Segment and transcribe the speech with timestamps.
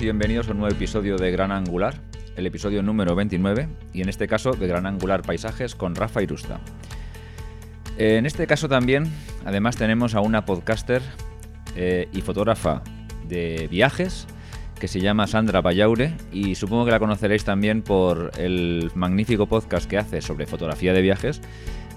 [0.00, 1.94] y bienvenidos a un nuevo episodio de Gran Angular,
[2.36, 6.60] el episodio número 29, y en este caso de Gran Angular Paisajes con Rafa Irusta.
[7.96, 9.10] En este caso también,
[9.44, 11.02] además tenemos a una podcaster
[11.76, 12.82] eh, y fotógrafa
[13.28, 14.26] de viajes
[14.78, 19.88] que se llama Sandra Bayaure y supongo que la conoceréis también por el magnífico podcast
[19.88, 21.40] que hace sobre fotografía de viajes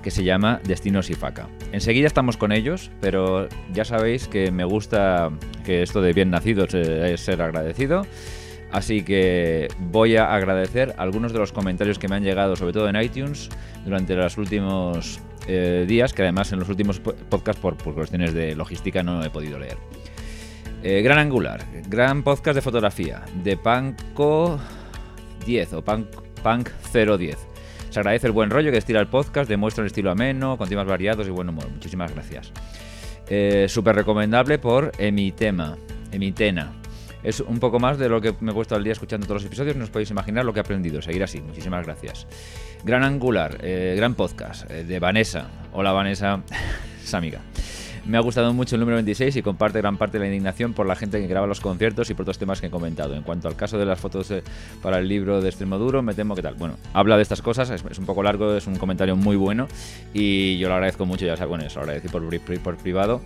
[0.01, 1.47] que se llama Destinos y Faca.
[1.71, 5.31] Enseguida estamos con ellos, pero ya sabéis que me gusta
[5.65, 8.05] que esto de bien nacidos es ser agradecido.
[8.71, 12.87] Así que voy a agradecer algunos de los comentarios que me han llegado, sobre todo
[12.87, 13.49] en iTunes,
[13.83, 19.01] durante los últimos eh, días, que además en los últimos podcasts por, cuestiones de logística
[19.01, 19.77] no he podido leer.
[20.83, 24.59] Eh, gran Angular, gran podcast de fotografía, de Panco
[25.45, 26.07] 10 o Punk,
[26.43, 27.48] Punk 010.
[27.89, 30.85] Se agradece el buen rollo que estira el podcast, demuestra un estilo ameno, con temas
[30.85, 31.69] variados y buen humor.
[31.69, 32.51] Muchísimas gracias.
[33.27, 35.77] Eh, Súper recomendable por Emitema,
[36.11, 36.71] Emitena.
[37.23, 39.47] Es un poco más de lo que me he puesto al día escuchando todos los
[39.47, 39.75] episodios.
[39.75, 41.01] No os podéis imaginar lo que he aprendido.
[41.01, 41.41] Seguir así.
[41.41, 42.27] Muchísimas gracias.
[42.83, 45.49] Gran Angular, eh, gran podcast eh, de Vanessa.
[45.73, 46.41] Hola Vanessa,
[47.03, 47.41] es amiga.
[48.09, 50.87] Me ha gustado mucho el número 26 y comparte gran parte de la indignación por
[50.87, 53.13] la gente que graba los conciertos y por otros temas que he comentado.
[53.13, 54.33] En cuanto al caso de las fotos
[54.81, 56.55] para el libro de Extremo Duro, me temo que tal.
[56.55, 59.67] Bueno, habla de estas cosas, es, un poco largo, es un comentario muy bueno
[60.11, 62.07] y yo lo agradezco mucho, ya sabes, bueno, eso lo agradecí
[62.57, 63.21] por, privado.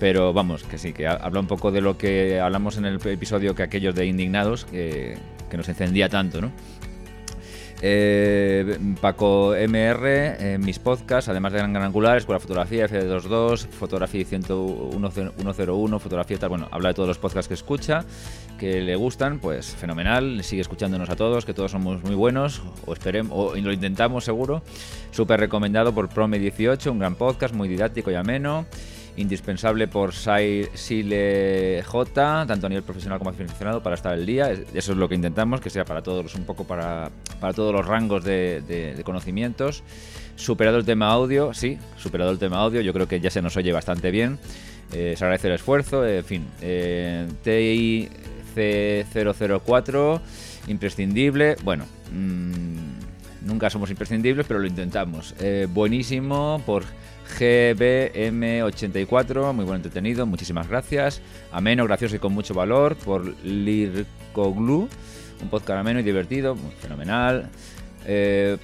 [0.00, 3.54] Pero vamos, que sí, que habla un poco de lo que hablamos en el episodio
[3.54, 5.16] que aquellos de Indignados, que,
[5.48, 6.50] que nos encendía tanto, ¿no?
[7.88, 16.36] Eh, Paco MR, mis podcasts, además de Gran Angular, Escuela Fotografía, FD22, Fotografía 101, Fotografía
[16.36, 16.48] tal.
[16.48, 18.04] Bueno, habla de todos los podcasts que escucha,
[18.58, 20.42] que le gustan, pues fenomenal.
[20.42, 24.62] Sigue escuchándonos a todos, que todos somos muy buenos, o esperemos, o lo intentamos seguro.
[25.12, 28.66] Súper recomendado por Prome18, un gran podcast, muy didáctico y ameno
[29.16, 34.52] indispensable por Sile J, tanto a nivel profesional como aficionado, para estar al día.
[34.52, 37.86] Eso es lo que intentamos, que sea para todos, un poco para, para todos los
[37.86, 39.82] rangos de, conocimientos.
[40.36, 43.56] Superado el tema audio, sí, superado el tema audio, yo creo que ya se nos
[43.56, 44.38] oye bastante bien.
[44.92, 46.46] Eh, se agradece el esfuerzo, en fin.
[46.60, 47.26] Eh,
[48.54, 50.20] TIC004,
[50.68, 51.56] imprescindible.
[51.64, 55.34] Bueno, mm, nunca somos imprescindibles, pero lo intentamos.
[55.40, 56.84] Eh, buenísimo por
[57.38, 61.20] GBM84, muy buen entretenido, muchísimas gracias.
[61.52, 64.88] Ameno, gracioso y con mucho valor por Lircoglu,
[65.42, 67.48] un podcast ameno y divertido, muy fenomenal.
[68.06, 68.56] Eh,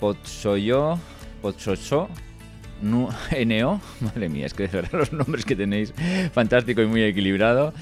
[0.00, 0.98] Potsoyo,
[1.42, 2.08] Potsocho,
[2.82, 3.08] NO,
[4.00, 5.92] madre mía, es que de verdad los nombres que tenéis,
[6.32, 7.72] fantástico y muy equilibrado.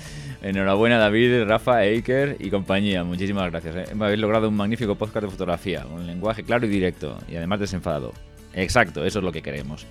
[0.43, 3.77] Enhorabuena David, Rafa, Eiker y compañía, muchísimas gracias.
[3.77, 3.85] Eh.
[3.99, 8.13] Habéis logrado un magnífico podcast de fotografía, un lenguaje claro y directo y además desenfadado.
[8.55, 9.87] Exacto, eso es lo que queremos.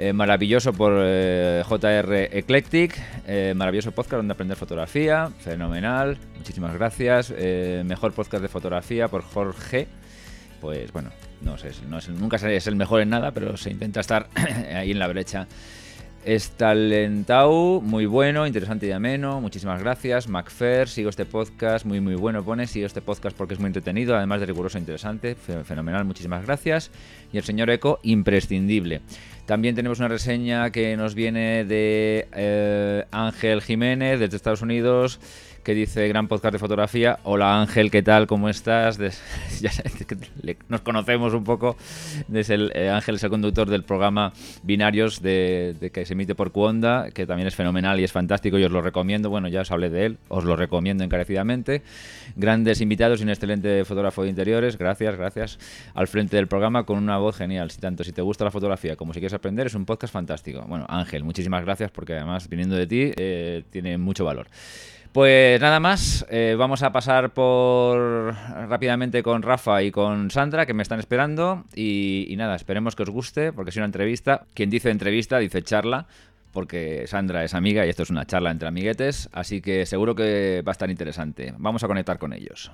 [0.00, 2.96] Eh, maravilloso por eh, JR Eclectic,
[3.26, 7.34] eh, maravilloso podcast donde aprender fotografía, fenomenal, muchísimas gracias.
[7.84, 9.88] mejor podcast de fotografía por Jorge,
[10.60, 11.10] pues bueno,
[11.42, 14.28] no sé, no es, nunca es el mejor en nada, pero se intenta estar
[14.72, 15.48] ahí en la brecha.
[16.24, 20.28] Estalentau, muy bueno, interesante y ameno, muchísimas gracias.
[20.28, 24.16] Macfer, sigo este podcast, muy muy bueno pone, sigo este podcast porque es muy entretenido,
[24.16, 26.90] además de riguroso e interesante, fenomenal, muchísimas gracias.
[27.32, 29.00] Y el señor Eco, imprescindible.
[29.46, 35.20] También tenemos una reseña que nos viene de eh, Ángel Jiménez desde Estados Unidos
[35.68, 37.18] que dice gran podcast de fotografía.
[37.24, 38.26] Hola Ángel, ¿qué tal?
[38.26, 38.96] ¿Cómo estás?
[39.60, 39.70] ya
[40.70, 41.76] nos conocemos un poco.
[42.26, 46.52] Desde el, eh, Ángel es el conductor del programa Binarios de, que se emite por
[46.52, 49.28] Cuonda, que también es fenomenal y es fantástico y os lo recomiendo.
[49.28, 51.82] Bueno, ya os hablé de él, os lo recomiendo encarecidamente.
[52.34, 54.78] Grandes invitados y un excelente fotógrafo de interiores.
[54.78, 55.58] Gracias, gracias.
[55.92, 57.70] Al frente del programa con una voz genial.
[57.70, 60.64] Si tanto si te gusta la fotografía como si quieres aprender, es un podcast fantástico.
[60.66, 64.46] Bueno, Ángel, muchísimas gracias porque además viniendo de ti eh, tiene mucho valor.
[65.12, 68.34] Pues nada más, eh, vamos a pasar por
[68.68, 73.10] rápidamente con Rafa y con Sandra que me están esperando y, nada, esperemos que os
[73.10, 74.44] guste porque es una entrevista.
[74.54, 76.06] Quien dice entrevista dice charla
[76.52, 80.62] porque Sandra es amiga y esto es una charla entre amiguetes, así que seguro que
[80.66, 81.54] va a estar interesante.
[81.56, 82.70] Vamos a conectar con ellos.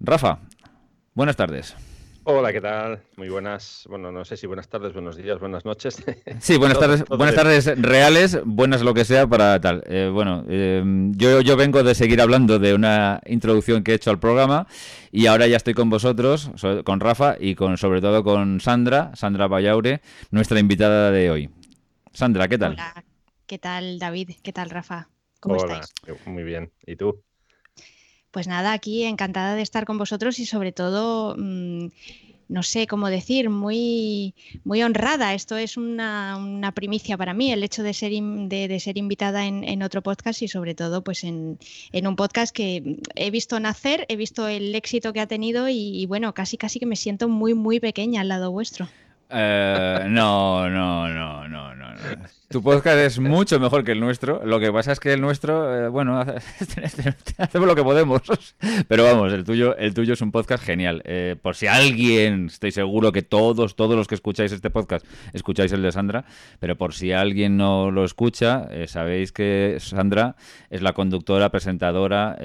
[0.00, 0.38] Rafa,
[1.14, 1.76] buenas tardes.
[2.24, 3.02] Hola, ¿qué tal?
[3.16, 6.02] Muy buenas, bueno, no sé si buenas tardes, buenos días, buenas noches.
[6.40, 9.82] Sí, buenas tardes, buenas tardes reales, buenas lo que sea para tal.
[9.86, 10.82] Eh, bueno, eh,
[11.16, 14.66] yo, yo vengo de seguir hablando de una introducción que he hecho al programa
[15.12, 16.50] y ahora ya estoy con vosotros,
[16.84, 20.00] con Rafa y con sobre todo con Sandra, Sandra Vallaure,
[20.30, 21.50] nuestra invitada de hoy.
[22.12, 22.72] Sandra, ¿qué tal?
[22.72, 23.04] Hola,
[23.46, 24.30] ¿qué tal David?
[24.42, 25.08] ¿Qué tal Rafa?
[25.40, 25.82] ¿Cómo Hola,
[26.24, 26.72] muy bien.
[26.86, 27.22] ¿Y tú?
[28.30, 31.88] Pues nada, aquí encantada de estar con vosotros y sobre todo, mm,
[32.48, 34.34] no sé cómo decir, muy,
[34.64, 35.34] muy honrada.
[35.34, 40.02] Esto es una, primicia para mí, el hecho de ser, de, ser invitada en, otro
[40.02, 41.58] podcast y sobre todo pues en,
[41.92, 46.06] un podcast que he visto nacer, he visto el éxito que ha tenido y, y
[46.06, 48.88] bueno, casi casi que me siento muy, muy pequeña al lado vuestro.
[49.32, 51.86] Eh, no, no, no, no, no,
[52.48, 54.44] Tu podcast es mucho mejor que el nuestro.
[54.44, 56.18] Lo que pasa es que el nuestro, eh, bueno,
[57.38, 58.22] hacemos lo que podemos.
[58.88, 61.02] Pero vamos, el tuyo, el tuyo es un podcast genial.
[61.04, 65.70] Eh, por si alguien, estoy seguro que todos, todos los que escucháis este podcast, escucháis
[65.72, 66.24] el de Sandra.
[66.58, 70.34] Pero por si alguien no lo escucha, sabéis que Sandra
[70.70, 72.36] es la conductora, presentadora,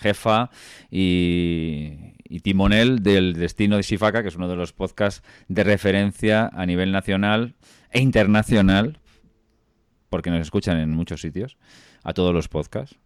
[0.00, 0.48] jefa
[0.90, 6.50] y y timonel del Destino de Shifaka, que es uno de los podcasts de referencia
[6.52, 7.54] a nivel nacional
[7.90, 8.98] e internacional,
[10.10, 11.56] porque nos escuchan en muchos sitios,
[12.02, 12.98] a todos los podcasts,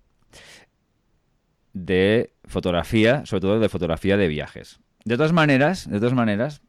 [1.75, 4.81] de fotografía, sobre todo de fotografía de viajes.
[5.05, 6.63] De todas maneras, de todas maneras,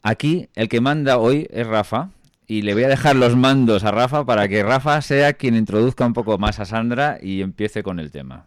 [0.00, 2.12] aquí el que manda hoy es Rafa,
[2.46, 6.06] y le voy a dejar los mandos a Rafa para que Rafa sea quien introduzca
[6.06, 8.46] un poco más a Sandra y empiece con el tema.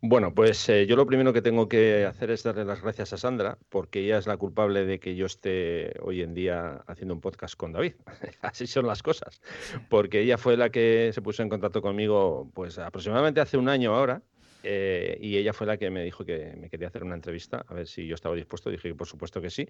[0.00, 3.16] Bueno, pues eh, yo lo primero que tengo que hacer es darle las gracias a
[3.16, 7.20] Sandra, porque ella es la culpable de que yo esté hoy en día haciendo un
[7.20, 7.94] podcast con David.
[8.40, 9.40] Así son las cosas,
[9.88, 13.92] porque ella fue la que se puso en contacto conmigo, pues aproximadamente hace un año
[13.92, 14.22] ahora,
[14.62, 17.74] eh, y ella fue la que me dijo que me quería hacer una entrevista, a
[17.74, 18.70] ver si yo estaba dispuesto.
[18.70, 19.68] Dije que por supuesto que sí.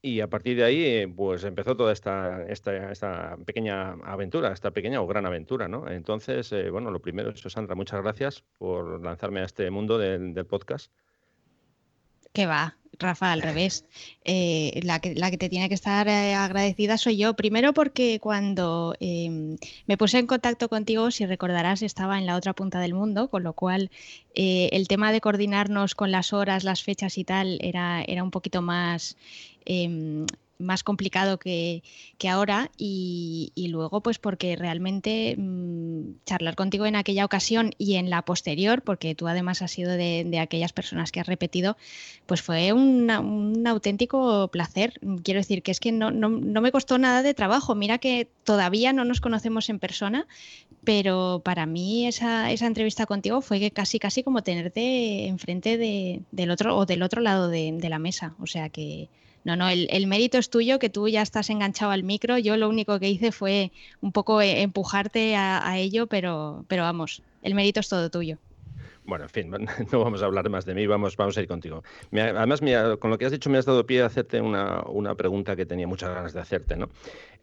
[0.00, 4.70] Y a partir de ahí, eh, pues empezó toda esta, esta, esta, pequeña aventura, esta
[4.70, 5.88] pequeña o gran aventura, ¿no?
[5.88, 10.34] Entonces, eh, bueno, lo primero es, Sandra, muchas gracias por lanzarme a este mundo del,
[10.34, 10.90] del podcast.
[12.32, 12.76] ¿Qué va?
[12.98, 13.84] Rafa, al revés.
[14.24, 17.34] Eh, la, que, la, que, te tiene que estar eh, agradecida soy yo.
[17.34, 19.56] Primero porque cuando em,
[19.86, 23.42] me puse en contacto contigo, si recordarás, estaba en la otra punta del mundo, con
[23.42, 23.90] lo cual
[24.34, 28.30] eh, el tema de coordinarnos con las horas, las fechas y tal era, era un
[28.30, 29.16] poquito más
[29.64, 30.26] em,
[30.62, 31.82] más complicado que,
[32.28, 38.22] ahora y, luego pues porque realmente mm, charlar contigo en aquella ocasión y en la
[38.22, 41.76] posterior, porque tú además has sido de, aquellas personas que has repetido,
[42.26, 43.10] pues fue un
[43.66, 45.00] auténtico placer.
[45.22, 47.74] Quiero decir que es que no, no, me costó nada de trabajo.
[47.74, 50.26] Mira que todavía no nos conocemos en persona,
[50.84, 56.50] pero para mí esa, esa entrevista contigo fue casi casi como tenerte enfrente de, del
[56.50, 58.34] otro o del otro lado de, de la mesa.
[58.40, 59.08] O sea que
[59.44, 62.38] no, no, el, mérito es tuyo, que tú ya estás enganchado al micro.
[62.38, 67.22] Yo lo único que hice fue un poco eh, empujarte a, ello, pero, pero vamos,
[67.42, 68.38] el mérito es todo tuyo.
[69.04, 69.50] Bueno, en fin,
[69.92, 71.82] no vamos a hablar más de mí, vamos, vamos a ir contigo.
[72.12, 72.60] Además,
[72.98, 75.86] con lo que has dicho me has dado pie a hacerte una, pregunta que tenía
[75.86, 76.88] muchas ganas de hacerte, ¿no?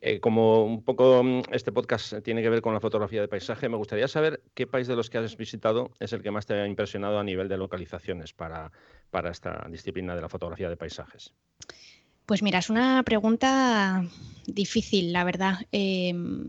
[0.02, 3.68] Eh, como un poco mm, este podcast tiene que ver con la fotografía de paisaje,
[3.68, 6.54] me gustaría saber qué país de los que has visitado es el que más te
[6.54, 8.72] ha impresionado a nivel de localizaciones para,
[9.12, 11.34] para esta disciplina de la fotografía de paisajes.
[12.26, 14.06] Pues mira, es una pregunta
[14.46, 15.66] difícil, la verdad.
[15.72, 16.46] Em,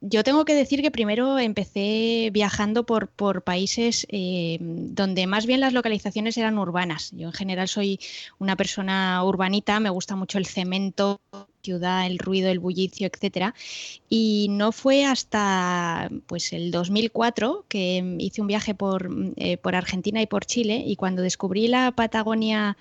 [0.00, 5.60] yo tengo que decir que primero empecé viajando por, por países em, donde más bien
[5.60, 7.10] las localizaciones eran urbanas.
[7.12, 8.00] Yo en general soy
[8.38, 11.20] una persona urbanita, me gusta mucho el cemento,
[11.62, 13.54] ciudad, el ruido, el bullicio, etcétera.
[14.08, 20.22] Y no fue hasta pues el 2004 que hice un viaje por, eh, por Argentina
[20.22, 22.78] y por Chile y cuando descubrí la Patagonia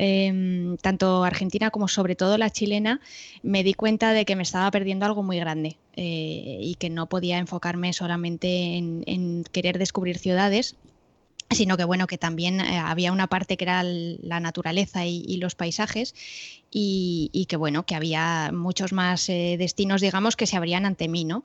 [0.00, 3.00] Em, tanto argentina como sobre todo la chilena,
[3.42, 7.08] me di cuenta de que me estaba perdiendo algo muy grande eh, y que no
[7.08, 10.76] podía enfocarme solamente en, querer descubrir ciudades,
[11.50, 15.56] sino que bueno, que también eh, había una parte que era la naturaleza y, los
[15.56, 16.14] paisajes
[16.70, 21.24] y, que bueno, que había muchos más eh, destinos, digamos, que se abrían ante mí,
[21.24, 21.42] ¿no?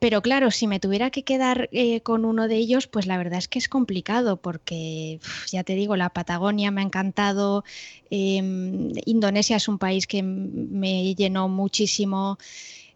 [0.00, 3.38] Pero claro, si me tuviera que quedar eh, con uno de ellos, pues la verdad
[3.38, 5.20] es que es complicado porque,
[5.52, 7.64] ya te digo, la Patagonia me ha encantado,
[8.08, 12.38] em, Indonesia es un país que me llenó muchísimo,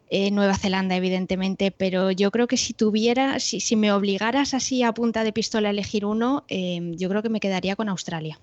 [0.08, 4.94] eh, Nueva Zelanda evidentemente, pero yo creo que si tuviera, si, me obligaras así a
[4.94, 8.40] punta de pistola a elegir uno, em, yo creo que me quedaría con Australia.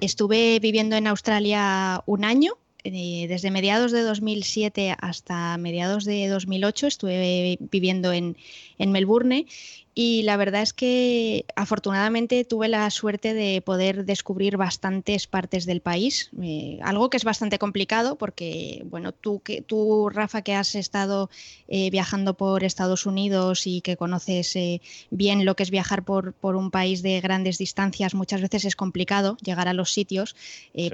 [0.00, 7.56] Estuve viviendo en Australia un año desde mediados de 2007 hasta mediados de 2008 estuve
[7.58, 8.36] viviendo en,
[8.78, 9.46] Melbourne
[9.96, 15.80] Y la verdad es que afortunadamente tuve la suerte de poder descubrir bastantes partes del
[15.80, 20.74] país, eh, algo que es bastante complicado porque, bueno, tú, que, tú Rafa, que has
[20.74, 21.30] estado
[21.68, 26.32] eh, viajando por Estados Unidos y que conoces eh, bien lo que es viajar por,
[26.32, 30.34] por, un país de grandes distancias, muchas veces es complicado llegar a los sitios,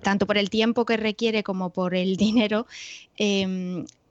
[0.03, 2.67] tanto por el tiempo que requiere como por el dinero.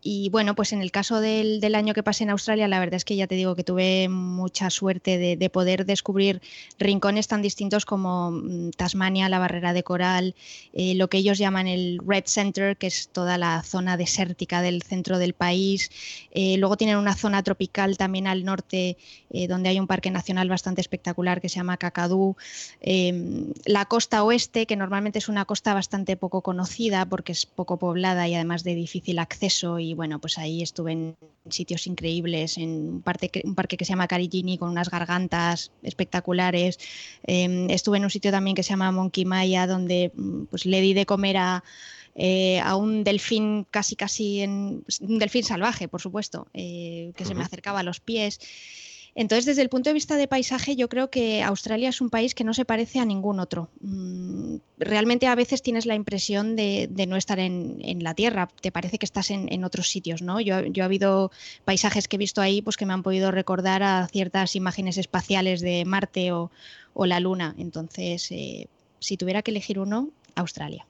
[0.02, 3.06] Y bueno, pues en el caso del, año que pasé en Australia, la verdad es
[3.06, 6.42] que ya te digo que tuve mucha suerte de, poder descubrir
[6.78, 10.36] rincones tan distintos como mm, Tasmania, la barrera de coral,
[10.74, 14.84] eh, lo que ellos llaman el Red Center, que es toda la zona desértica del
[14.84, 15.92] centro del país.
[16.32, 18.98] Eh, luego tienen una zona tropical también al norte,
[19.32, 22.38] eh, donde hay un parque nacional bastante espectacular que se llama Kakadu.
[22.80, 27.78] Em, la costa oeste, que normalmente es una costa bastante poco conocida porque es poco
[27.78, 31.18] poblada y además de difícil acceso bueno, pues ahí estuve en
[31.50, 36.80] sitios increíbles, en un, parque que se llama Carigini con unas gargantas espectaculares.
[37.24, 40.82] Em, estuve en un sitio también que se llama Monkey Maya donde mm, pues le
[40.82, 41.64] di de comer a,
[42.16, 47.36] eh, a un delfín casi casi en un delfín salvaje, por supuesto, eh, que se
[47.36, 48.40] me acercaba a los pies.
[49.16, 52.36] Entonces, desde el punto de vista de paisaje, yo creo que Australia es un país
[52.36, 53.70] que no se parece a ningún otro.
[53.82, 58.98] Mm, realmente a veces tienes la impresión de, no estar en, la Tierra, te parece
[58.98, 60.40] que estás en, otros sitios, ¿no?
[60.40, 61.32] Yo, he habido
[61.66, 65.62] paisajes que he visto ahí pues, que me han podido recordar a ciertas imágenes espaciales
[65.62, 66.52] de Marte o,
[67.06, 67.56] la Luna.
[67.58, 68.68] Entonces, eh,
[69.00, 70.86] si tuviera que elegir uno, Australia.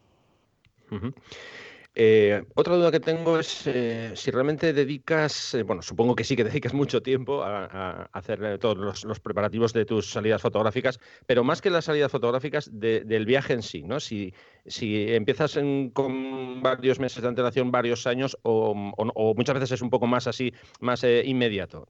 [2.02, 6.38] Eh, otra duda que tengo es eh, si realmente dedicas, eh, bueno, supongo que sí
[6.38, 11.62] que dedicas mucho tiempo a, hacer todos los, preparativos de tus salidas fotográficas, pero más
[11.62, 14.00] que las salidas fotográficas del viaje en sí, ¿no?
[14.00, 14.34] Si,
[14.66, 15.60] si empiezas
[15.92, 20.26] con varios meses de antelación, varios años, o, o, muchas veces es un poco más
[20.26, 21.90] así, más inmediato.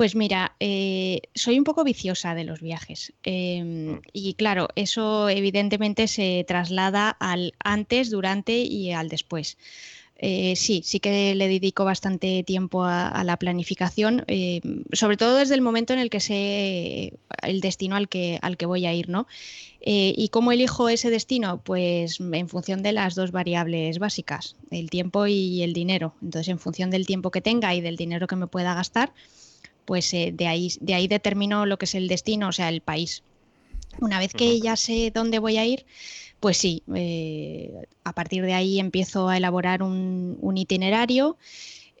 [0.00, 3.12] Pues mira, eh, soy un poco viciosa de los viajes.
[3.22, 4.00] Em, mm.
[4.14, 9.58] y claro, eso evidentemente se traslada al antes, durante y al después.
[10.16, 15.54] Eh, sí, sí que le dedico bastante tiempo a, la planificación, em, sobre todo desde
[15.54, 19.10] el momento en el que sé el destino al que, al que voy a ir,
[19.10, 19.26] ¿no?
[19.82, 21.60] Eh, ¿Y cómo elijo ese destino?
[21.62, 26.14] Pues en función de las dos variables básicas, el tiempo y el dinero.
[26.22, 29.12] Entonces, en función del tiempo que tenga y del dinero que me pueda gastar,
[29.84, 32.80] pues eh, de, ahí, de ahí determino lo que es el destino, o sea, el
[32.80, 33.22] país.
[34.00, 35.84] Una vez que ya sé dónde voy a ir,
[36.38, 41.36] pues sí, eh, a partir de ahí empiezo a elaborar un, itinerario.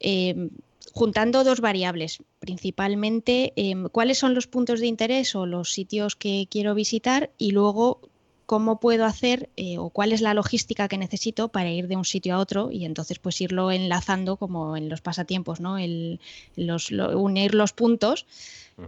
[0.00, 0.48] Eh,
[0.92, 3.52] juntando dos variables, principalmente
[3.92, 8.00] cuáles son los puntos de interés o los sitios que quiero visitar y luego
[8.50, 12.04] cómo puedo hacer eh, o cuál es la logística que necesito para ir de un
[12.04, 15.78] sitio a otro y entonces pues irlo enlazando como en los pasatiempos, ¿no?
[15.78, 16.18] El,
[16.56, 18.26] unir los puntos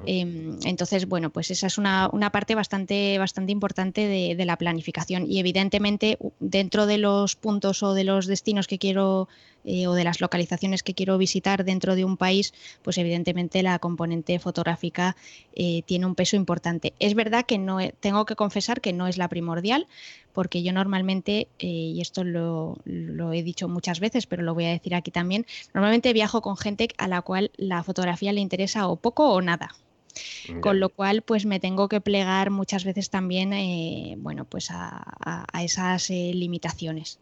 [0.04, 5.38] Em, entonces, bueno, pues esa es una, parte bastante, bastante importante de, la planificación y
[5.38, 9.28] evidentemente dentro de los puntos o de los destinos que quiero
[9.64, 13.78] eh, o de las localizaciones que quiero visitar dentro de un país, pues evidentemente la
[13.78, 15.14] componente fotográfica
[15.54, 16.94] eh, tiene un peso importante.
[16.98, 19.86] Es verdad que no tengo que confesar que no es la primordial,
[20.32, 24.64] porque yo normalmente, eh, y esto lo, lo, he dicho muchas veces, pero lo voy
[24.64, 28.88] a decir aquí también, normalmente viajo con gente a la cual la fotografía le interesa
[28.88, 29.70] o poco o nada.
[30.60, 35.46] Con lo cual, pues me tengo que plegar muchas veces también, eh, bueno, pues a,
[35.62, 37.18] esas eh, limitaciones.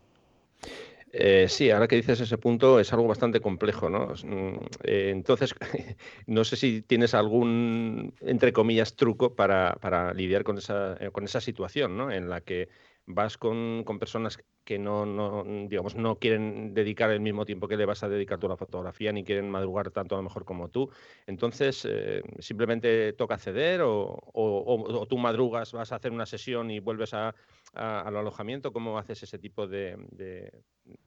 [1.12, 4.14] Eh, sí, ahora que dices ese punto es algo bastante complejo, ¿no?
[4.25, 5.55] Mm, entonces,
[6.26, 11.40] no sé si tienes algún, entre comillas, truco para, para lidiar con esa, con esa
[11.40, 12.11] situación, ¿no?
[12.11, 12.69] En la que
[13.14, 17.87] vas con, personas que no, no, digamos, no quieren dedicar el mismo tiempo que le
[17.87, 20.69] vas a dedicar tú a la fotografía, ni quieren madrugar tanto a lo mejor como
[20.69, 20.90] tú.
[21.26, 26.81] Entonces, eh, simplemente toca ceder o, o, tú madrugas, vas a hacer una sesión y
[26.81, 27.35] vuelves a,
[27.75, 28.73] al alojamiento.
[28.73, 30.52] ¿Cómo haces ese tipo de,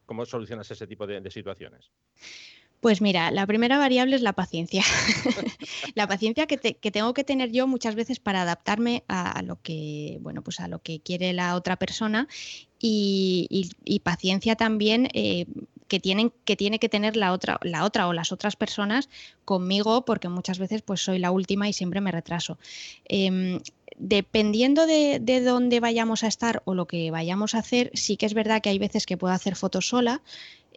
[0.05, 1.91] cómo solucionas ese tipo de situaciones?
[2.83, 4.83] Pues mira, la primera variable es la paciencia.
[5.95, 10.41] la paciencia que, tengo que tener yo muchas veces para adaptarme a, lo que, bueno,
[10.41, 12.27] pues a lo que quiere la otra persona
[12.79, 13.71] y,
[14.03, 15.45] paciencia también eh,
[15.87, 19.07] que, tienen, que tiene que tener la otra, la otra o las otras personas
[19.45, 22.59] conmigo, porque muchas veces pues soy la última y siempre me retraso.
[23.05, 23.61] Em,
[23.97, 28.33] dependiendo de, dónde vayamos a estar o lo que vayamos a hacer, sí que es
[28.33, 30.21] verdad que hay veces que puedo hacer fotos sola.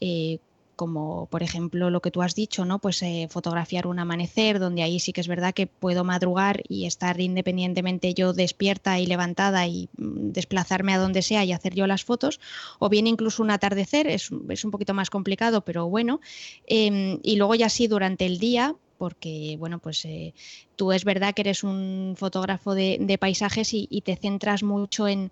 [0.01, 0.39] Eh,
[0.76, 2.78] como por ejemplo lo que tú has dicho, ¿no?
[2.78, 6.87] Pues eh, fotografiar un amanecer, donde ahí sí que es verdad que puedo madrugar y
[6.87, 11.87] estar independientemente yo despierta y levantada y mm, desplazarme a donde sea y hacer yo
[11.87, 12.38] las fotos,
[12.78, 16.21] o bien incluso un atardecer, es, un poquito más complicado, pero bueno.
[16.66, 20.35] Em, y luego ya sí, durante el día, porque, bueno, pues eh,
[20.76, 25.30] tú es verdad que eres un fotógrafo de, paisajes y, te centras mucho en,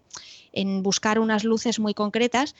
[0.83, 2.55] buscar unas luces muy concretas,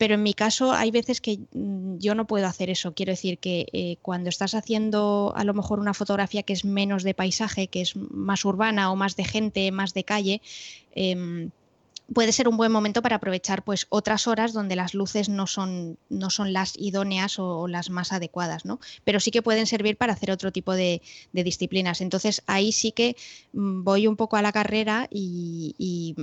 [0.00, 2.94] pero en mi caso hay veces que mm, yo no puedo hacer eso.
[2.94, 7.02] Quiero decir que eh, cuando estás haciendo a lo mejor una fotografía que es menos
[7.02, 10.40] de paisaje, que es más urbana o más de gente, más de calle,
[10.94, 11.50] em,
[12.12, 15.96] puede ser un buen momento para aprovechar pues otras horas donde las luces no son,
[16.08, 18.80] no son las idóneas o, las más adecuadas, ¿no?
[19.04, 21.02] Pero sí que pueden servir para hacer otro tipo de,
[21.32, 22.00] disciplinas.
[22.00, 23.16] Entonces ahí sí que
[23.52, 26.14] mm, voy un poco a la carrera y,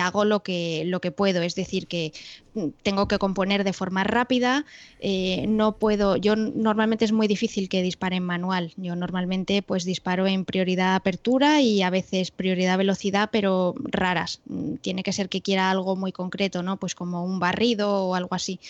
[0.00, 1.42] hago lo que, lo que puedo.
[1.42, 2.12] Es decir, que
[2.54, 4.64] mm, tengo que componer de forma rápida,
[5.00, 8.72] eh, no puedo, yo normalmente es muy difícil que dispare en manual.
[8.76, 14.40] Yo normalmente pues disparo en prioridad apertura y a veces prioridad velocidad, pero raras.
[14.46, 16.76] Mm, tiene que ser que quiera algo muy concreto, ¿no?
[16.76, 18.60] Pues como un barrido o algo así.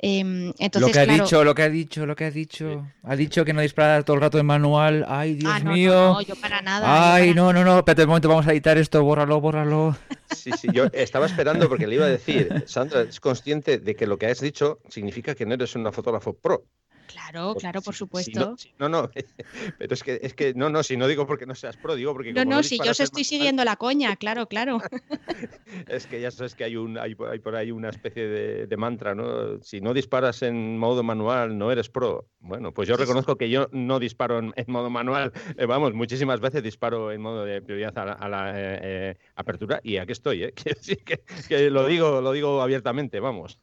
[0.00, 2.86] Em, entonces, lo que ha dicho, lo que ha dicho, lo que ha dicho.
[3.04, 5.06] Ha dicho que no dispara todo el rato en manual.
[5.08, 5.92] Ay, Dios ah, mío.
[5.92, 7.14] No, yo para nada.
[7.14, 7.78] Ay, no, no, no.
[7.78, 9.02] Espérate un momento, vamos a editar esto.
[9.04, 9.96] Bórralo, bórralo.
[10.34, 14.06] Sí, sí, yo estaba esperando porque le iba a decir, Sandra, es consciente de que
[14.06, 16.64] lo que has dicho significa que no eres una fotógrafo pro.
[17.14, 18.56] Claro, claro, por supuesto.
[18.78, 19.08] no, no,
[19.78, 22.12] pero es que, es que, no, no, si no digo porque no seas pro, digo
[22.12, 22.32] porque...
[22.32, 24.80] No, no, si yo os estoy siguiendo la coña, claro, claro.
[25.86, 29.62] es que ya sabes que hay, un, hay, por ahí una especie de, mantra, ¿no?
[29.62, 32.28] Si no disparas en modo manual, no eres pro.
[32.40, 36.64] Bueno, pues yo reconozco que yo no disparo en, modo manual, eh, vamos, muchísimas veces
[36.64, 40.52] disparo en modo de prioridad a la, eh, eh, apertura y aquí estoy, ¿eh?
[40.52, 43.60] que, que, lo, digo, lo digo abiertamente, vamos.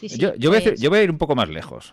[0.00, 1.92] yo, yo, voy a, pues yo voy a ir un poco más lejos.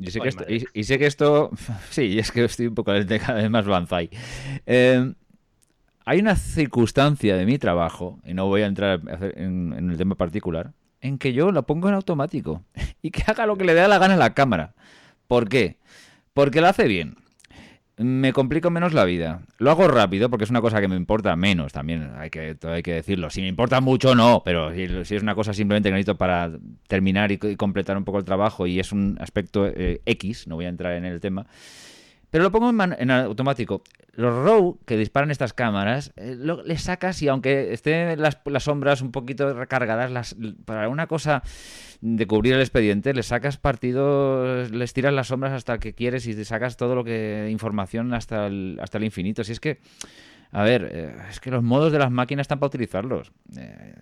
[0.00, 1.50] Y sé, que esto, y, sé que esto.
[1.90, 4.10] Sí, es que estoy un poco de cada vez más banzai.
[4.66, 5.12] Eh,
[6.04, 9.00] hay una circunstancia de mi trabajo, y no voy a entrar
[9.36, 12.62] en, en, el tema particular, en que yo la pongo en automático
[13.02, 14.74] y que haga lo que le dé la gana a la cámara.
[15.26, 15.78] ¿Por qué?
[16.32, 17.16] Porque la hace bien
[17.98, 19.42] me complico menos la vida.
[19.58, 22.82] Lo hago rápido porque es una cosa que me importa menos también, hay que, hay
[22.82, 23.28] que decirlo.
[23.30, 26.50] Si me importa mucho, no, pero si, es una cosa simplemente que necesito para
[26.86, 30.66] terminar y, completar un poco el trabajo y es un aspecto eh, X, no voy
[30.66, 31.46] a entrar en el tema,
[32.30, 33.82] pero lo pongo en, automático.
[34.12, 39.12] Los RAW que disparan estas cámaras, eh, les sacas y aunque estén las, sombras un
[39.12, 41.42] poquito recargadas, las, para una cosa
[42.00, 46.34] de cubrir el expediente, le sacas partido, les tiras las sombras hasta que quieres y
[46.34, 49.44] te sacas todo lo que información hasta el, hasta el infinito.
[49.44, 49.78] Si es que,
[50.52, 53.32] a ver, eh, es que los modos de las máquinas están para utilizarlos.
[53.56, 53.94] Eh,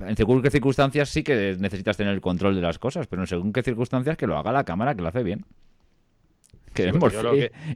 [0.00, 3.28] en según qué circunstancias sí que necesitas tener el control de las cosas, pero en
[3.28, 5.44] según qué circunstancias que lo haga la cámara, que lo hace bien.
[6.72, 6.86] Que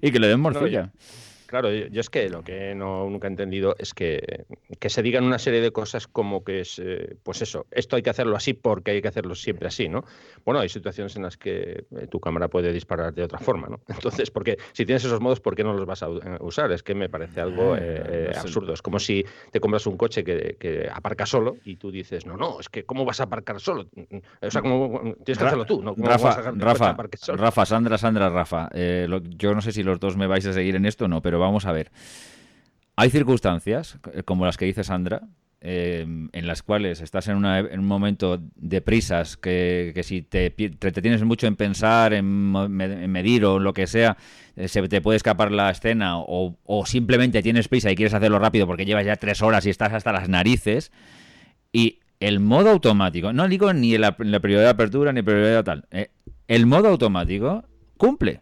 [0.00, 0.90] y que le den morcilla.
[1.46, 4.46] Claro, yo es que lo que no nunca he entendido es que,
[4.78, 8.02] que se digan una serie de cosas como que es, eh, pues eso, esto hay
[8.02, 10.04] que hacerlo así porque hay que hacerlo siempre así, ¿no?
[10.44, 13.80] Bueno, hay situaciones en las que eh, tu cámara puede disparar de otra forma, ¿no?
[13.88, 16.72] Entonces, porque si tienes esos modos, ¿por qué no los vas a eh, usar?
[16.72, 17.74] Es que me parece algo
[18.36, 18.72] absurdo.
[18.72, 22.36] Es como si te compras un coche que, que, aparca solo y tú dices, no,
[22.36, 23.86] no, es que ¿cómo vas a aparcar solo?
[24.42, 25.94] O sea, ¿cómo, tienes que hacerlo tú, ¿no?
[25.96, 26.96] Rafa, Rafa,
[27.28, 30.86] Rafa, Sandra, Sandra, Rafa, yo no sé si los dos me vais a seguir en
[30.86, 31.90] esto o no, pero vamos a ver.
[32.96, 35.22] Hay circunstancias, eh, como las que dice Sandra,
[35.60, 41.46] eh, en las cuales estás en, un momento de prisas, que, si te, tienes mucho
[41.46, 44.16] en pensar, en, medir o lo que sea,
[44.54, 48.66] eh, se te puede escapar la escena o, simplemente tienes prisa y quieres hacerlo rápido
[48.66, 50.90] porque llevas ya tres horas y estás hasta las narices.
[51.72, 55.86] Y el modo automático, no digo ni la, prioridad de apertura ni prioridad tal,
[56.48, 57.64] el modo automático
[57.98, 58.40] cumple.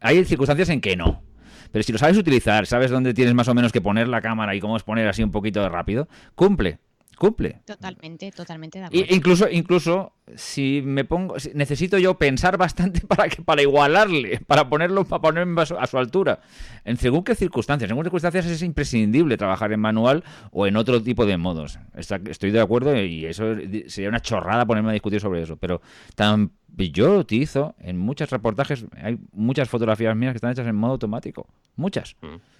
[0.00, 1.27] Hay circunstancias en que no.
[1.72, 4.54] Pero si lo sabes utilizar, sabes dónde tienes más o menos que poner la cámara
[4.54, 6.78] y cómo es poner así un poquito de rápido, cumple
[7.18, 7.60] cumple.
[7.64, 9.14] Totalmente, totalmente de acuerdo.
[9.14, 15.04] incluso, incluso si me pongo, necesito yo pensar bastante para que, para igualarle, para ponerlo,
[15.04, 16.40] para ponerme a su, altura.
[16.84, 21.02] En según qué circunstancias, en algunas circunstancias es imprescindible trabajar en manual o en otro
[21.02, 21.78] tipo de modos.
[21.94, 23.54] estoy de acuerdo y eso
[23.86, 25.56] sería una chorrada ponerme a discutir sobre eso.
[25.56, 25.80] Pero
[26.14, 30.76] tan, yo lo utilizo en muchos reportajes, hay muchas fotografías mías que están hechas en
[30.76, 31.46] modo automático.
[31.76, 32.16] Muchas.
[32.22, 32.57] Mm.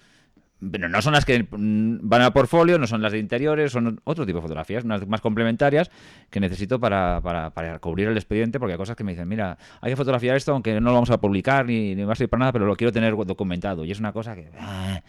[0.71, 4.25] Pero no son las que van a portfolio, no son las de interiores, son otro
[4.25, 5.89] tipo de fotografías, unas más complementarias
[6.29, 9.91] que necesito para, para, cubrir el expediente, porque hay cosas que me dicen, mira, hay
[9.91, 12.51] que fotografiar esto, aunque no lo vamos a publicar ni, va a servir para nada,
[12.51, 13.85] pero lo quiero tener documentado.
[13.85, 14.49] Y es una cosa que...
[14.59, 15.01] Ah,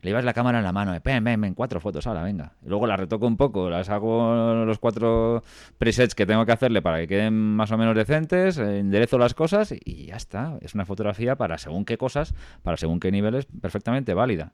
[0.00, 2.52] le llevas la cámara en la mano, ven, ven, ven, cuatro fotos, ahora, venga.
[2.64, 5.42] Luego las retoco un poco, las hago los cuatro
[5.76, 9.74] presets que tengo que hacerle para que queden más o menos decentes, enderezo las cosas
[9.84, 10.56] y ya está.
[10.60, 14.52] Es una fotografía para según qué cosas, para según qué niveles, perfectamente válida.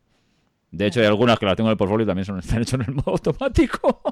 [0.75, 2.81] De hecho, hay algunas que las tengo en el portfolio y también son, están hechas
[2.81, 4.03] en el modo automático.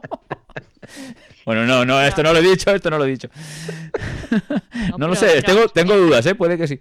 [1.45, 3.29] Bueno, no, no, esto no lo he dicho, esto no lo he dicho.
[4.97, 6.35] No, lo sé, tengo, tengo dudas, ¿eh?
[6.37, 6.79] puede que sí.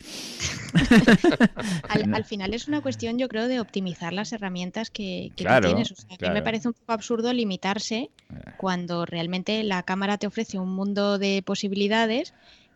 [1.90, 5.92] al, final es una cuestión, yo creo, de optimizar las herramientas que, tienes.
[5.92, 8.12] O sea, a mí me parece un poco absurdo limitarse eh.
[8.58, 12.34] cuando realmente la cámara te ofrece un mundo de posibilidades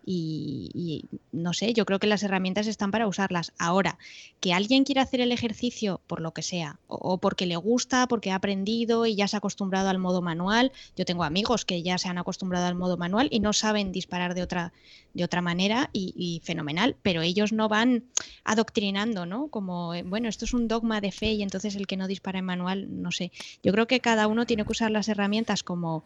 [0.08, 3.54] y, no sé, yo creo que las herramientas están para usarlas.
[3.58, 3.98] Ahora,
[4.40, 8.32] que alguien quiera hacer el ejercicio por lo que sea, o, porque le gusta, porque
[8.32, 10.72] ha aprendido y ya se ha acostumbrado al modo manual.
[10.96, 14.36] Yo tengo amigos que ya se han acostumbrado al modo manual y no saben disparar
[14.36, 14.74] de otra,
[15.16, 18.04] de otra manera y, fenomenal, pero ellos no van
[18.44, 19.48] adoctrinando, ¿no?
[19.48, 22.40] Como, eh, bueno, esto es un dogma de fe y entonces el que no dispara
[22.40, 23.32] en manual, no sé.
[23.64, 26.04] Yo creo que cada uno tiene que usar las herramientas como,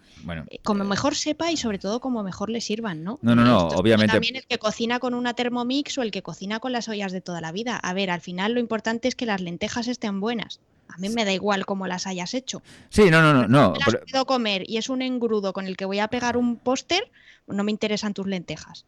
[0.50, 3.18] eh, como mejor sepa y sobre todo como mejor le sirvan, ¿no?
[3.24, 4.14] No, no, no, obviamente.
[4.14, 7.22] También el que cocina con una Thermomix o el que cocina con las ollas de
[7.22, 7.78] toda la vida.
[7.78, 10.60] A ver, al final lo importante es que las lentejas estén buenas.
[10.88, 12.62] A mí me da igual cómo las hayas hecho.
[12.90, 13.48] Sí, no, no, no.
[13.48, 16.38] no me las puedo comer y es un engrudo con el que voy a pegar
[16.38, 17.12] un póster,
[17.48, 18.86] no me interesan tus lentejas.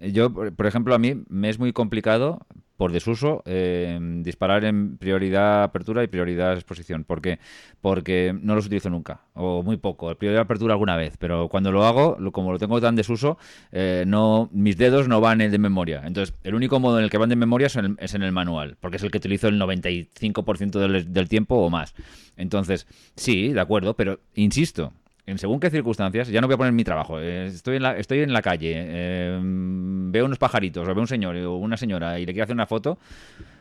[0.00, 2.46] Yo, por ejemplo, a mí me es muy complicado
[2.78, 7.02] por desuso eh, disparar en prioridad apertura y prioridad exposición.
[7.02, 7.40] ¿Por qué?
[7.80, 10.14] Porque no los utilizo nunca, o muy poco.
[10.14, 13.36] Prioridad apertura alguna vez, pero cuando lo hago, como lo tengo tan desuso,
[13.72, 16.02] eh, no, mis dedos no van en de memoria.
[16.04, 17.74] Entonces, el único modo en el que van de memoria es
[18.14, 21.96] en el, manual, porque es el que utilizo el 95% del, del tiempo o más.
[22.36, 22.86] Entonces,
[23.16, 24.92] sí, de acuerdo, pero insisto,
[25.28, 27.98] en según qué circunstancias, ya no voy a poner mi trabajo, eh, estoy, en la,
[27.98, 32.18] estoy en la calle, eh, veo unos pajaritos, o veo un señor o una señora
[32.18, 32.98] y le quiero hacer una foto,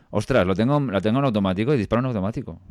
[0.10, 2.62] ostras, lo tengo, lo tengo en automático y disparo en automático.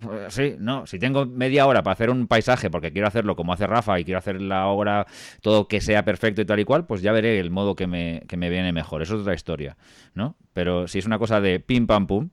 [0.00, 3.52] Pues sí, no, si tengo media hora para hacer un paisaje porque quiero hacerlo como
[3.52, 5.06] hace Rafa y quiero hacer la obra
[5.42, 8.22] todo que sea perfecto y tal y cual, pues ya veré el modo que me,
[8.28, 9.02] que me viene mejor.
[9.02, 9.76] Eso es otra historia,
[10.14, 10.36] ¿no?
[10.54, 12.30] Pero si es una cosa de pim pam pum,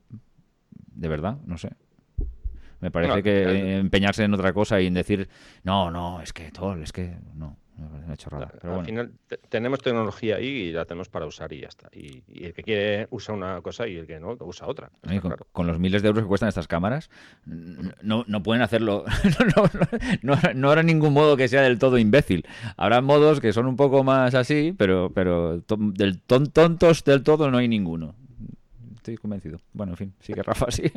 [0.94, 1.70] de verdad, no sé.
[2.84, 5.26] Me parece que empeñarse en otra cosa y en decir,
[5.62, 7.56] no, no, es que todo, es que no.
[7.78, 8.52] Una chorrada.
[8.60, 9.12] Pero Al final
[9.48, 11.88] tenemos tecnología ahí y la tenemos para usar y ya está.
[11.94, 14.90] Y, el que quiere usa una cosa y el que no usa otra.
[15.50, 17.08] Con, los miles de euros que cuestan estas cámaras,
[17.46, 19.06] no, no pueden hacerlo.
[20.22, 22.46] no, no, habrá ningún modo que sea del todo imbécil.
[22.76, 27.56] Habrá modos que son un poco más así, pero, pero del tontos del todo no
[27.56, 28.14] hay ninguno
[29.04, 29.60] estoy convencido.
[29.74, 30.90] Bueno, en fin, sigue Rafa así.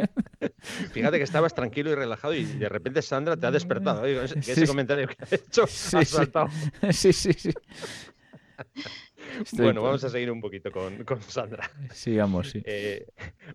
[0.92, 4.06] Fíjate que estabas tranquilo y relajado y de repente Sandra te ha despertado.
[4.06, 6.48] ese, comentario que ha hecho sí, ha saltado.
[6.92, 7.52] Sí, sí, sí.
[9.54, 10.72] Bueno, vamos a seguir un poquito
[11.06, 11.70] con, Sandra.
[11.92, 12.62] Sigamos, sí.
[12.66, 13.08] Eh,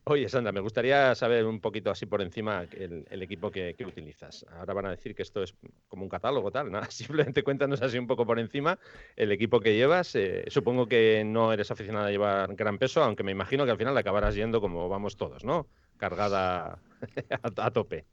[0.04, 4.46] oye, Sandra, me gustaría saber un poquito así por encima el, equipo que, utilizas.
[4.52, 5.54] Ahora van a decir que esto es
[5.88, 6.70] como un catálogo, tal.
[6.70, 8.78] Nada, simplemente cuéntanos así un poco por encima
[9.16, 10.14] el equipo que llevas.
[10.14, 13.78] Eh, supongo que no eres aficionada a llevar gran peso, aunque me imagino que al
[13.78, 15.66] final acabarás yendo como vamos todos, ¿no?
[15.96, 16.78] Cargada
[17.42, 18.04] a tope.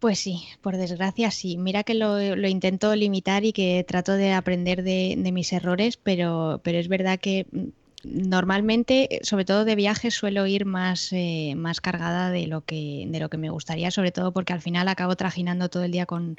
[0.00, 1.58] Pues sí, por desgracia sí.
[1.58, 6.60] Mira que lo, intento limitar y que trato de aprender de, de mis errores, pero,
[6.64, 7.68] pero es verdad que mm,
[8.02, 13.04] Normalmente, eh, sobre todo de viajes, suelo ir más, eh, más cargada de lo, que,
[13.06, 16.06] de lo que me gustaría, sobre todo porque al final acabo trajinando todo el día
[16.06, 16.36] con,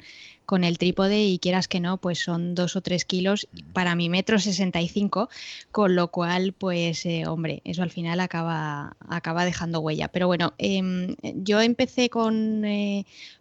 [0.62, 4.38] el trípode y quieras que no, pues son dos o tres kilos para mi metro
[4.38, 5.30] 65,
[5.70, 10.08] con lo cual, pues, eh, hombre, eso al final acaba, acaba dejando huella.
[10.08, 12.64] Pero bueno, em, yo empecé con,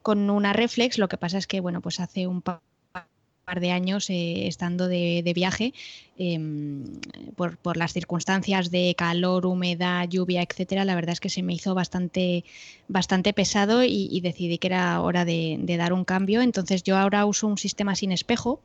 [0.01, 2.61] con una reflex, lo que pasa es que, bueno, pues hace un par
[3.59, 5.73] de años eh, estando de, viaje
[6.17, 6.83] em,
[7.35, 10.85] por, las circunstancias de calor, humedad, lluvia, etcétera.
[10.85, 12.45] La verdad es que se me hizo bastante,
[12.87, 16.41] bastante pesado y, decidí que era hora de, dar un cambio.
[16.41, 18.61] Entonces yo ahora uso un sistema sin espejo.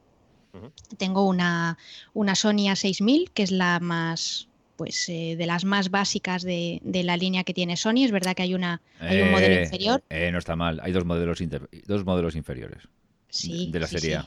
[0.97, 1.77] Tengo una,
[2.15, 7.17] una Sony A6000, que es la más, pues eh, de las más básicas de, la
[7.19, 8.05] línea que tiene Sony.
[8.05, 10.03] Es verdad que hay una hay un modelo eh, inferior.
[10.09, 11.43] no está mal, hay dos modelos
[11.87, 12.85] dos modelos inferiores.
[13.29, 14.21] Sí, de la serie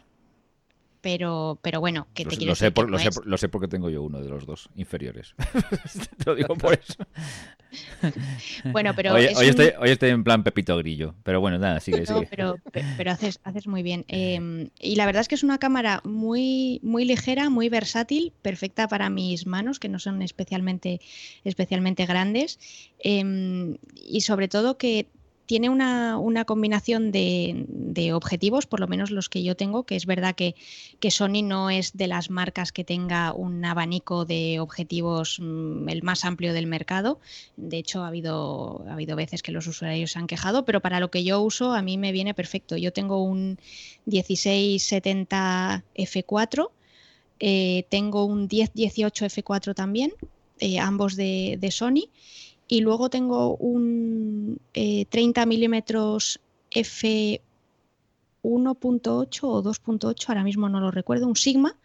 [1.02, 4.04] pero, pero bueno, que te lo, sé, por, lo, sé, lo, sé, porque tengo yo
[4.04, 5.34] uno de los dos inferiores.
[6.18, 6.96] te lo digo por eso.
[8.72, 9.14] bueno, pero.
[9.14, 12.28] Hoy, estoy, hoy, estoy, en plan Pepito Grillo, pero bueno, nada, sigue, sigue.
[12.30, 12.58] Pero,
[12.98, 14.06] pero haces, haces muy bien.
[14.08, 18.88] Em, y la verdad es que es una cámara muy, muy ligera, muy versátil, perfecta
[18.88, 21.00] para mis manos, que no son especialmente,
[21.44, 22.60] especialmente grandes.
[23.00, 25.08] Em, y sobre todo que
[25.50, 30.36] tiene una, combinación de, objetivos, por lo menos los que yo tengo, que es verdad
[30.36, 30.54] que,
[31.10, 36.24] Sony no es de las marcas que tenga un abanico de objetivos mm, el más
[36.24, 37.20] amplio del mercado.
[37.58, 41.00] De hecho, ha habido, ha habido veces que los usuarios se han quejado, pero para
[41.00, 42.78] lo que yo uso a mí me viene perfecto.
[42.78, 43.58] Yo tengo un
[44.06, 46.70] 1670 F4,
[47.40, 50.14] eh, tengo un 1018 F4 también,
[50.60, 52.12] eh, ambos de, de Sony
[52.70, 56.40] y luego tengo un 30 eh, milímetros
[56.72, 57.42] F
[58.44, 61.76] 1.8 o 2.8, ahora mismo no lo recuerdo, un Sigma,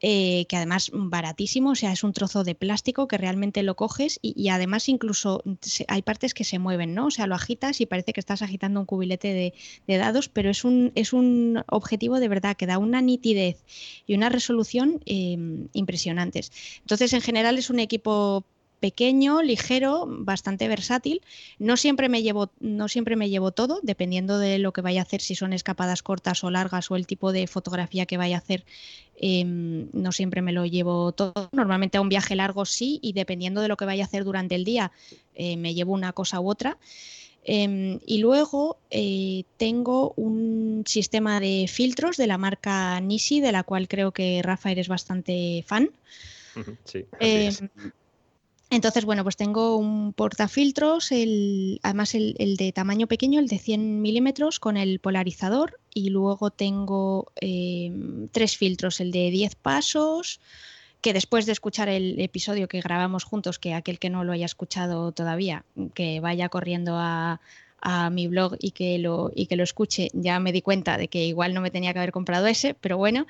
[0.00, 4.20] eh, que además baratísimo, o sea, es un trozo de plástico que realmente lo coges
[4.22, 5.42] y, además incluso
[5.88, 7.06] hay partes que se mueven, ¿no?
[7.06, 9.52] O sea, lo agitas y parece que estás agitando un cubilete
[9.88, 13.64] de, dados, pero es un, es un objetivo de verdad que da una nitidez
[14.06, 16.52] y una resolución em, impresionantes.
[16.78, 18.44] Entonces, en general es un equipo
[18.80, 21.22] pequeño, ligero, bastante versátil.
[21.58, 25.04] No siempre me llevo, no siempre me llevo todo, dependiendo de lo que vaya a
[25.04, 28.40] hacer, si son escapadas cortas o largas o el tipo de fotografía que vaya a
[28.40, 28.64] hacer.
[29.16, 31.48] Em, no siempre me lo llevo todo.
[31.52, 34.54] Normalmente a un viaje largo sí, y dependiendo de lo que vaya a hacer durante
[34.54, 34.92] el día,
[35.34, 36.78] eh, me llevo una cosa u otra.
[37.44, 43.62] Em, y luego eh, tengo un sistema de filtros de la marca Nisi, de la
[43.62, 45.90] cual creo que Rafael es bastante fan.
[46.84, 47.54] Sí, em,
[48.70, 54.02] entonces, bueno, pues tengo un portafiltros, el, además el, de tamaño pequeño, el de 100
[54.02, 60.40] milímetros con el polarizador y luego tengo em, tres filtros, el de 10 pasos,
[61.00, 64.46] que después de escuchar el episodio que grabamos juntos, que aquel que no lo haya
[64.46, 67.40] escuchado todavía, que vaya corriendo a,
[67.80, 71.08] a mi blog y que, lo, y que lo escuche, ya me di cuenta de
[71.08, 73.26] que igual no me tenía que haber comprado ese, pero bueno.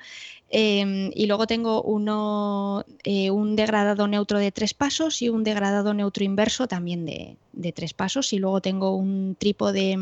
[0.49, 5.93] Em, y luego tengo uno, eh, un degradado neutro de tres pasos y un degradado
[5.93, 7.37] neutro inverso también de,
[7.73, 8.33] tres pasos.
[8.33, 9.97] Y luego tengo un trípode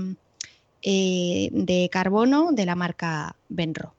[0.82, 3.94] eh, de carbono de la marca Benro.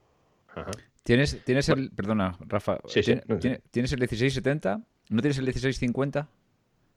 [1.03, 4.81] ¿Tienes, ¿Tienes el, perdona, Rafa, ¿tienes, el 1670?
[5.11, 6.29] ¿No tienes el 1650?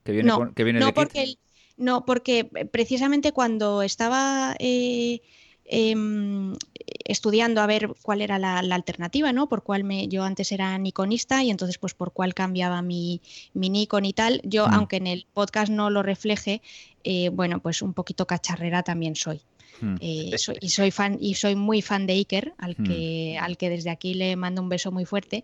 [0.04, 1.36] Que viene, que viene no porque
[1.76, 5.20] no, porque eh, precisamente cuando estaba eh,
[5.64, 6.54] em,
[7.04, 9.48] estudiando a ver cuál era la, alternativa, ¿no?
[9.48, 13.20] Por cuál me, yo antes era nikonista y entonces pues por cuál cambiaba mi,
[13.54, 14.40] mi Nikon y tal.
[14.44, 14.74] Yo, mm.
[14.74, 16.62] aunque en el podcast no lo refleje,
[17.04, 19.42] eh, bueno, pues un poquito cacharrera también soy.
[19.82, 19.96] Hmm.
[20.00, 22.84] Eh, y soy fan y soy muy fan de Iker, al hmm.
[22.84, 25.42] que, al que desde aquí le mando un beso muy fuerte.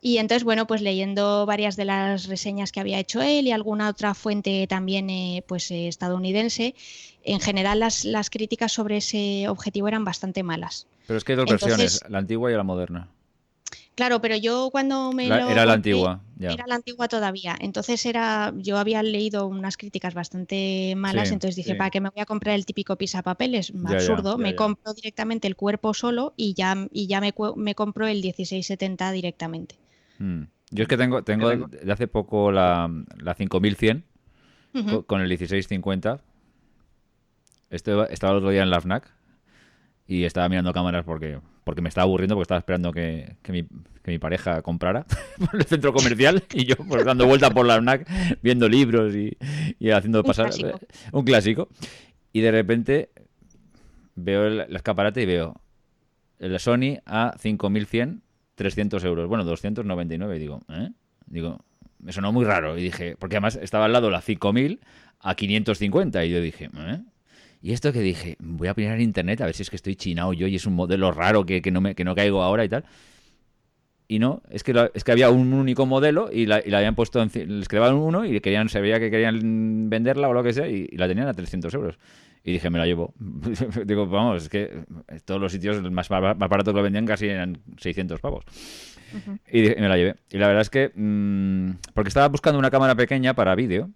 [0.00, 3.88] Y entonces, bueno, pues leyendo varias de las reseñas que había hecho él y alguna
[3.88, 6.76] otra fuente también eh, pues eh, estadounidense,
[7.24, 10.86] en general las, las críticas sobre ese objetivo eran bastante malas.
[11.08, 13.08] Pero es que hay dos versiones, la antigua y la moderna.
[13.94, 17.56] Claro, pero yo cuando me lo era la antigua, era la antigua todavía.
[17.60, 22.20] Entonces era, yo había leído unas críticas bastante malas, entonces dije, ¿para qué me voy
[22.20, 23.72] a comprar el típico pisapapeles?
[23.84, 24.38] Absurdo.
[24.38, 29.12] me compro directamente el cuerpo solo y ya, y ya me, me compro el 1670
[29.12, 29.76] directamente.
[30.18, 30.44] Hmm.
[30.70, 34.04] Yo es que tengo, tengo de hace poco la, la 5100
[35.06, 36.20] con el 1650.
[37.70, 39.12] Estaba, estaba el otro día en la FNAC
[40.06, 44.60] y estaba mirando cámaras porque porque me estaba aburriendo porque estaba esperando que, mi, pareja
[44.60, 45.06] comprara
[45.38, 48.10] por el centro comercial y yo pues dando vuelta por la FNAC
[48.42, 49.36] viendo libros y,
[49.92, 50.50] haciendo pasar
[51.12, 51.68] un clásico.
[52.32, 53.10] Y de repente
[54.16, 55.60] veo el, escaparate y veo
[56.40, 58.20] el Sony a 5100,
[58.56, 59.28] 300 euros.
[59.28, 60.34] Bueno, 299.
[60.34, 60.90] Y digo, ¿eh?
[61.26, 61.64] Digo,
[62.00, 62.76] me sonó muy raro.
[62.78, 64.80] Y dije, porque además estaba al lado la 5000
[65.20, 66.24] a 550.
[66.24, 67.00] Y yo dije, ¿eh?
[67.62, 69.94] Y esto que dije, voy a mirar en internet a ver si es que estoy
[69.94, 72.68] chinado yo y es un modelo raro que, no, me, que no caigo ahora y
[72.68, 72.84] tal.
[74.08, 76.96] Y no, es que, es que había un único modelo y la, y la habían
[76.96, 80.66] puesto, les quedaban uno y querían, se veía que querían venderla o lo que sea
[80.66, 81.98] y, la tenían a 300 euros.
[82.42, 83.14] Y dije, me la llevo.
[83.86, 84.84] Digo, vamos, es que
[85.26, 88.44] todos los sitios más, más baratos lo vendían casi eran 600 pavos.
[89.52, 90.16] y, me la llevé.
[90.30, 93.90] Y la verdad es que, mm, porque estaba buscando una cámara pequeña para vídeo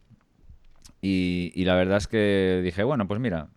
[1.00, 3.48] y, la verdad es que dije, bueno, pues mira,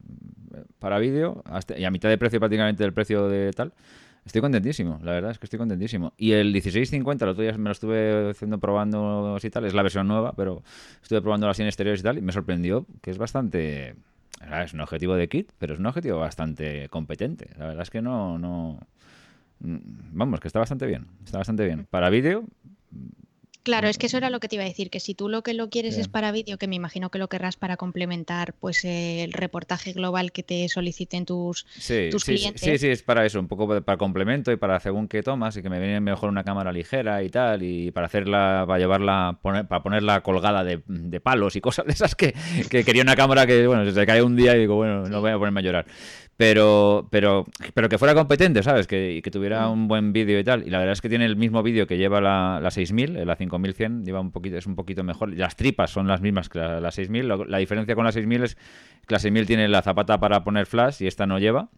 [0.79, 1.43] para vídeo,
[1.77, 3.73] y a mitad de precio prácticamente del precio de tal,
[4.25, 6.13] estoy contentísimo, la verdad es que estoy contentísimo.
[6.17, 9.83] Y el 1650, el otro día me lo estuve haciendo probando y tal, es la
[9.83, 10.61] versión nueva, pero
[11.01, 13.95] estuve probando así en exteriores y tal, y me sorprendió que es bastante...
[14.61, 17.49] Es un objetivo de kit, pero es un objetivo bastante competente.
[17.57, 18.79] La verdad es que no, no...
[19.59, 21.07] Vamos, que está bastante bien.
[21.25, 21.87] Está bastante bien.
[21.89, 22.43] Para vídeo,
[23.67, 25.41] Claro, es que eso era lo que te iba a decir, que si tú lo
[25.41, 28.85] que lo quieres es para vídeo, que me imagino que lo querrás para complementar pues
[28.85, 31.65] el reportaje global que te soliciten tus,
[32.09, 32.61] tus clientes.
[32.61, 35.61] Sí, sí, es para eso, un poco para complemento y para según qué tomas y
[35.61, 39.83] que me viene mejor una cámara ligera y tal, y para hacerla, para llevarla, para
[39.83, 42.33] ponerla colgada de, palos y cosas de esas que,
[42.69, 45.31] que, quería una cámara que, bueno, se cae un día y digo, bueno, no voy
[45.31, 45.85] a ponerme a llorar
[46.37, 48.85] pero, pero, pero que fuera competente, ¿sabes?
[48.85, 49.71] Que, y que tuviera mm.
[49.71, 50.65] un buen vídeo y tal.
[50.65, 53.35] Y la verdad es que tiene el mismo vídeo que lleva la, la 6000, la
[53.35, 55.35] 5100, lleva un poquito, es un poquito mejor.
[55.35, 57.27] Las tripas son las mismas que la, la 6000.
[57.47, 61.01] La, diferencia con la 6000 es que la 6000 tiene la zapata para poner flash
[61.01, 61.69] y esta no lleva.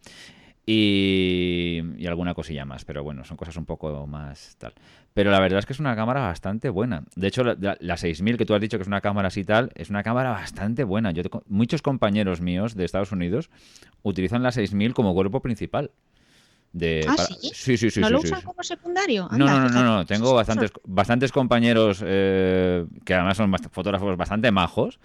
[0.72, 4.76] Y, y, alguna cosilla más, pero bueno, son cosas un poco más tal.
[5.16, 7.06] Pero la verdad es que es una cámara bastante buena.
[7.16, 9.90] De hecho, la, 6000 que tú has dicho que es una cámara así tal, es
[9.90, 11.10] una cámara bastante buena.
[11.10, 13.50] Yo muchos compañeros míos de Estados Unidos
[14.04, 15.90] utilizan la 6000 como cuerpo principal.
[16.72, 17.50] De, ¿Ah, sí?
[17.52, 18.02] sí, sí, sí.
[18.02, 18.46] ¿No sí, lo sí, usan sí.
[18.46, 19.24] como secundario?
[19.32, 24.16] No, Anda, no, no, no, no, Tengo bastantes, bastantes compañeros eh, que además son fotógrafos
[24.18, 25.00] bastante majos.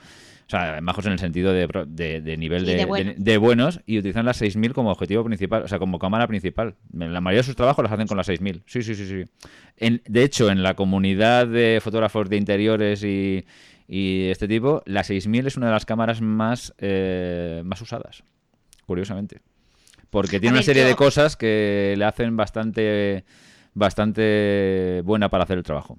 [0.47, 3.17] O sea, majos en el sentido de, de- de nivel de, buenos.
[3.17, 6.75] de- de buenos y utilizan la 6000 como objetivo principal, o sea, como cámara principal.
[6.93, 8.63] La mayoría de sus trabajos los hacen con la 6000.
[8.67, 9.25] Sí, sí, sí, sí.
[9.79, 13.47] En- de hecho, en la comunidad de fotógrafos de interiores y,
[13.89, 18.23] y este tipo, la 6000 es una de las cámaras más, eh, más usadas,
[18.87, 19.41] curiosamente.
[20.11, 23.25] Porque tiene una serie yo- de cosas que le hacen bastante
[23.77, 25.99] bastante buena para hacer el trabajo.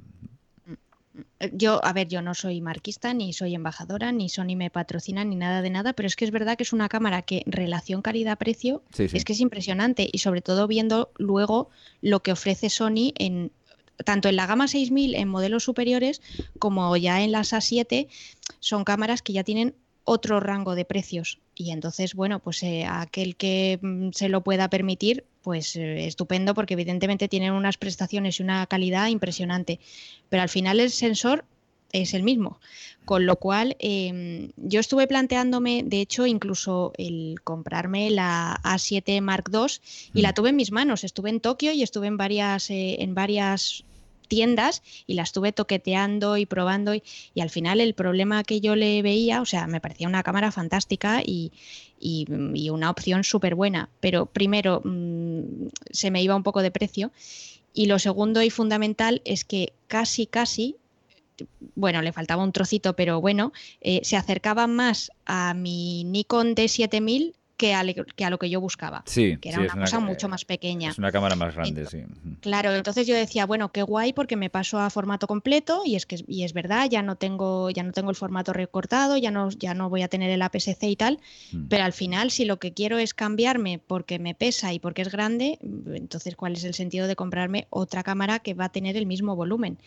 [1.40, 5.24] Eh, Yo, a ver, yo no soy marquista, ni soy embajadora, ni Sony me patrocina,
[5.24, 8.02] ni nada de nada, pero es que es verdad que es una cámara que relación
[8.02, 9.18] calidad-precio Sí, sí.
[9.18, 11.70] es que es impresionante y sobre todo viendo luego
[12.02, 13.52] lo que ofrece Sony en
[14.04, 16.22] tanto en la gama 6000 en modelos superiores
[16.60, 18.08] como ya en las A7
[18.60, 19.74] son cámaras que ya tienen
[20.06, 24.70] otro rango de precios y entonces bueno pues eh, aquel que mm, se lo pueda
[24.70, 29.80] permitir pues eh, estupendo porque evidentemente tienen unas prestaciones y una calidad impresionante
[30.30, 31.46] pero al final el sensor
[32.02, 32.60] es el mismo.
[33.06, 39.46] Con lo cual, eh, yo estuve planteándome, de hecho, incluso el comprarme la A7 Mark
[39.52, 39.80] II
[40.14, 40.34] y la Mm.
[40.34, 41.04] tuve en mis manos.
[41.04, 43.86] Estuve en Tokio y estuve en varias, eh, en varias
[44.28, 47.04] tiendas y la estuve toqueteando y probando y,
[47.40, 51.22] al final el problema que yo le veía, o sea, me parecía una cámara fantástica
[51.26, 51.52] y,
[52.00, 56.72] y- y una opción súper buena, pero primero mm, se me iba un poco de
[56.72, 57.12] precio
[57.74, 60.78] y lo segundo y fundamental es que casi, casi,
[61.76, 67.34] bueno, le faltaba un trocito, pero bueno, eh, se acercaba más a mi Nikon D7000
[67.58, 70.00] que a, le- que a lo que yo buscaba, Sí, que era sí, una cosa
[70.00, 70.90] mucho más pequeña.
[70.92, 72.00] Es una cámara más grande, sí.
[72.42, 76.06] Claro, entonces yo decía, bueno, qué guay porque me paso a formato completo y es
[76.06, 79.50] que y es verdad, ya no tengo ya no tengo el formato recortado, ya no
[79.52, 81.20] ya no voy a tener el APS-C y tal,
[81.52, 81.68] Mm.
[81.70, 85.12] pero al final si lo que quiero es cambiarme porque me pesa y porque es
[85.12, 88.98] grande, mm, entonces ¿cuál es el sentido de comprarme otra cámara que va a tener
[88.98, 89.78] el mismo volumen?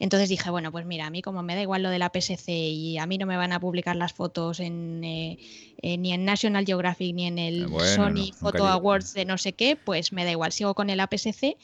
[0.00, 2.98] Entonces dije, bueno, pues mira, a mí como me da igual lo del APS-C y
[2.98, 5.38] a mí no me van a publicar las fotos en eh,
[5.82, 8.68] eh, ni en National Geographic ni en el bueno, Sony no, Photo.
[8.68, 11.56] Awards de no sé qué, pues me da igual, sigo con el APS-C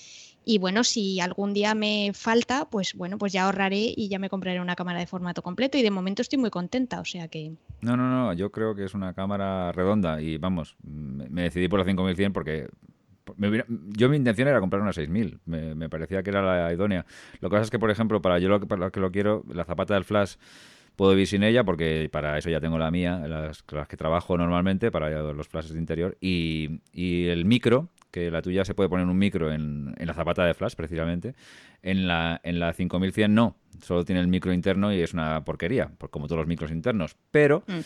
[0.44, 4.28] y bueno, si algún día me falta, pues bueno, pues ya ahorraré y ya me
[4.28, 7.52] compraré una cámara de formato completo y de momento estoy muy contenta, o sea que
[7.82, 11.78] No, no, no, yo creo que es una cámara redonda y vamos, me, decidí por
[11.78, 12.68] la 5100 porque
[13.36, 16.72] me hubiera- yo mi intención era comprar una 6000, me, me parecía que era la
[16.72, 17.06] idónea.
[17.40, 19.44] Lo que pasa es que, por ejemplo, para yo lo para lo que lo quiero,
[19.48, 20.34] la zapata del flash
[20.96, 24.36] puedo vivir sin ella porque para eso ya tengo la mía, las, las que trabajo
[24.38, 26.16] normalmente, para los flashes de interior.
[26.20, 30.14] Y, y el micro, que la tuya se puede poner un micro en, en la
[30.14, 31.34] zapata de flash precisamente,
[31.82, 35.90] en la, en la 5100 no, solo tiene el micro interno y es una porquería,
[35.98, 37.62] por- como todos los micros internos, pero...
[37.66, 37.80] Mm.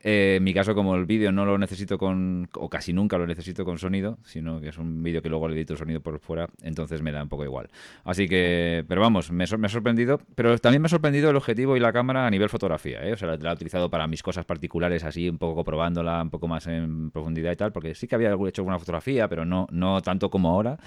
[0.00, 3.26] Eh, en mi caso, como el vídeo no lo necesito con, o casi nunca lo
[3.26, 6.20] necesito con sonido, sino que es un vídeo que luego le edito el sonido por
[6.20, 7.68] fuera, entonces me da un poco igual.
[8.04, 11.80] Así que, pero vamos, me, ha sorprendido, pero también me ha sorprendido el objetivo y
[11.80, 13.12] la cámara a nivel fotografía, ¿eh?
[13.12, 16.30] O sea, la, la he utilizado para mis cosas particulares, así, un poco probándola un
[16.30, 19.66] poco más en profundidad y tal, porque sí que había hecho alguna fotografía, pero no,
[19.72, 20.78] no tanto como ahora.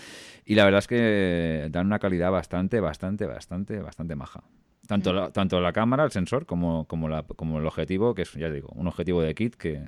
[0.45, 4.41] Y la verdad es que dan una calidad bastante, bastante, bastante, bastante maja.
[4.87, 8.33] Tanto la, tanto la cámara, el sensor, como, como, la, como el objetivo, que es,
[8.33, 9.83] ya digo, un objetivo de kit que,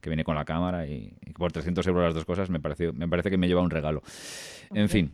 [0.00, 2.92] que viene con la cámara y, y por 300 euros las dos cosas me, pareció,
[2.92, 4.02] me parece que me lleva un regalo.
[4.72, 5.12] En fin.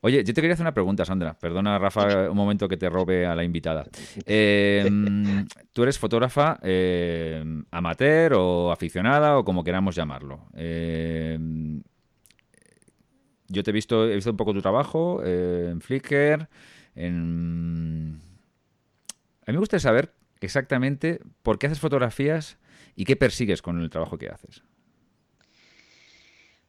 [0.00, 1.34] Oye, yo te quería hacer una pregunta, Sandra.
[1.34, 3.84] Perdona, Rafa, un momento que te robe a la invitada.
[4.26, 4.88] Eh,
[5.72, 10.46] Tú eres fotógrafa eh, amateur o aficionada o como queramos llamarlo.
[10.54, 11.36] Eh,
[13.48, 16.48] yo te he visto, he visto un poco tu trabajo en Flickr,
[16.94, 18.20] en...
[19.48, 22.58] A mí me gustaría saber exactamente por qué haces fotografías
[22.94, 24.62] y qué persigues con el trabajo que haces.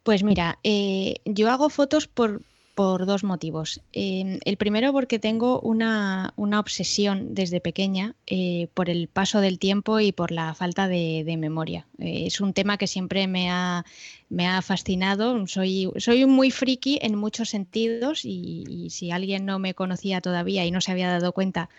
[0.03, 2.41] Pues mira, eh, yo hago fotos por,
[2.75, 3.81] por dos motivos.
[3.91, 9.59] Eh, el primero porque tengo una, una obsesión desde pequeña eh, por el paso del
[9.59, 11.85] tiempo y por la falta de, memoria.
[11.97, 13.83] Eh, es un tema que siempre me ha,
[14.29, 15.45] me ha fascinado.
[15.47, 20.71] Soy, soy muy friki en muchos sentidos y si alguien no me conocía todavía y
[20.71, 21.69] no se había dado cuenta,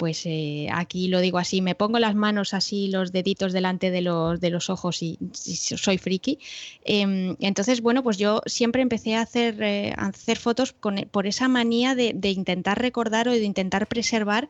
[0.00, 4.00] pues eh, aquí lo digo así, me pongo las manos así, los deditos delante de
[4.00, 6.38] los, de los ojos y, soy friki.
[6.86, 11.26] Eh, entonces, bueno, pues yo siempre empecé a hacer, eh, a hacer fotos con, por
[11.26, 14.48] esa manía de, de, intentar recordar o de intentar preservar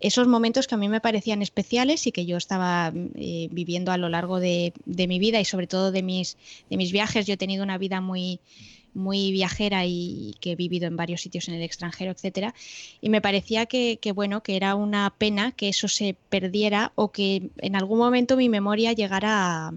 [0.00, 3.98] esos momentos que a mí me parecían especiales y que yo estaba eh, viviendo a
[3.98, 6.36] lo largo de, de, mi vida y sobre todo de mis,
[6.70, 7.24] de mis viajes.
[7.24, 8.40] Yo he tenido una vida muy
[8.98, 12.54] muy viajera y que he vivido en varios sitios en el extranjero, etcétera,
[13.00, 17.50] y me parecía que, bueno, que era una pena que eso se perdiera o que
[17.58, 19.74] en algún momento mi memoria llegara a,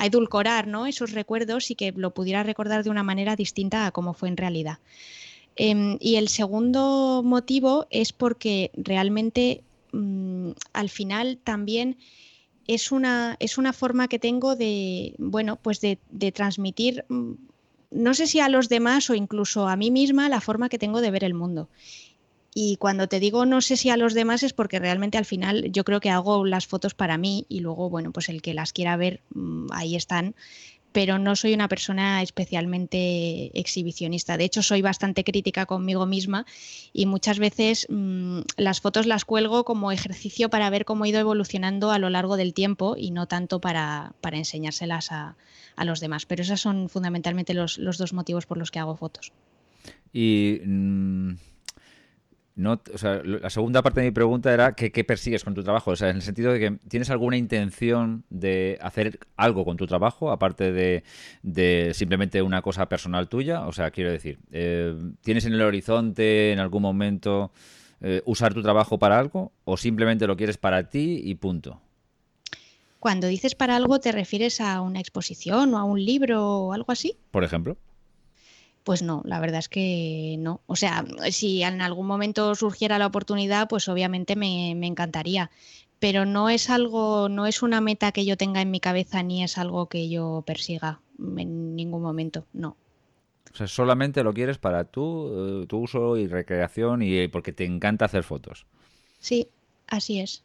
[0.00, 0.86] edulcorar ¿no?
[0.86, 4.36] esos recuerdos y que lo pudiera recordar de una manera distinta a cómo fue en
[4.36, 4.78] realidad.
[5.56, 11.96] Em, y el segundo motivo es porque realmente mm, al final también
[12.68, 15.98] es una, es una forma que tengo de, bueno, pues de,
[16.32, 17.32] transmitir, mm,
[17.90, 21.00] no sé si a los demás o incluso a mí misma, la forma que tengo
[21.00, 21.68] de ver el mundo.
[22.54, 25.70] Y cuando te digo no sé si a los demás es porque realmente al final
[25.70, 28.72] yo creo que hago las fotos para mí y luego, bueno, pues el que las
[28.72, 30.34] quiera ver, mm, ahí están
[30.92, 34.36] pero no soy una persona especialmente exhibicionista.
[34.36, 36.46] De hecho, soy bastante crítica conmigo misma
[36.92, 41.20] y muchas veces mm, las fotos las cuelgo como ejercicio para ver cómo he ido
[41.20, 45.36] evolucionando a lo largo del tiempo y no tanto para, enseñárselas a,
[45.84, 46.26] los demás.
[46.26, 49.32] Pero esos son fundamentalmente los, dos motivos por los que hago fotos.
[50.12, 51.34] Y mm,
[52.58, 55.92] no, o sea, la segunda parte de mi pregunta era ¿qué, persigues con tu trabajo?
[55.92, 59.86] O sea, en el sentido de que tienes alguna intención de hacer algo con tu
[59.86, 63.64] trabajo, aparte de, simplemente una cosa personal tuya.
[63.68, 64.92] O sea, quiero decir, eh,
[65.22, 67.52] ¿tienes en el horizonte en algún momento
[68.00, 69.52] eh, usar tu trabajo para algo?
[69.64, 71.80] ¿O simplemente lo quieres para ti y punto?
[72.98, 76.90] Cuando dices para algo, ¿te refieres a una exposición o a un libro o algo
[76.90, 77.16] así?
[77.30, 77.76] Por ejemplo.
[78.88, 80.62] Pues no, la verdad es que no.
[80.66, 85.50] O sea, si en algún momento surgiera la oportunidad, pues obviamente me, encantaría.
[85.98, 89.44] Pero no es algo, no es una meta que yo tenga en mi cabeza ni
[89.44, 92.78] es algo que yo persiga en ningún momento, no.
[93.52, 97.66] O sea, solamente lo quieres para tu, eh, tu uso y recreación y porque te
[97.66, 98.64] encanta hacer fotos.
[99.18, 99.48] Sí,
[99.86, 100.44] así es.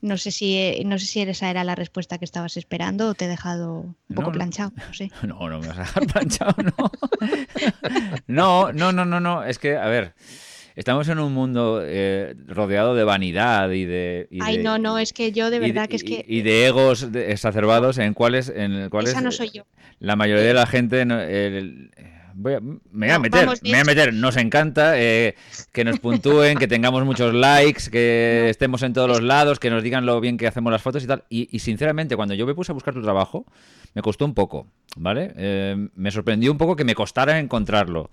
[0.00, 3.24] No sé si no sé si esa era la respuesta que estabas esperando o te
[3.24, 4.72] he dejado un poco planchado.
[5.22, 6.90] No, no, me vas a dejar planchado, no.
[8.26, 9.44] no, no, no, no, no.
[9.44, 10.14] Es que, a ver,
[10.74, 14.28] estamos en un mundo eh, rodeado de vanidad y de.
[14.40, 16.24] Ay, no, no, es que yo de verdad que es que.
[16.26, 18.52] Y de egos exacerbados en cuales.
[18.54, 19.66] En cuales esa no soy yo.
[19.98, 21.02] La mayoría de la gente.
[21.02, 21.90] el,
[22.36, 24.12] me, voy a meter, me voy a meter.
[24.14, 25.34] Nos encanta eh,
[25.72, 29.82] que nos puntúen, que tengamos muchos likes, que estemos en todos los lados, que nos
[29.82, 31.24] digan lo bien que hacemos las fotos y tal.
[31.30, 33.46] Y, sinceramente, cuando yo me puse a buscar tu trabajo,
[33.94, 34.66] me costó un poco,
[34.96, 35.32] ¿vale?
[35.36, 38.10] Eh, me sorprendió un poco que me costara encontrarlo.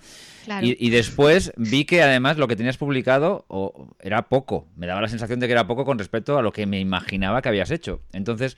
[0.62, 3.46] Y, después vi que además lo que tenías publicado
[4.00, 4.68] era poco.
[4.76, 7.42] Me daba la sensación de que era poco con respecto a lo que me imaginaba
[7.42, 8.02] que habías hecho.
[8.12, 8.58] Entonces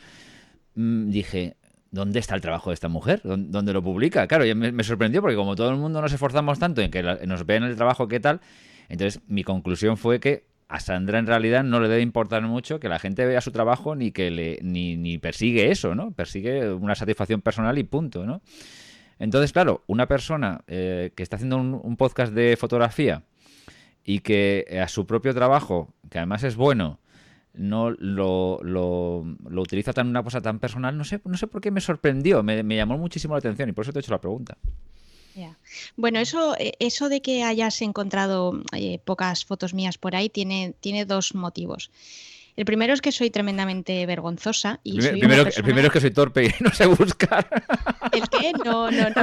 [0.76, 1.58] mm, dije,
[1.96, 3.22] ¿dónde está el trabajo de esta mujer?
[3.24, 4.28] ¿Dónde, lo publica?
[4.28, 7.64] Claro, me, sorprendió porque como todo el mundo nos esforzamos tanto en que nos vean
[7.64, 8.42] el trabajo, ¿qué tal?
[8.90, 12.90] Entonces mi conclusión fue que a Sandra en realidad no le debe importar mucho que
[12.90, 16.12] la gente vea su trabajo ni que le ni, persigue eso, ¿no?
[16.12, 18.42] Persigue una satisfacción personal y punto, ¿no?
[19.18, 23.24] Entonces, claro, una persona eh, que está haciendo un, podcast de fotografía
[24.04, 27.00] y que a su propio trabajo, que además es bueno,
[27.58, 31.72] no lo, lo, utiliza tan una cosa tan personal, no sé, no sé por qué
[31.72, 34.58] me sorprendió, me, llamó muchísimo la atención y por eso te he hecho la pregunta.
[35.98, 40.74] Bueno, eso, eh, eso de que hayas encontrado eh, pocas fotos mías por ahí tiene,
[40.80, 41.92] tiene dos motivos.
[42.58, 44.80] El primero es que soy tremendamente vergonzosa.
[44.84, 47.48] Y el, primero, el primero es que soy torpe y no sé buscar.
[48.12, 48.54] ¿El qué?
[48.64, 49.22] No, no, no.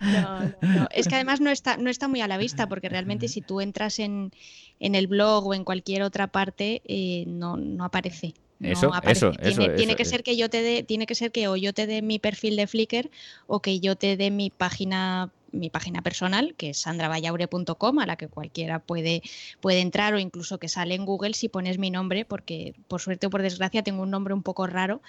[0.00, 3.28] no, no, Es que además no está, no está muy a la vista, porque realmente
[3.28, 4.32] si tú entras en,
[4.80, 8.32] en el blog o en cualquier otra parte, eh, no, no aparece.
[8.60, 11.56] eso, eso, tiene, tiene que ser que yo te dé, tiene que ser que o
[11.56, 13.10] yo te dé mi perfil de Flickr
[13.46, 18.16] o que yo te dé mi página mi página personal, que es sandravallaure.com, a la
[18.16, 19.22] que cualquiera puede,
[19.60, 23.26] puede entrar o incluso que sale en Google si pones mi nombre, porque por suerte
[23.26, 25.02] o por desgracia tengo un nombre un poco raro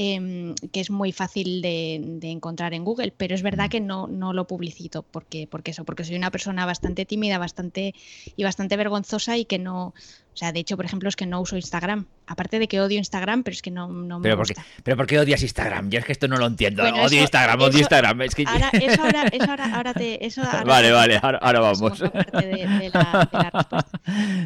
[0.00, 4.32] Em, que es muy fácil de, encontrar en Google, pero es verdad que no, no
[4.32, 7.96] lo publicito porque, porque eso, porque soy una persona bastante tímida, bastante
[8.36, 9.94] y bastante vergonzosa y que no,
[10.38, 12.06] o sea, de hecho, por ejemplo, es que no uso Instagram.
[12.28, 14.54] Aparte de que odio Instagram, pero es que no, no me pero gusta.
[14.54, 15.90] Por qué, pero ¿por qué odias Instagram?
[15.90, 16.84] Yo es que esto no lo entiendo.
[16.84, 18.22] odio Instagram, odio Instagram.
[18.22, 18.44] Es que...
[18.46, 20.24] ahora, eso ahora, eso ahora, ahora te...
[20.24, 22.00] Eso vale, vale, ahora, vamos.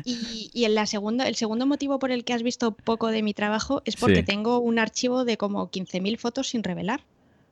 [0.04, 3.34] Y, y en la el segundo motivo por el que has visto poco de mi
[3.34, 7.00] trabajo es porque tengo un archivo de como 15.000 fotos sin revelar.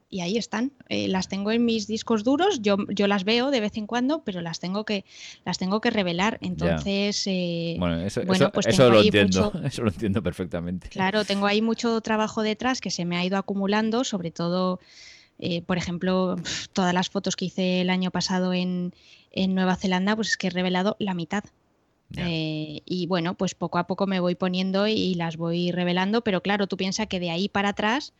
[0.08, 0.70] Y ahí están.
[0.88, 2.62] Eh, las tengo en mis discos duros.
[2.62, 5.04] Yo, yo las veo de vez en cuando, pero las tengo que,
[5.44, 6.38] las tengo que revelar.
[6.40, 8.22] Entonces, eh, bueno, eso,
[8.52, 9.52] pues lo entiendo.
[9.64, 10.88] eso lo entiendo perfectamente.
[10.88, 14.78] Claro, tengo ahí mucho trabajo detrás que se me ha ido acumulando, sobre todo,
[15.40, 16.36] eh, por ejemplo,
[16.72, 18.94] todas las fotos que hice el año pasado en,
[19.32, 21.42] en Nueva Zelanda, pues es que he revelado la mitad.
[22.16, 26.42] Eh, y bueno, pues poco a poco me voy poniendo y las voy revelando, pero
[26.42, 28.12] claro, tú piensas que de ahí para atrás,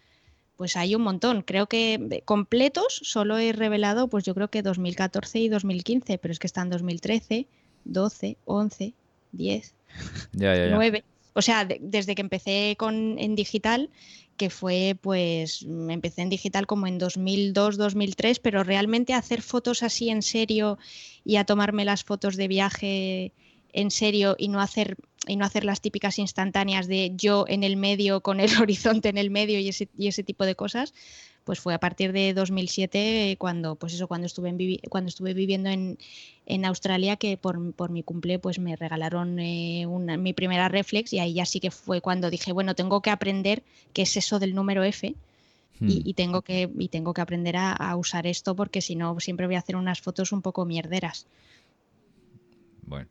[0.57, 1.43] pues hay un montón.
[1.43, 6.38] Creo que completos solo he revelado, pues yo creo que 2014 y 2015, pero es
[6.38, 7.47] que están 2013,
[7.84, 8.95] 12, 11,
[9.32, 9.74] 10,
[10.32, 11.05] 9.
[11.32, 13.91] O sea, desde que empecé con, en digital,
[14.36, 20.11] que fue, pues, empecé en digital como en 2002, 2003, pero realmente hacer fotos así
[20.11, 20.78] en serio
[21.24, 23.32] y a tomarme las fotos de viaje
[23.73, 24.97] en serio y no hacer
[25.27, 29.18] y no hacer las típicas instantáneas de yo en el medio con el horizonte en
[29.18, 30.95] el medio y ese, y ese tipo de cosas,
[31.45, 35.99] pues fue a partir de 2007 cuando, pues eso, cuando estuve, cuando estuve viviendo en,
[36.64, 41.47] Australia que por, mi cumple pues me regalaron eh, mi primera reflex y ahí ya
[41.47, 43.62] sí que fue cuando dije, bueno, tengo que aprender
[43.93, 45.14] qué es eso del número F.
[45.81, 46.14] Y, hmm.
[46.14, 49.61] tengo que, y tengo que aprender a, usar esto porque si no siempre voy a
[49.61, 51.27] hacer unas fotos un poco mierderas.
[52.83, 53.09] Bueno.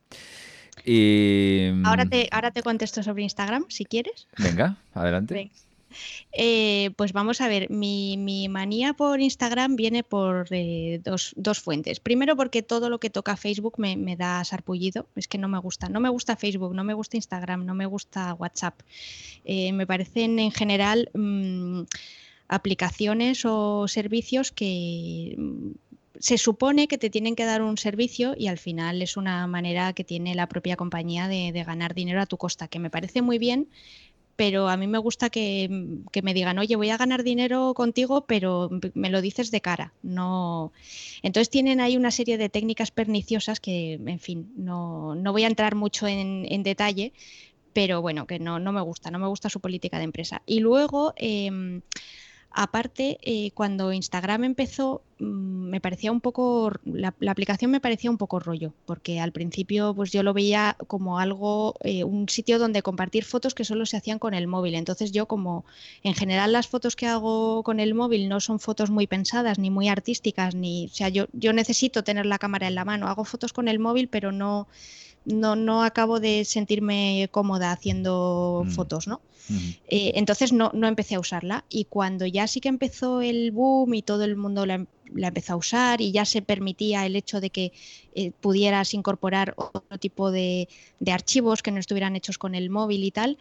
[0.92, 1.70] Y...
[1.84, 4.28] Ahora, te, ahora te contesto sobre Instagram, si quieres.
[4.40, 5.52] Venga, adelante.
[6.32, 12.00] Eh, pues vamos a ver, mi, manía por Instagram viene por eh, dos, fuentes.
[12.00, 15.90] Primero porque todo lo que toca Facebook me, da sarpullido, es que no me gusta.
[15.90, 18.82] No me gusta Facebook, no me gusta Instagram, no me gusta WhatsApp.
[19.46, 21.82] Eh, me parecen en general mm,
[22.48, 25.70] aplicaciones o servicios que mm,
[26.20, 29.94] se supone que te tienen que dar un servicio y al final es una manera
[29.94, 33.40] que tiene la propia compañía de, ganar dinero a tu costa, que me parece muy
[33.40, 33.70] bien
[34.36, 35.68] pero a mí me gusta que,
[36.24, 39.92] me digan, oye, voy a ganar dinero contigo, pero me lo dices de cara.
[40.02, 40.72] No.
[41.24, 45.76] Entonces tienen ahí una serie de técnicas perniciosas que, en fin, no, voy a entrar
[45.76, 47.12] mucho en, detalle,
[47.74, 50.42] pero bueno, que no, no, me gusta, no me gusta su política de empresa.
[50.46, 51.14] Y luego.
[51.18, 51.82] Em,
[52.52, 58.18] Aparte, eh, cuando Instagram empezó, mm, me parecía un poco, la, aplicación me parecía un
[58.18, 62.82] poco rollo, porque al principio pues yo lo veía como algo, eh, un sitio donde
[62.82, 64.74] compartir fotos que solo se hacían con el móvil.
[64.76, 65.64] Entonces yo como
[66.04, 69.70] en general las fotos que hago con el móvil no son fotos muy pensadas ni
[69.70, 73.26] muy artísticas, ni, o sea, yo, yo necesito tener la cámara en la mano, hago
[73.26, 74.68] fotos con el móvil, pero no
[75.34, 78.72] no, no acabo de sentirme cómoda haciendo mm.
[78.72, 79.22] fotos, ¿no?
[79.88, 83.96] Eh, entonces no, no, empecé a usarla y cuando ya sí que empezó el boom
[83.96, 87.50] y todo el mundo la, empezó a usar y ya se permitía el hecho de
[87.50, 87.72] que
[88.14, 90.70] eh, pudieras incorporar otro tipo de,
[91.00, 93.40] de archivos que no estuvieran hechos con el móvil y tal,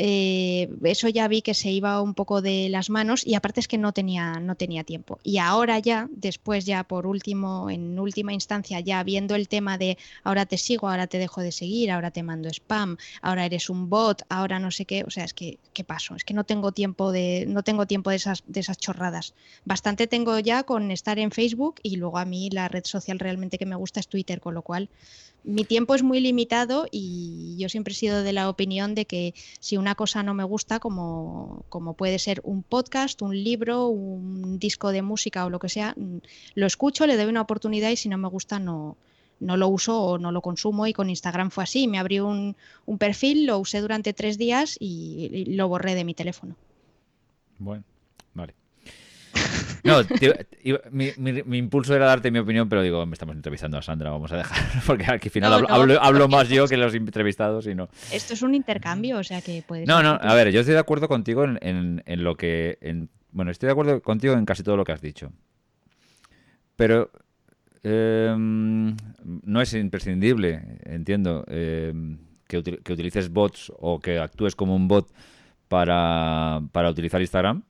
[0.00, 3.66] eh, eso ya vi que se iba un poco de las manos y aparte es
[3.66, 5.18] que no tenía, no tenía tiempo.
[5.24, 9.98] Y ahora ya, después ya por último, en última instancia, ya viendo el tema de
[10.22, 13.90] ahora te sigo, ahora te dejo de seguir, ahora te mando spam, ahora eres un
[13.90, 16.14] bot, ahora no sé qué, o sea, es que, ¿qué paso?
[16.14, 19.34] Es que no tengo tiempo de, no tengo tiempo de esas, de esas chorradas.
[19.64, 23.58] Bastante tengo ya con estar en Facebook y luego a mí la red social realmente
[23.58, 24.90] que me gusta es Twitter, con lo cual
[25.48, 29.32] mi tiempo es muy limitado y yo siempre he sido de la opinión de que
[29.60, 34.58] si una cosa no me gusta, como, como puede ser un podcast, un libro, un
[34.58, 36.18] disco de música o lo que sea, mm,
[36.54, 38.98] lo escucho, le doy una oportunidad y si no me gusta no,
[39.40, 41.88] no lo uso o no lo consumo y con Instagram fue así.
[41.88, 46.12] Me abrí un, un perfil, lo usé durante tres días y lo borré de mi
[46.12, 46.56] teléfono.
[47.58, 47.84] Bueno.
[49.84, 50.00] No,
[50.90, 54.38] mi, impulso era darte mi opinión, pero digo, me estamos entrevistando a Sandra, vamos a
[54.38, 57.88] dejar, porque al final hablo, más yo que los entrevistados y no.
[58.12, 59.86] Esto es un intercambio, o sea que puedes...
[59.86, 62.78] No, no, a ver, yo estoy de acuerdo contigo en, lo que...
[63.32, 65.32] bueno, estoy de acuerdo contigo en casi todo lo que has dicho.
[66.76, 67.10] Pero
[67.82, 74.88] em, no es imprescindible, entiendo, em, que, que, utilices bots o que actúes como un
[74.88, 75.08] bot
[75.68, 77.62] para, para utilizar Instagram.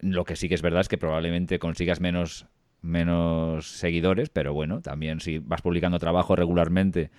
[0.00, 2.46] Lo que sí que es verdad es que probablemente consigas menos,
[2.82, 7.10] menos seguidores, pero bueno, también si vas publicando trabajo regularmente,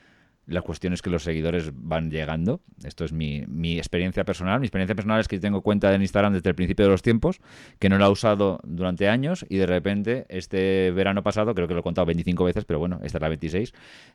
[0.47, 2.61] la cuestión es que los seguidores van llegando.
[2.83, 4.59] Esto es mi, mi, experiencia personal.
[4.59, 7.39] Mi experiencia personal es que tengo cuenta en Instagram desde el principio de los tiempos,
[7.79, 11.73] que no la he usado durante años y de repente este verano pasado, creo que
[11.73, 13.73] lo he contado 25 veces, pero bueno, esta es la 26,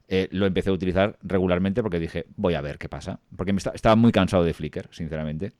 [0.08, 3.20] eh, lo empecé a utilizar regularmente porque dije, voy a ver qué pasa.
[3.36, 5.52] Porque me estaba muy cansado de Flickr, sinceramente.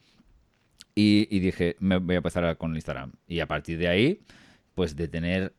[1.03, 3.12] Y, dije, me voy a empezar con Instagram.
[3.26, 4.20] Y a partir de ahí,
[4.74, 5.55] pues de tener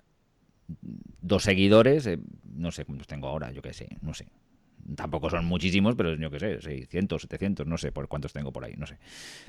[1.21, 2.19] dos seguidores, eh,
[2.53, 4.27] no sé cuántos tengo ahora, yo qué sé, no sé.
[4.95, 8.63] Tampoco son muchísimos, pero yo qué sé, 600, 700, no sé por cuántos tengo por
[8.63, 8.97] ahí, no sé.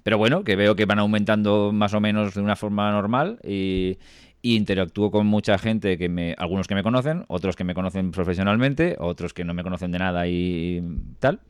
[0.03, 3.99] Pero bueno, que veo que van aumentando más o menos de una forma normal y,
[4.43, 8.11] y interactúo con mucha gente que me algunos que me conocen, otros que me conocen
[8.11, 10.83] profesionalmente, otros que no me conocen de nada y
[11.19, 11.41] tal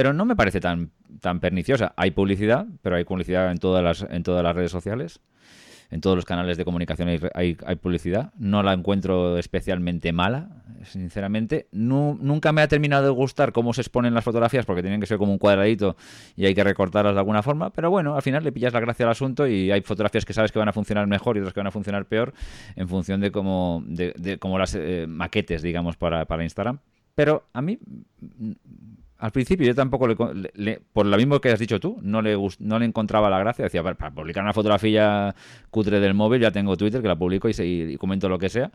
[0.00, 1.92] pero no me parece tan, tan perniciosa.
[1.94, 5.20] Hay publicidad, pero hay publicidad en todas las, en todas las redes sociales.
[5.90, 8.32] En todos los canales de comunicación hay, hay, publicidad.
[8.38, 11.68] No la encuentro especialmente mala, sinceramente.
[11.70, 15.18] nunca me ha terminado de gustar cómo se exponen las fotografías porque tienen que ser
[15.18, 15.96] como un cuadradito
[16.34, 17.68] y hay que recortarlas de alguna forma.
[17.68, 20.50] Pero bueno, al final le pillas la gracia al asunto y hay fotografías que sabes
[20.50, 22.32] que van a funcionar mejor y otras que van a funcionar peor
[22.74, 24.14] en función de cómo, de,
[24.58, 26.78] las eh, maquetes, digamos, para, para Instagram.
[27.14, 27.78] Pero a mí
[29.20, 32.78] Al principio yo tampoco le, por lo mismo que has dicho tú, no le no
[32.78, 33.64] le encontraba la gracia.
[33.64, 35.34] Decía, para publicar una fotografía
[35.70, 38.70] cutre del móvil ya tengo Twitter que la publico y, y comento lo que sea.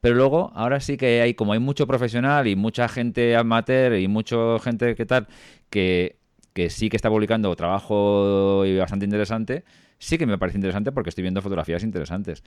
[0.00, 4.06] Pero luego, ahora sí que hay, como hay mucho profesional y mucha gente amateur y
[4.08, 5.26] mucha gente que tal,
[5.70, 6.18] que,
[6.56, 9.62] que sí que está publicando trabajo bastante interesante,
[9.98, 12.42] sí que me parece interesante porque estoy viendo fotografías interesantes.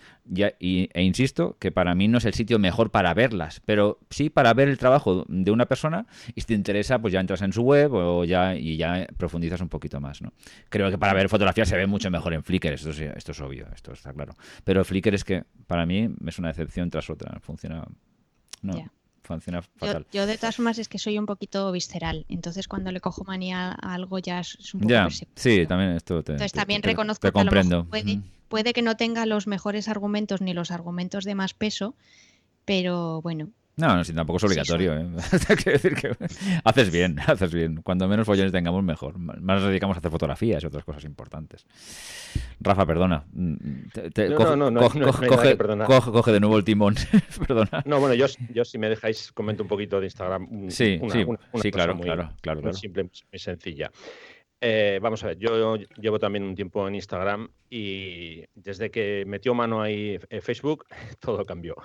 [0.60, 4.32] Y, e insisto que para mí no es el sitio mejor para verlas, pero sí
[4.32, 7.53] para ver el trabajo de una persona y si te interesa, pues ya entras en
[7.53, 10.24] su web o ya, y ya profundizas un poquito más.
[10.24, 10.34] ¿no?
[10.70, 13.41] Creo que para ver fotografías se ve mucho mejor en Flickr, esto es, esto es
[13.41, 14.34] obvio, esto está claro.
[14.64, 17.86] Pero Flickr es que para mí es una excepción tras otra, funciona...
[18.64, 18.74] No
[19.30, 20.07] funciona fatal.
[20.11, 23.77] Yo, de todas formas es que soy un poquito visceral, entonces cuando le cojo manía
[23.80, 27.32] a algo ya es un poco ya, Sí, también esto te, Entonces también reconozco que
[27.32, 27.86] comprendo.
[27.86, 31.95] puede, puede que no tenga los mejores argumentos ni los argumentos de más peso,
[32.65, 34.93] pero bueno, no, no, sí, tampoco es obligatorio.
[34.93, 35.07] ¿eh?
[35.65, 36.11] decir que
[36.65, 37.82] haces bien, haces bien.
[37.82, 39.17] Cuando menos follones tengamos, mejor.
[39.17, 41.65] Más nos dedicamos a hacer fotografías y otras cosas importantes.
[42.59, 43.25] Rafa, perdona.
[43.32, 45.57] no, no, no, coge,
[46.11, 46.95] coge, de nuevo el timón.
[47.47, 47.82] perdona.
[47.86, 50.69] No, bueno, yo, yo si me dejáis comento un poquito de Instagram.
[50.69, 51.25] Sí, sí,
[51.61, 53.91] sí claro, claro, claro, Muy simple, muy sencilla.
[54.61, 59.53] Eh, vamos a ver, yo llevo también un tiempo en Instagram y desde que metió
[59.53, 60.86] mano ahí Facebook,
[61.21, 61.77] todo cambió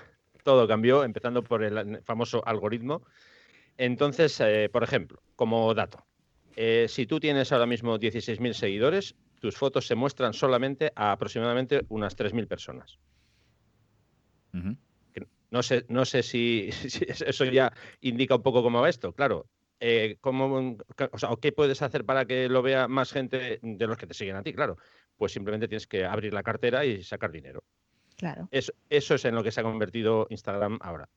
[0.44, 3.02] todo cambió, empezando por el famoso algoritmo.
[3.76, 6.06] Entonces, eh, por ejemplo, como dato,
[6.54, 11.84] eh, si tú tienes ahora mismo 16.000 seguidores, tus fotos se muestran solamente a aproximadamente
[11.88, 13.00] unas 3.000 personas.
[15.50, 16.70] No sé, no sé si,
[17.26, 19.12] eso ya indica un poco cómo va esto.
[19.12, 19.46] Claro,
[19.78, 20.76] eh, ¿cómo,
[21.28, 24.36] o ¿qué puedes hacer para que lo vea más gente de los que te siguen
[24.36, 24.52] a ti?
[24.52, 24.78] Claro,
[25.16, 27.62] pues simplemente tienes que abrir la cartera y sacar dinero.
[28.16, 28.48] Claro.
[28.50, 31.08] Eso, eso es en lo que se ha convertido Instagram ahora.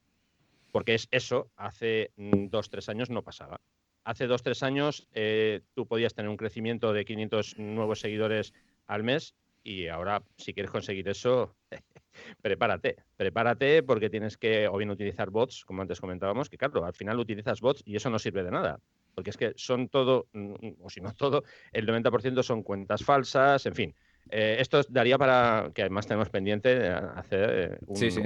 [0.72, 3.62] Porque es eso, hace mm, dos, tres años no pasaba.
[4.04, 8.54] Hace dos, tres años eh, tú podías tener un crecimiento de 500 nuevos seguidores
[8.88, 9.36] al mes
[9.68, 11.54] y ahora si quieres conseguir eso,
[12.42, 16.94] prepárate, prepárate porque tienes que o bien utilizar bots, como antes comentábamos, que claro, al
[16.94, 18.80] final utilizas bots y eso no sirve de nada,
[19.14, 21.44] porque es que son todo, mm, o si no todo,
[21.74, 23.96] el 90% son cuentas falsas, en fin,
[24.32, 28.22] eh, esto daría para que además tenemos pendiente hacer eh,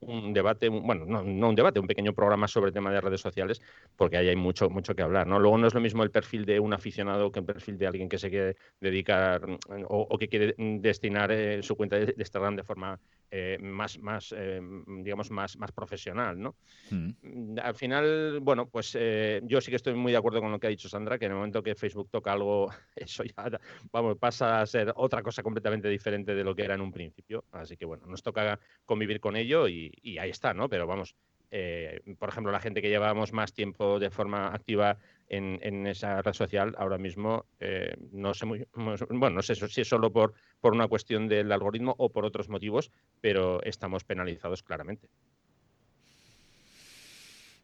[0.00, 3.60] un, debate, bueno, no, un debate, un pequeño programa sobre el tema de redes sociales,
[3.96, 5.26] porque ahí hay mucho, mucho que hablar.
[5.26, 5.38] ¿no?
[5.38, 8.08] Luego no es lo mismo el perfil de un aficionado que el perfil de alguien
[8.08, 12.56] que se quiere dedicar mm, o, que quiere mm, destinar eh, su cuenta de Instagram
[12.56, 12.98] de forma
[13.30, 14.58] eh, más, más eh,
[15.02, 16.56] digamos, más, más profesional, ¿no?
[16.90, 17.10] Mm.
[17.20, 20.58] Mm, al final, bueno, pues eh, yo sí que estoy muy de acuerdo con lo
[20.58, 23.60] que ha dicho Sandra, que en el momento que Facebook toca algo, eso ya,
[23.92, 27.44] vamos, pasa a ser otra cosa completamente diferente de lo que era en un principio.
[27.52, 30.68] Así que, bueno, nos toca convivir con ello y, y ahí está, ¿no?
[30.68, 31.14] Pero vamos,
[31.50, 36.32] eh, por ejemplo, la gente que llevábamos más tiempo de forma activa en, esa red
[36.32, 40.72] social, ahora mismo eh, no sé muy, bueno, no sé si es solo por, por
[40.72, 45.08] una cuestión del algoritmo o por otros motivos, pero estamos penalizados claramente.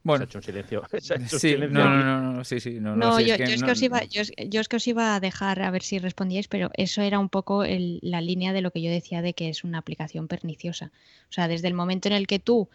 [0.04, 0.82] Bueno, se ha hecho un silencio.
[1.38, 2.78] sí, No, no, no, sí, sí.
[2.78, 4.20] No, yo, es que, os iba, yo,
[4.60, 7.64] es que os iba a dejar a ver si respondíais, pero eso era un poco
[7.64, 10.92] la línea de lo que yo decía de que es una aplicación perniciosa.
[11.30, 12.68] O sea, desde el momento en el que tú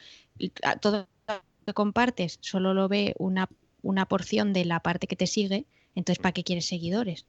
[0.81, 3.47] todo lo que compartes solo lo ve una,
[3.83, 7.25] una porción de la parte que te sigue, entonces ¿para qué quieres seguidores?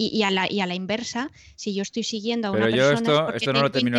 [0.00, 2.92] Y, a la, y a la inversa, si yo estoy siguiendo a una Pero yo
[2.92, 3.98] esto, esto no lo termino.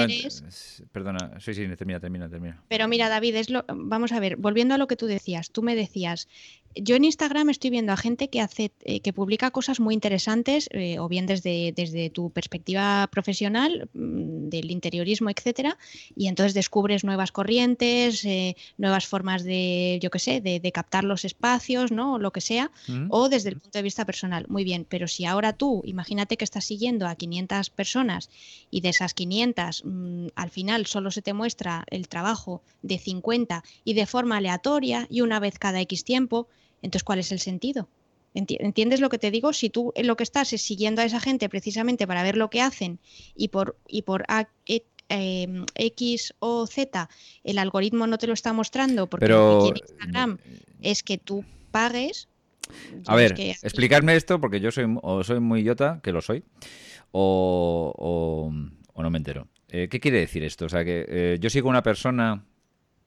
[0.93, 2.63] Perdona, sí, sí, termina, termina, termina.
[2.69, 5.61] Pero mira, David, es lo, vamos a ver, volviendo a lo que tú decías, tú
[5.61, 6.29] me decías,
[6.75, 10.69] yo en Instagram estoy viendo a gente que hace, eh, que publica cosas muy interesantes,
[10.71, 15.77] eh, o bien desde, desde tu perspectiva profesional, mm, del interiorismo, etcétera,
[16.15, 21.25] y entonces descubres nuevas corrientes, eh, nuevas formas de, yo qué sé, de, captar los
[21.25, 22.13] espacios, ¿no?
[22.13, 23.07] O lo que sea, mm.
[23.09, 24.45] o desde el punto de vista personal.
[24.49, 28.29] Muy bien, pero si ahora tú, imagínate que estás siguiendo a 500 personas
[28.69, 33.63] y de esas 500 mm, al final solo se te muestra el trabajo de 50
[33.83, 36.47] y de forma aleatoria y una vez cada X tiempo,
[36.81, 37.87] entonces, ¿cuál es el sentido?
[38.33, 39.53] ¿Entiendes lo que te digo?
[39.53, 42.61] Si tú lo que estás es siguiendo a esa gente precisamente para ver lo que
[42.61, 42.99] hacen
[43.35, 44.23] y por, y por
[44.67, 47.09] e, em, X o Z
[47.43, 50.37] el algoritmo no te lo está mostrando porque lo que quiere Instagram
[50.81, 52.27] es que tú pagues.
[53.07, 56.43] A ver, explicarme esto porque yo soy o soy muy idiota, que lo soy,
[57.11, 58.51] o,
[58.95, 59.47] no me entero.
[59.69, 60.65] Eh, ¿Qué quiere decir esto?
[60.65, 62.45] O sea, que eh, yo sigo una persona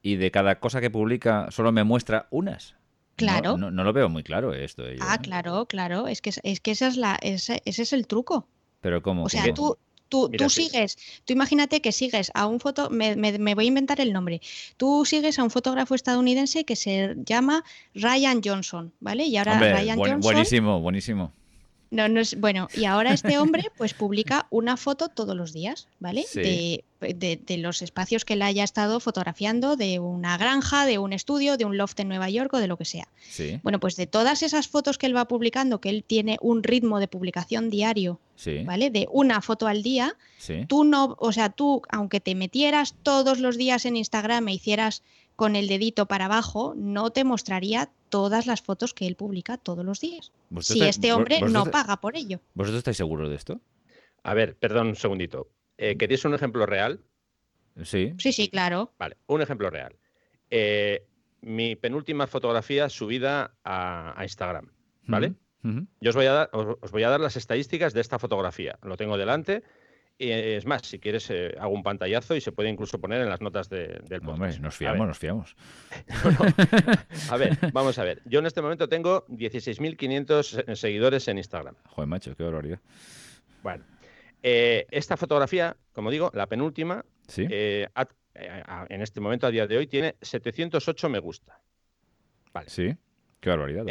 [0.03, 2.75] y de cada cosa que publica solo me muestra unas.
[3.23, 3.57] Claro.
[3.57, 4.83] No, lo veo muy claro esto.
[5.01, 5.19] ah, ¿eh?
[5.23, 6.09] claro, claro.
[6.09, 8.47] Es que, es que esa es la, ese, es el truco.
[8.81, 9.25] Pero ¿cómo?
[9.25, 13.55] O sea, tú, Tú, tú sigues, tú imagínate que sigues a un foto, me, me,
[13.55, 14.43] voy a inventar el nombre.
[14.77, 17.65] Tú sigues a un fotógrafo estadounidense que se llama
[17.95, 19.25] Ryan Johnson, ¿vale?
[19.25, 20.21] Y ahora Ryan Johnson.
[20.21, 21.33] Buenísimo, buenísimo.
[21.91, 25.89] No, no es, bueno, y ahora este hombre pues publica una foto todos los días,
[25.99, 26.27] ¿vale?
[26.35, 31.57] De, de, los espacios que él haya estado fotografiando, de una granja, de un estudio,
[31.57, 33.09] de un loft en Nueva York o de lo que sea.
[33.29, 33.61] Sí.
[33.63, 37.01] Bueno, pues de todas esas fotos que él va publicando, que él tiene un ritmo
[37.01, 38.21] de publicación diario,
[38.65, 38.91] ¿vale?
[38.91, 40.17] De una foto al día,
[40.69, 45.03] tú no, o sea, tú, aunque te metieras todos los días en Instagram e hicieras
[45.37, 49.85] con el dedito para abajo, no te mostraría todas las fotos que él publica todos
[49.85, 50.33] los días.
[50.61, 52.41] Si este hombre no paga por ello.
[52.55, 53.61] ¿Vosotros estáis seguros de esto?
[54.23, 55.49] A ver, perdón un segundito.
[55.83, 57.01] Eh, ¿Queréis un ejemplo real?
[57.83, 58.15] Sí.
[58.19, 58.93] Sí, sí, claro.
[58.99, 59.97] Vale, un ejemplo real.
[60.51, 61.07] Eh,
[61.41, 64.71] mi penúltima fotografía subida a, Instagram,
[65.07, 65.35] ¿vale?
[66.01, 68.79] Yo os voy, a dar, os voy a dar las estadísticas de esta fotografía.
[68.83, 69.63] Lo tengo delante
[70.19, 73.41] es más, si quieres, eh, hago un pantallazo y se puede incluso poner en las
[73.41, 74.61] notas del podcast.
[74.61, 75.57] nos fiamos, nos fiamos.
[77.31, 78.23] A ver, vamos a ver.
[78.25, 81.75] Yo en este momento tengo 16.500 seguidores en Instagram.
[81.89, 82.79] Joder, macho, qué barbaridad.
[83.63, 83.85] Bueno,
[84.43, 87.05] eh, esta fotografía, como digo, la penúltima,
[87.37, 87.89] eh,
[88.89, 91.61] en este momento, a día de hoy, tiene 708 me gusta.
[92.53, 92.69] Vale.
[92.69, 92.95] Sí,
[93.41, 93.85] qué barbaridad.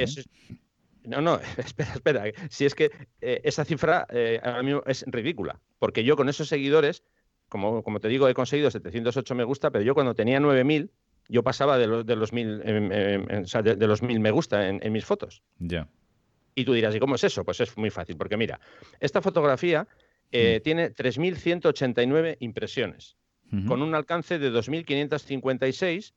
[1.04, 2.24] No, no, espera, espera.
[2.49, 2.91] Si es que
[3.22, 7.04] eh, esa cifra eh, ahora mismo es ridícula, porque yo con esos seguidores,
[7.49, 10.91] como, como te digo, he conseguido 708 me gusta, pero yo cuando tenía 9000,
[11.28, 14.68] yo pasaba de los, de los, mil, em, em, em, de, los mil me gusta
[14.68, 15.41] en, mis fotos.
[15.60, 15.88] Ya.
[16.56, 17.45] Y tú dirás, ¿y cómo es eso?
[17.45, 18.60] Pues es muy fácil, porque mira,
[18.99, 19.88] esta fotografía
[20.32, 20.63] eh, mm.
[20.63, 23.17] tiene 3.189 impresiones,
[23.67, 26.13] con un alcance de 2.556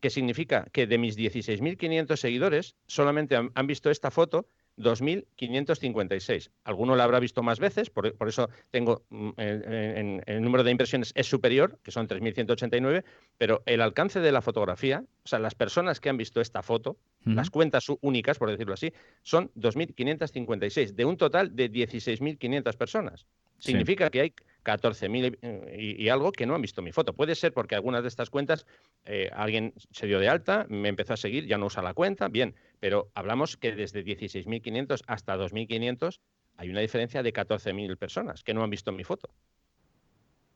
[0.00, 4.48] que significa que de mis 16.500 seguidores solamente han, visto esta foto
[4.78, 6.50] 2.556.
[6.64, 11.26] Alguno la habrá visto más veces, por, eso tengo mm, el número de impresiones es
[11.26, 13.04] superior, que son 3.189,
[13.38, 16.96] pero el alcance de la fotografía, o sea, las personas que han visto esta foto,
[17.24, 18.92] las cuentas únicas, por decirlo así,
[19.22, 23.26] son 2.556, de un total de 16.500 personas.
[23.58, 24.34] Significa que hay
[24.64, 27.14] 14.000 eh, y, algo que no han visto mi foto.
[27.14, 28.66] Puede ser porque algunas de estas cuentas
[29.04, 32.28] eh, alguien se dio de alta, me empezó a seguir, ya no usa la cuenta,
[32.28, 36.20] bien, pero hablamos que desde 16.500 hasta 2.500
[36.56, 39.30] hay una diferencia de 14.000 personas que no han visto mi foto.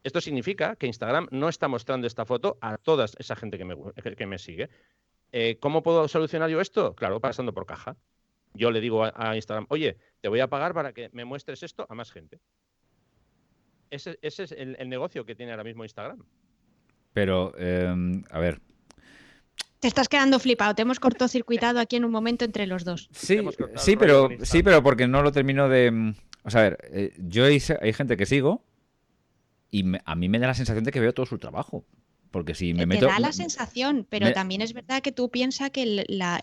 [0.05, 3.77] Esto significa que Instagram no está mostrando esta foto a toda esa gente que me,
[4.17, 4.71] que me sigue.
[5.33, 6.95] Eh, ¿Cómo puedo solucionar yo esto?
[6.95, 7.97] Claro, pasando por caja.
[8.55, 11.87] Yo le digo a Instagram, oye, te voy a pagar para que me muestres esto
[11.89, 12.41] a más gente.
[13.91, 16.25] Ese, es el, negocio que tiene ahora mismo Instagram.
[17.13, 18.61] Pero, em, a ver.
[19.81, 20.75] Te estás quedando flipado.
[20.75, 23.09] Te hemos cortocircuitado aquí en un momento entre los dos.
[23.13, 23.39] Sí,
[23.77, 25.91] sí, pero, sí, pero porque no lo termino de.
[25.91, 26.15] Mm,
[26.45, 28.65] o sea, a ver, eh, yo hay, gente que sigo
[29.71, 31.85] y a mí me da la sensación de que veo todo su trabajo.
[32.31, 33.07] Porque si me meto.
[33.07, 36.41] Te da la sensación, pero también es verdad que tú piensas que la,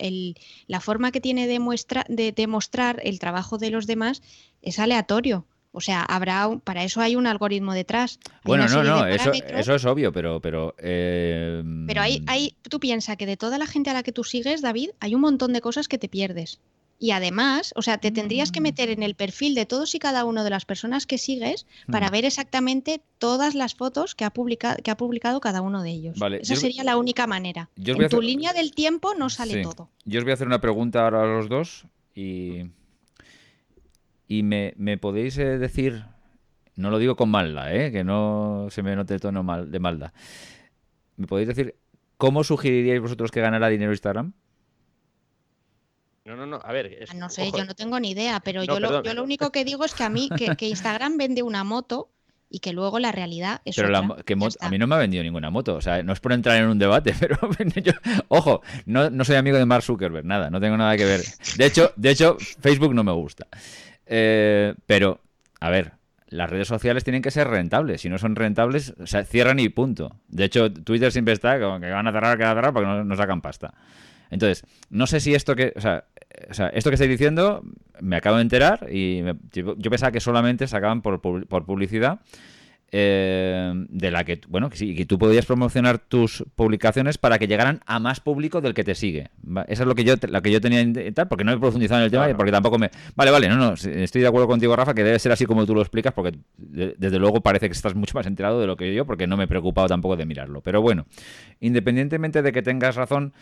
[0.67, 4.21] la, forma que tiene de, muestra, de, de mostrar el trabajo de los demás
[4.61, 5.45] es aleatorio.
[5.76, 8.19] O sea, habrá para eso hay un algoritmo detrás.
[8.43, 10.39] bueno, no, no, eso, eso, es obvio, pero...
[10.39, 11.63] Pero, eh...
[11.88, 14.61] pero hay, hay, tú piensas que de toda la gente a la que tú sigues,
[14.61, 16.59] David, hay un montón de cosas que te pierdes.
[16.99, 20.24] Y además, o sea, te tendrías que meter en el perfil de todos y cada
[20.24, 22.11] uno de las personas que sigues para mm.
[22.11, 26.17] ver exactamente todas las fotos que ha publicado, que ha publicado cada uno de ellos.
[26.39, 27.69] Esa sería la única manera.
[27.76, 29.89] en tu línea del tiempo no sale todo.
[30.05, 32.67] Yo os voy a hacer una pregunta ahora a los dos y
[34.28, 36.05] y me, podéis eh, decir,
[36.76, 37.91] no lo digo con maldad, ¿eh?
[37.91, 40.11] que no se me note el tono mal, de maldad.
[41.17, 41.76] ¿Me podéis decir
[42.17, 44.34] cómo sugeriríais vosotros que ganara dinero Instagram?
[46.26, 47.05] No, no, no, a ver.
[47.15, 49.84] No sé, yo no tengo ni idea, pero yo, lo, yo, lo, único que digo
[49.84, 52.09] es que a mí, que, Instagram vende una moto
[52.49, 55.76] y que luego la realidad es pero a mí no me ha vendido ninguna moto,
[55.76, 57.38] o sea, no es por entrar en un debate, pero
[57.76, 57.91] yo,
[58.30, 61.21] ojo, no, no soy amigo de Mark Zuckerberg, nada, no tengo nada que ver.
[61.57, 63.47] De hecho, de hecho, Facebook no me gusta.
[64.06, 65.22] Eh, pero,
[65.60, 65.93] a ver,
[66.28, 68.01] las redes sociales tienen que ser rentables.
[68.01, 70.16] Si no son rentables, o sea, cierran y punto.
[70.28, 72.88] De hecho, Twitter siempre está como que van a cerrar, que van a cerrar porque
[72.88, 73.74] no, no sacan pasta.
[74.30, 76.06] Entonces, no sé si esto que, o sea,
[76.51, 77.64] sea, esto que estáis diciendo
[77.99, 82.20] me acabo de enterar y yo, pensaba que solamente sacaban por, por publicidad
[82.95, 87.47] eh, de la que, bueno, que, sí, que tú podías promocionar tus publicaciones para que
[87.47, 89.31] llegaran a más público del que te sigue.
[89.67, 92.05] Eso es lo que yo, lo que yo tenía tal, porque no he profundizado en
[92.05, 92.91] el tema y porque tampoco me...
[93.15, 95.73] Vale, vale, no, no, estoy de acuerdo contigo, Rafa, que debe ser así como tú
[95.73, 99.07] lo explicas, porque desde luego parece que estás mucho más enterado de lo que yo,
[99.07, 100.61] porque no me he preocupado tampoco de mirarlo.
[100.61, 101.07] Pero bueno,
[101.61, 103.33] independientemente de que tengas razón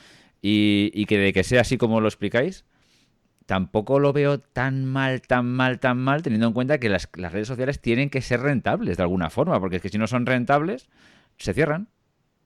[0.41, 2.63] y, y que de que sea así como lo explicáis,
[3.51, 7.33] tampoco lo veo tan mal, tan mal, tan mal, teniendo en cuenta que las, las
[7.33, 10.25] redes sociales tienen que ser rentables de alguna forma, porque es que si no son
[10.25, 10.87] rentables,
[11.37, 11.89] se cierran.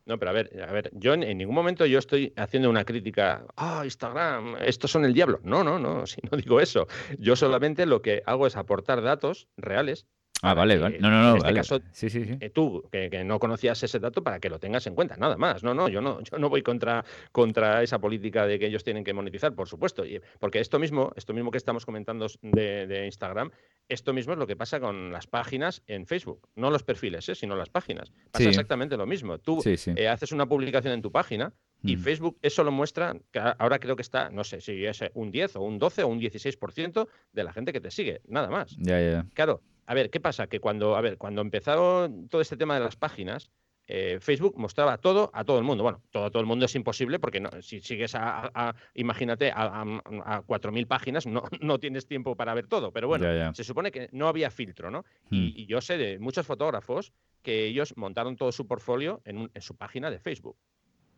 [0.07, 3.45] No, pero a ver, a ver, yo en, ningún momento yo estoy haciendo una crítica,
[3.55, 5.41] ah, Instagram, estos son el diablo.
[5.43, 6.87] No, no, no, si no digo eso.
[7.19, 10.07] Yo solamente lo que hago es aportar datos reales
[10.41, 10.99] Ah, vale, vale.
[10.99, 11.29] No, no, no.
[11.31, 11.57] En este vale.
[11.59, 12.37] caso, sí, sí, sí.
[12.39, 15.37] eh, tú, que, que no conocías ese dato, para que lo tengas en cuenta, nada
[15.37, 15.63] más.
[15.63, 19.03] No, no, yo no, yo no voy contra, contra esa política de que ellos tienen
[19.03, 20.05] que monetizar, por supuesto.
[20.05, 23.49] Y- porque esto mismo, esto mismo que estamos comentando de, de Instagram,
[23.89, 26.47] esto mismo es lo que pasa con las páginas en Facebook.
[26.55, 27.35] No los perfiles, ¿eh?
[27.35, 28.11] sino las páginas.
[28.31, 29.39] Pasa exactamente lo mismo.
[29.39, 31.99] Tú eh, haces una publicación en tu página y Mm.
[31.99, 35.55] Facebook eso lo muestra, que ahora creo que está, no sé si es un 10
[35.57, 38.75] o un 12 o un 16% de la gente que te sigue, nada más.
[38.77, 39.25] Ya, ya, ya.
[39.35, 40.47] Claro, a ver, ¿qué pasa?
[40.47, 43.49] Que cuando, a ver, cuando empezaron todo este tema de las páginas,
[43.87, 45.83] eh, Facebook mostraba todo a todo el mundo.
[45.83, 48.75] Bueno, todo a todo el mundo es imposible porque no, si sigues a, a- a-
[48.95, 52.91] imagínate, a, a- a 4.000 páginas, no, no tienes tiempo para ver todo.
[52.91, 53.53] Pero bueno, Ya, ya.
[53.53, 55.05] se supone que no había filtro, ¿no?
[55.29, 55.53] Y, Mm.
[55.55, 57.13] y yo sé de muchos fotógrafos
[57.43, 60.57] que ellos montaron todo su portfolio en, un- en su página de Facebook.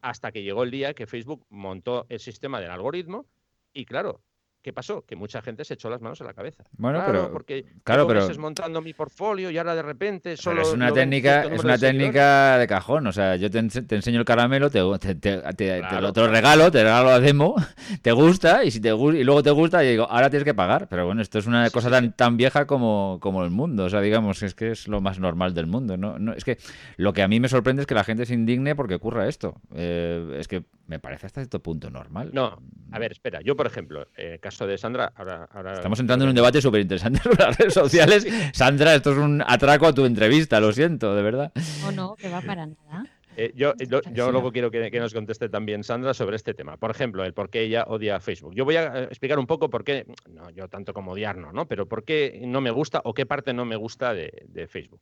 [0.01, 3.26] Hasta que llegó el día que Facebook montó el sistema del algoritmo
[3.74, 4.22] y claro,
[4.68, 5.05] ¿qué pasó?
[5.05, 6.65] Que mucha gente se echó las manos a la cabeza.
[6.78, 10.57] Bueno, claro, pero- porque claro, pero- meses montando mi portfolio y ahora de repente solo
[10.57, 13.07] Pero es una técnica, es una de técnica de cajón.
[13.07, 15.39] O sea, yo te, te enseño el caramelo, te, te, te-
[15.80, 16.32] Claro, lo, te lo claro.
[16.34, 17.55] regalo, te regalo la demo,
[18.01, 20.89] te gusta, y si te y luego te gusta, y digo, ahora tienes que pagar.
[20.89, 22.11] Pero bueno, esto es una Sí, cosa sí, tan, sí.
[22.18, 23.86] tan vieja como, como el mundo.
[23.86, 25.95] O sea, digamos, es que es lo más normal del mundo.
[25.95, 26.20] ¿no?
[26.20, 26.57] No, es que
[26.97, 29.55] lo que a mí me sorprende es que la gente se indigne porque ocurra esto.
[29.74, 32.32] Eh, es que me parece hasta cierto punto normal.
[32.34, 32.59] No,
[32.91, 35.47] a ver, espera, yo por ejemplo, en el caso de Sandra, ahora...
[35.51, 38.28] ahora Estamos entrando en un debate súper interesante sobre las redes sociales.
[38.53, 41.51] Sandra, esto es un atraco a tu entrevista, lo siento, de verdad.
[41.86, 43.05] O no, que va para nada.
[43.36, 44.32] Eh, yo yo- yo Sí.
[44.32, 46.78] luego quiero que, que nos conteste también Sandra sobre este tema.
[46.78, 48.55] Por ejemplo, el por qué ella odia Facebook.
[48.55, 51.51] Yo voy a eh, explicar un poco por qué, no, yo tanto como odiar no,
[51.51, 51.68] ¿no?
[51.68, 55.01] Pero por qué no me gusta o qué parte no me gusta de, de Facebook.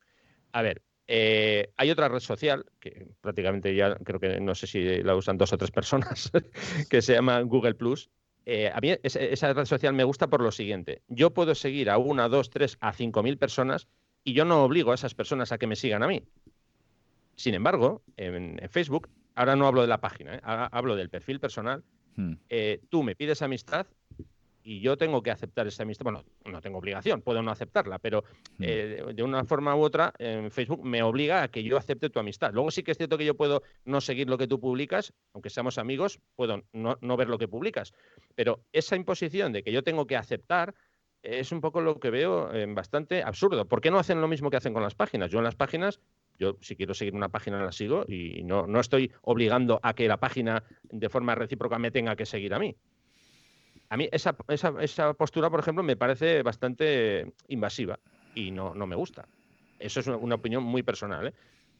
[0.51, 4.83] A ver, eh, hay otra red social que prácticamente ya creo que no sé si
[5.01, 6.29] la usan dos o tres personas,
[6.89, 8.09] que se llama Google Plus.
[8.45, 11.01] Eh, a mí esa, esa red social me gusta por lo siguiente.
[11.07, 13.87] Yo puedo seguir a una, dos, tres, a cinco mil personas
[14.23, 16.23] y yo no obligo a esas personas a que me sigan a mí.
[17.35, 20.41] Sin embargo, en, en Facebook, ahora no hablo de la página, ¿eh?
[20.43, 21.83] hablo del perfil personal,
[22.17, 22.35] Hmm.
[22.47, 23.87] eh, tú me pides amistad
[24.67, 26.03] y yo tengo que aceptar esa amistad.
[26.05, 28.23] Bueno, no tengo obligación, puedo no aceptarla, pero
[28.57, 28.63] Hmm.
[28.63, 32.09] eh, de- de una forma u otra, en Facebook me obliga a que yo acepte
[32.09, 32.51] tu amistad.
[32.51, 35.51] Luego sí que es cierto que yo puedo no seguir lo que tú publicas, aunque
[35.51, 37.93] seamos amigos, puedo no, no ver lo que publicas.
[38.33, 40.73] Pero esa imposición de que yo tengo que aceptar
[41.21, 43.65] es un poco lo que veo eh, bastante absurdo.
[43.67, 45.29] ¿Por qué no hacen lo mismo que hacen con las páginas?
[45.31, 45.99] Yo en las páginas,
[46.37, 50.07] yo si quiero seguir una página la sigo y no, no estoy obligando a que
[50.07, 52.75] la página de forma recíproca me tenga que seguir a mí.
[53.95, 57.97] A mí esa, esa, esa postura, por ejemplo, me parece bastante invasiva
[58.33, 59.25] y no, no me gusta.
[59.79, 61.27] Eso es una, una opinión muy personal.
[61.27, 61.33] ¿eh?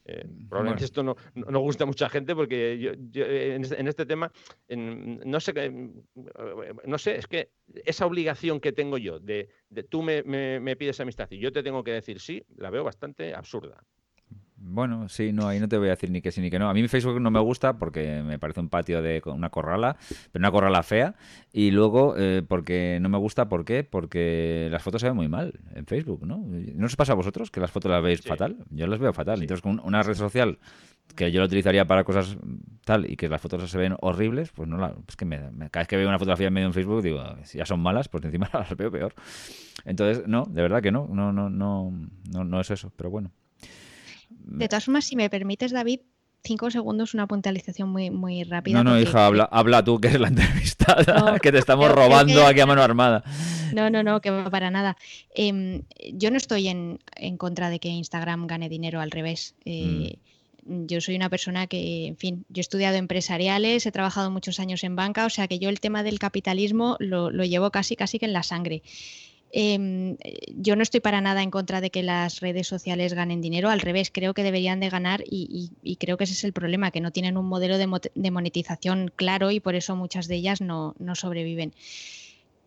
[0.06, 0.84] Eh, probablemente Bueno.
[0.86, 4.32] esto no, no, gusta a mucha gente porque yo, yo, en, este, en este tema
[4.66, 5.90] en- no sé qué-
[6.86, 7.50] no sé es que
[7.84, 11.52] esa obligación que tengo yo de, de tú me, me- me pides amistad y yo
[11.52, 13.84] te tengo que decir sí la veo bastante absurda
[14.58, 16.68] Bueno, sí, no, ahí no te voy a decir ni que sí ni que no.
[16.70, 19.96] A mí mi Facebook no me gusta porque me parece un patio de una corrala,
[20.32, 21.14] pero una corrala fea.
[21.52, 23.84] Y luego, eh, porque no me gusta, ¿por qué?
[23.84, 26.38] Porque las fotos se ven muy mal en Facebook, ¿no?
[26.46, 28.28] ¿No os pasa a vosotros que las fotos las veis Sí.
[28.28, 28.56] fatal?
[28.70, 29.36] Yo las veo fatal.
[29.36, 29.42] Sí.
[29.44, 30.58] Entonces, con una red social
[31.14, 32.36] que yo la utilizaría para cosas
[32.84, 34.94] tal y que las fotos se ven horribles, pues no la...
[35.06, 37.22] Es que me- me- cada vez que veo una fotografía en medio en Facebook digo,
[37.44, 39.14] si ya son malas, pues encima las veo peor.
[39.84, 41.92] Entonces, no, de verdad que no, no, no, no,
[42.32, 43.30] no, no es eso, pero bueno.
[44.44, 46.00] De todas formas, si me permites, David,
[46.44, 48.78] cinco segundos, una puntualización muy, muy rápida.
[48.78, 51.90] No, no, porque- hija, habla, habla tú, que eres la entrevistada, No, que te estamos
[51.92, 53.24] robando que- aquí a mano armada.
[53.74, 54.96] No, no, no, que va para nada.
[55.34, 55.82] Em,
[56.12, 59.54] yo no estoy en, en contra de que Instagram gane dinero, al revés.
[59.64, 60.18] Eh,
[60.68, 64.82] Yo soy una persona que, en fin, yo he estudiado empresariales, he trabajado muchos años
[64.82, 68.18] en banca, o sea que yo el tema del capitalismo lo, lo llevo casi, casi
[68.18, 68.82] que en la sangre.
[69.58, 70.18] Em,
[70.54, 73.80] yo no estoy para nada en contra de que las redes sociales ganen dinero, al
[73.80, 77.10] revés, creo que deberían de ganar y, creo que ese es el problema, que no
[77.10, 81.72] tienen un modelo de, monetización claro y por eso muchas de ellas no, sobreviven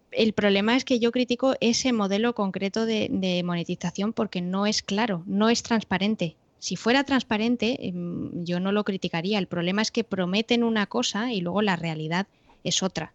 [0.10, 4.82] el problema es que yo critico ese modelo concreto de, de monetización porque no es
[4.82, 6.36] claro, no es transparente.
[6.58, 9.38] Si fuera transparente, em, yo no lo criticaría.
[9.38, 12.26] El problema es que prometen una cosa y luego la realidad
[12.64, 13.14] es otra.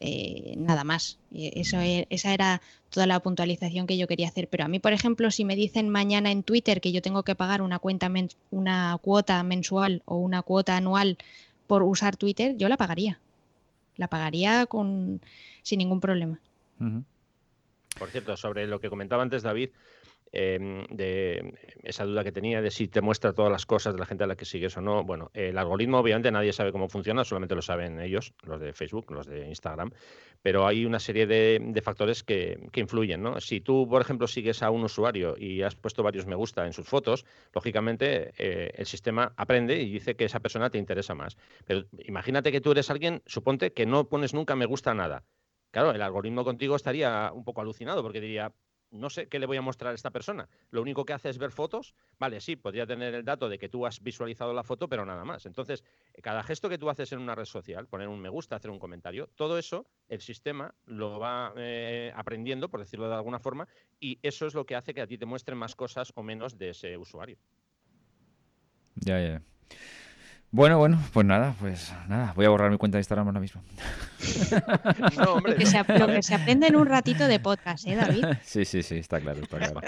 [0.00, 1.18] Eh, nada más.
[1.32, 4.48] Eso, e- esa era toda la puntualización que yo quería hacer.
[4.48, 7.34] Pero a mí, por ejemplo, si me dicen mañana en Twitter que yo tengo que
[7.34, 11.18] pagar una cuenta men- una cuota mensual o una cuota anual
[11.66, 13.18] por usar Twitter, yo la pagaría.
[13.96, 15.20] La pagaría con
[15.62, 16.38] sin ningún problema.
[17.98, 19.70] Por cierto, sobre lo que comentaba antes David,
[20.30, 24.06] Em, de esa duda que tenía de si te muestra todas las cosas de la
[24.06, 25.02] gente a la que sigues o no.
[25.02, 29.10] Bueno, el algoritmo obviamente nadie sabe cómo funciona, solamente lo saben ellos, los de Facebook,
[29.10, 29.90] los de Instagram,
[30.42, 33.22] pero hay una serie de, factores que, influyen.
[33.22, 33.40] ¿no?
[33.40, 36.72] Si tú, por ejemplo, sigues a un usuario y has puesto varios me gusta en
[36.72, 37.24] sus fotos,
[37.54, 41.36] lógicamente eh, el sistema aprende y dice que esa persona te interesa más.
[41.64, 45.24] Pero imagínate que tú eres alguien, suponte que no pones nunca me gusta nada.
[45.70, 48.52] Claro, el algoritmo contigo estaría un poco alucinado porque diría,
[48.90, 50.48] no sé qué le voy a mostrar a esta persona.
[50.70, 51.94] Lo único que hace es ver fotos.
[52.18, 55.24] Vale, sí, podría tener el dato de que tú has visualizado la foto, pero nada
[55.24, 55.46] más.
[55.46, 55.84] Entonces,
[56.22, 58.78] cada gesto que tú haces en una red social, poner un me gusta, hacer un
[58.78, 63.68] comentario, todo eso el sistema lo va eh, aprendiendo, por decirlo de alguna forma,
[64.00, 66.58] y eso es lo que hace que a ti te muestren más cosas o menos
[66.58, 67.38] de ese usuario.
[68.96, 69.42] Ya, ya.
[70.50, 73.62] Bueno, bueno, pues nada, pues nada, voy a borrar mi cuenta de Instagram ahora mismo.
[75.18, 78.24] no, hombre, lo, que se, aprende en un ratito de podcast, ¿eh, David?
[78.42, 79.80] Sí, sí, sí, está claro, está claro.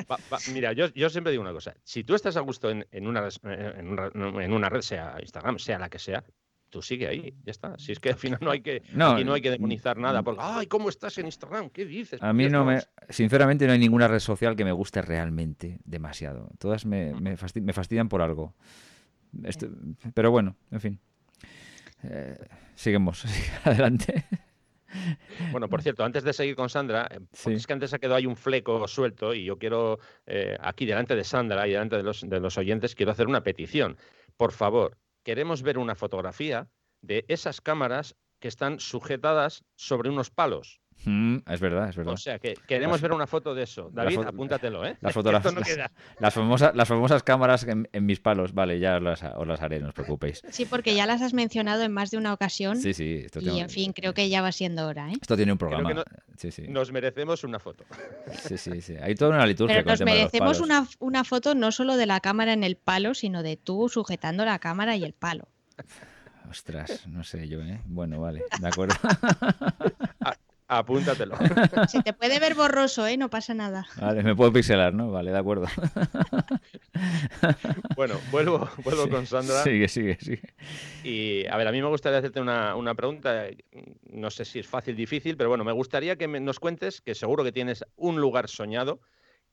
[0.52, 3.26] mira, yo, yo, siempre digo una cosa, si tú estás a gusto en, en, una,
[3.42, 6.22] en, una, red, sea Instagram, sea la que sea,
[6.68, 7.78] tú sigue ahí, ya está.
[7.78, 10.42] Si es que al final no hay que, no, no hay que demonizar nada, porque,
[10.44, 11.70] ay, ¿cómo estás en Instagram?
[11.70, 12.22] ¿Qué dices?
[12.22, 16.50] A mí no me, sinceramente no hay ninguna red social que me guste realmente demasiado.
[16.58, 18.54] Todas me, me fastidian por algo
[20.14, 21.01] pero bueno, en fin.
[22.03, 22.39] Eh,
[22.74, 23.24] seguimos,
[23.64, 24.24] adelante.
[25.53, 27.20] Bueno, por cierto, antes de seguir con Sandra, eh,
[27.51, 31.14] es que antes ha quedado ahí un fleco suelto y yo quiero, eh, aquí delante
[31.14, 33.97] de Sandra y delante de los, de los oyentes, quiero hacer una petición.
[34.37, 36.68] Por favor, queremos ver una fotografía
[37.03, 40.80] de esas cámaras que están sujetadas sobre unos palos.
[41.05, 42.14] Mm, es verdad, es verdad.
[42.14, 43.90] O sea, que queremos ver una foto de eso.
[43.92, 44.96] David, apúntatelo, ¿eh?
[45.01, 49.88] Las, las, famosas, las famosas cámaras en, mis palos, vale, ya os las, haré, no
[49.88, 50.42] os preocupéis.
[50.51, 52.76] Sí, porque ya las has mencionado en más de una ocasión.
[52.76, 53.26] Sí, sí.
[53.40, 55.14] y en fin, creo que ya va siendo hora, ¿eh?
[55.20, 56.05] Esto tiene un programa.
[56.68, 57.84] Nos merecemos una foto.
[58.32, 58.94] Sí, sí, sí.
[59.01, 59.76] Hay toda una liturgia.
[59.78, 63.42] Pero nos merecemos una, una foto no solo de la cámara en el palo, sino
[63.42, 65.48] de tú sujetando la cámara y el palo.
[66.51, 67.80] Ostras, no sé yo, ¿eh?
[67.84, 68.96] Bueno, vale, de acuerdo.
[70.72, 71.36] Apúntatelo.
[71.88, 73.16] Se te puede ver borroso, ¿eh?
[73.16, 73.88] No pasa nada.
[74.00, 75.10] Vale, me puedo pixelar, ¿no?
[75.10, 75.66] Vale, de acuerdo.
[77.96, 79.62] Bueno, vuelvo, vuelvo con Sandra.
[79.62, 80.42] Sigue, sigue, sigue.
[81.02, 83.46] Y a ver, a mí me gustaría hacerte una, pregunta.
[84.10, 87.44] No sé si es fácil, difícil, pero bueno, me gustaría que nos cuentes que seguro
[87.44, 89.00] que tienes un lugar soñado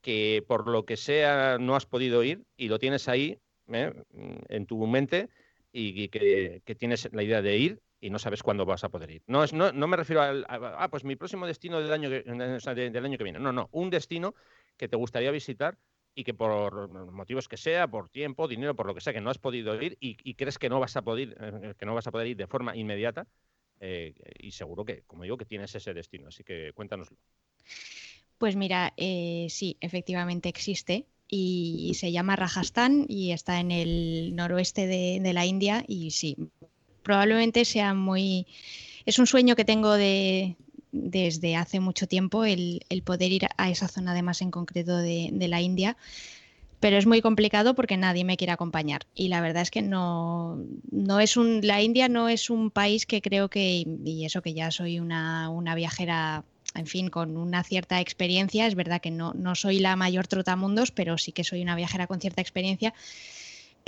[0.02, 3.40] que por lo que sea no has podido ir y lo tienes ahí
[3.72, 3.94] ¿eh?
[4.50, 5.30] en tu mente
[5.72, 9.12] y que, que tienes la idea de ir y no sabes cuándo vas a poder
[9.12, 9.24] ir.
[9.28, 13.06] No, es, no, me refiero a, ah, pues mi próximo destino del año, que, del
[13.06, 13.40] año que viene.
[13.40, 14.36] No, no, un destino
[14.78, 15.78] que te gustaría visitar
[16.14, 19.30] y que por motivos que sea, por tiempo, dinero, por lo que sea, que no
[19.30, 22.12] has podido ir y, crees que no vas a poder, eh, que no vas a
[22.12, 23.28] poder ir de forma inmediata.
[23.80, 26.30] Eh, y seguro que, como digo, que tienes ese destino.
[26.30, 27.18] Así que cuéntanoslo.
[28.40, 34.88] Pues mira, eh, sí, efectivamente existe y se llama Rajasthan y está en el noroeste
[34.88, 36.38] de la India y sí,
[37.08, 38.46] probablemente sea muy...
[39.06, 40.58] Es un sueño que tengo de,
[40.92, 45.62] desde hace mucho tiempo el, poder ir a esa zona además en concreto de, la
[45.62, 45.96] India,
[46.82, 49.04] pero es muy complicado porque nadie me quiere acompañar.
[49.16, 53.06] Y la verdad es que no, no es un, la India no es un país
[53.06, 56.44] que creo que, y eso que ya soy una, una viajera
[56.76, 60.92] en fin, con una cierta experiencia, es verdad que no, no soy la mayor trotamundos,
[60.92, 62.94] pero sí que soy una viajera con cierta experiencia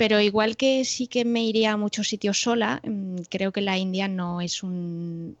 [0.00, 3.76] pero igual que sí que me iría a muchos sitios sola, mm, creo que la
[3.76, 5.36] India no es un,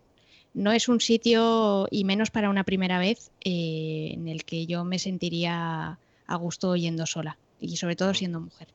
[0.52, 4.84] no es un sitio, y menos para una primera vez, eh, en el que yo
[4.84, 5.96] me sentiría
[6.26, 8.68] a gusto yendo sola, y sobre todo siendo mujer.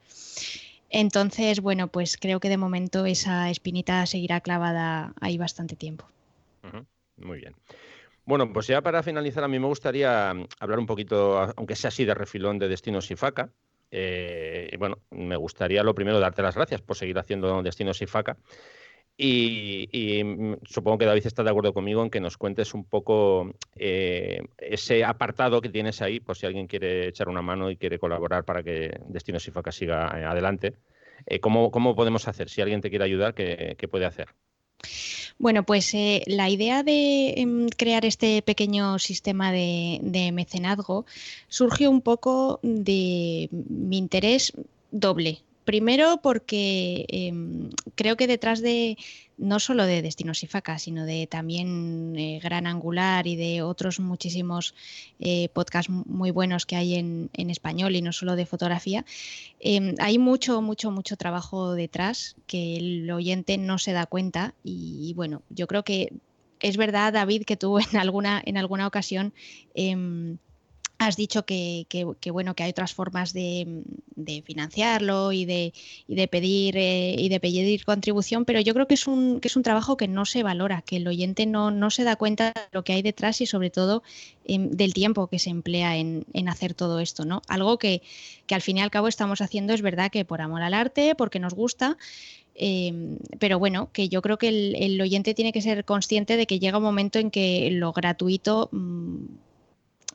[0.90, 6.08] Entonces, bueno, pues creo que de momento esa espinita seguirá clavada ahí bastante tiempo.
[7.18, 7.54] Muy bien.
[8.26, 12.06] Bueno, pues ya para finalizar, a mí me gustaría hablar un poquito, aunque sea así
[12.06, 13.52] de refilón, de Destinos y Faca.
[13.92, 18.38] Eh, bueno, me gustaría lo primero darte las gracias por seguir haciendo Destinos y Faca.
[19.18, 23.54] Y, mm, supongo que David está de acuerdo conmigo en que nos cuentes un poco
[23.76, 27.98] eh, ese apartado que tienes ahí, por si alguien quiere echar una mano y quiere
[27.98, 30.76] colaborar para que Destinos y Faca siga eh, adelante.
[31.42, 32.50] ¿cómo, podemos hacer?
[32.50, 34.28] Si alguien te quiere ayudar, ¿qué, qué puede hacer?
[35.38, 41.06] Bueno, pues eh, la idea de em, crear este pequeño sistema de, de mecenazgo
[41.50, 44.54] surgió un poco de mi interés
[44.92, 45.44] doble.
[45.66, 48.97] Primero porque em, creo que detrás de,
[49.39, 53.99] no solo de Destinos y Facas, sino de también eh, Gran Angular y de otros
[53.99, 54.76] muchísimos
[55.20, 59.05] eh, podcasts muy buenos que hay en, español y no solo de fotografía,
[59.59, 65.13] em, hay mucho, mucho, mucho trabajo detrás que el oyente no se da cuenta y,
[65.16, 66.13] bueno, yo creo que
[66.59, 69.34] es verdad, David, que tú en alguna, en alguna ocasión
[69.74, 70.38] em,
[70.98, 71.86] Has dicho que,
[72.32, 73.84] bueno que hay otras formas de,
[74.46, 75.74] financiarlo y de,
[76.08, 79.58] de pedir eh, y de pedir contribución, pero yo creo que es un que es
[79.58, 82.84] un trabajo que no se valora, que el oyente no, se da cuenta de lo
[82.84, 84.04] que hay detrás y sobre todo
[84.46, 87.41] em, del tiempo que se emplea en, hacer todo esto, ¿no?
[87.48, 88.02] Algo que,
[88.50, 91.39] al fin y al cabo estamos haciendo es verdad que por amor al arte, porque
[91.39, 91.98] nos gusta,
[92.56, 96.48] em, pero bueno, que yo creo que el, el, oyente tiene que ser consciente de
[96.48, 99.26] que llega un momento en que lo gratuito mm,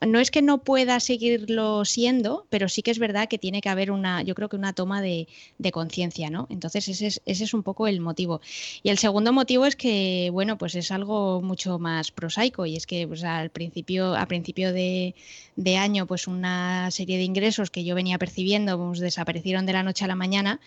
[0.06, 3.68] no es que no pueda seguirlo siendo, pero sí que es verdad que tiene que
[3.68, 5.28] haber una, yo creo que una toma de,
[5.72, 6.46] conciencia, ¿no?
[6.50, 8.40] Entonces ese es, ese es, un poco el motivo.
[8.82, 12.86] Y el segundo motivo es que, bueno, pues es algo mucho más prosaico y es
[12.86, 15.14] que pues, al principio, a principio de,
[15.56, 19.82] de año, pues una serie de ingresos que yo venía percibiendo pues, desaparecieron de la
[19.82, 20.60] noche a la mañana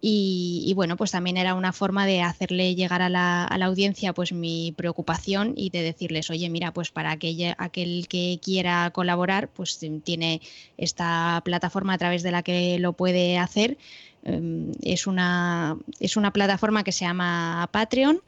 [0.00, 4.72] y, bueno, pues también era una forma de hacerle llegar a la, audiencia pues mi
[4.76, 10.40] preocupación y de decirles, oye, mira, pues para aquel, aquel que quiera colaborar, pues tiene
[10.76, 13.76] esta plataforma a través de la que lo puede hacer.
[14.22, 18.20] Em, es, una, es una plataforma que se llama Patreon.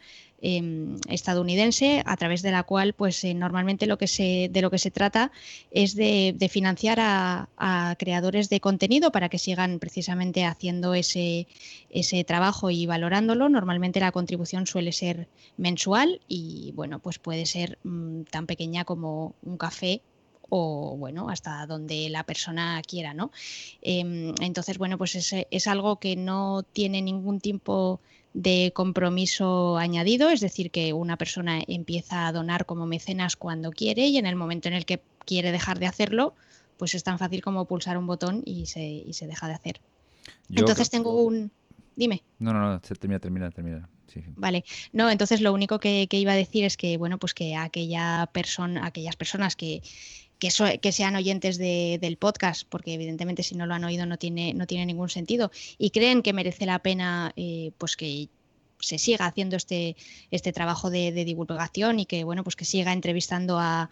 [0.43, 4.71] Em, estadounidense a través de la cual pues eh, normalmente lo que se, de lo
[4.71, 5.33] que se trata
[5.71, 11.47] es de, financiar a, creadores de contenido para que sigan precisamente haciendo ese,
[11.91, 13.51] ese trabajo y valorándolo.
[13.51, 15.29] Normalmente la contribución suele ser
[15.59, 20.01] mensual y bueno pues puede ser mm, tan pequeña como un café
[20.49, 23.31] o bueno, hasta donde la persona quiera, ¿no?
[23.83, 28.01] Em, entonces, bueno, pues es, es, algo que no tiene ningún tiempo
[28.33, 34.07] de compromiso añadido, es decir, que una persona empieza a donar como mecenas cuando quiere
[34.07, 36.35] y en el momento en el que quiere dejar de hacerlo,
[36.77, 39.81] pues es tan fácil como pulsar un botón y se, y se deja de hacer.
[40.49, 41.51] entonces tengo un...
[41.97, 42.23] Dime.
[42.39, 43.89] No, no, no, termina, termina, termina.
[44.37, 48.29] Vale, no, entonces lo único que, iba a decir es que, bueno, pues que aquella
[48.33, 49.83] persona, aquellas personas que,
[50.41, 54.67] que, sean oyentes del podcast, porque evidentemente si no lo han oído no tiene, no
[54.67, 58.29] tiene ningún sentido, y creen que merece la pena eh, pues que
[58.81, 59.95] se siga haciendo este,
[60.31, 63.91] este trabajo de, divulgación y que bueno pues que siga entrevistando a,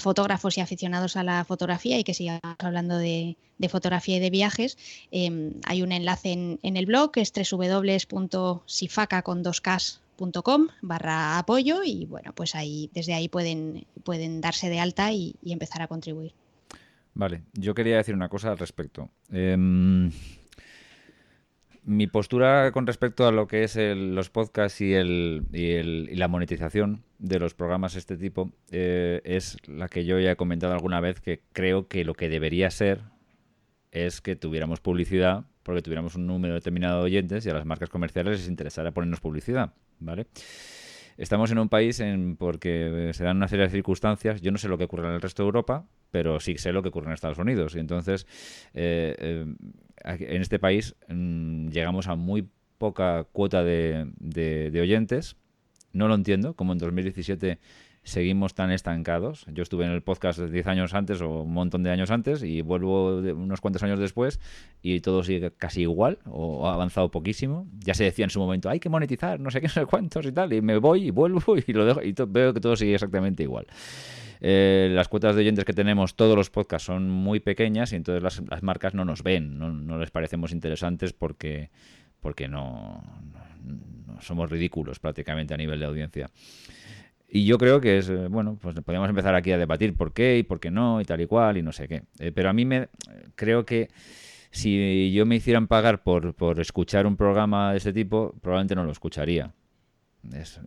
[0.00, 3.36] fotógrafos y aficionados a la fotografía y que siga hablando de,
[3.68, 4.76] fotografía y de viajes.
[5.12, 11.38] Em, hay un enlace en, el blog que es www.sifaca con dos Ks Com barra
[11.38, 15.88] apoyo y bueno, pues ahí desde ahí pueden, pueden darse de alta y, empezar a
[15.88, 16.32] contribuir.
[17.14, 19.10] Vale, yo quería decir una cosa al respecto.
[19.30, 20.10] Em,
[21.84, 27.02] mi postura con respecto a lo que es los podcasts y, el, y, la monetización
[27.18, 31.00] de los programas de este tipo eh, es la que yo ya he comentado alguna
[31.00, 33.02] vez, que creo que lo que debería ser
[33.90, 37.88] es que tuviéramos publicidad porque tuviéramos un número determinado de oyentes y a las marcas
[37.88, 39.72] comerciales les interesara ponernos publicidad.
[40.04, 40.26] ¿Vale?
[41.16, 44.40] Estamos en un país en porque se dan una serie de circunstancias.
[44.40, 46.82] Yo no sé lo que ocurre en el resto de Europa, pero sí sé lo
[46.82, 47.76] que ocurre en Estados Unidos.
[47.76, 48.26] Y entonces,
[48.74, 49.46] eh, eh,
[50.04, 52.48] en este país mm, llegamos a muy
[52.78, 55.36] poca cuota de, de oyentes.
[55.94, 57.58] No lo entiendo, como en 2017
[58.02, 59.46] seguimos tan estancados.
[59.52, 62.60] Yo estuve en el podcast 10 años antes o un montón de años antes y
[62.60, 64.40] vuelvo unos cuantos años después
[64.82, 67.66] y todo sigue casi igual o ha avanzado poquísimo.
[67.78, 70.26] Ya se decía en su momento, hay que monetizar, no sé qué, no sé cuántos
[70.26, 72.94] y tal, y me voy y vuelvo y lo dejo y veo que todo sigue
[72.94, 73.66] exactamente igual.
[74.40, 78.22] Eh, las cuotas de oyentes que tenemos, todos los podcasts son muy pequeñas y entonces
[78.22, 81.70] las, marcas no nos ven, no, les parecemos interesantes porque,
[82.20, 83.53] porque no, no
[84.20, 86.30] somos ridículos prácticamente a nivel de audiencia.
[87.28, 90.38] Y yo creo que es, eh, bueno, pues podríamos empezar aquí a debatir por qué
[90.38, 92.04] y por qué no y tal y cual y no sé qué.
[92.20, 92.88] Eh, pero a mí me
[93.34, 93.90] creo que
[94.52, 98.84] si yo me hicieran pagar por, por escuchar un programa de este tipo, probablemente no
[98.84, 99.52] lo escucharía.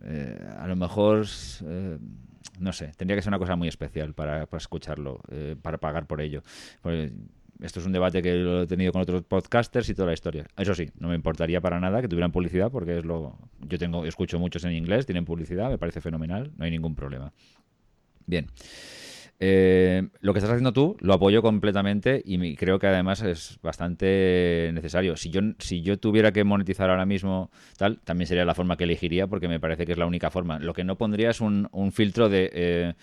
[0.04, 1.24] Eh, a lo mejor,
[2.60, 5.22] no sé, tendría que ser una cosa muy especial para, para escucharlo,
[5.62, 6.42] para pagar por ello.
[6.82, 7.10] Pues,
[7.60, 10.46] esto es un debate que he tenido con otros podcasters y toda la historia.
[10.56, 14.04] Eso sí, no me importaría para nada que tuvieran publicidad porque es lo yo tengo
[14.04, 17.32] escucho muchos en inglés, tienen publicidad, me parece fenomenal, no hay ningún problema.
[18.26, 18.46] Bien.
[19.40, 24.70] Eh, lo que estás haciendo tú lo apoyo completamente y creo que además es bastante
[24.74, 25.16] necesario.
[25.16, 28.84] Si yo, si yo tuviera que monetizar ahora mismo tal, también sería la forma que
[28.84, 30.58] elegiría porque me parece que es la única forma.
[30.58, 32.50] Lo que no pondría es un, un filtro de...
[32.52, 32.94] Eh,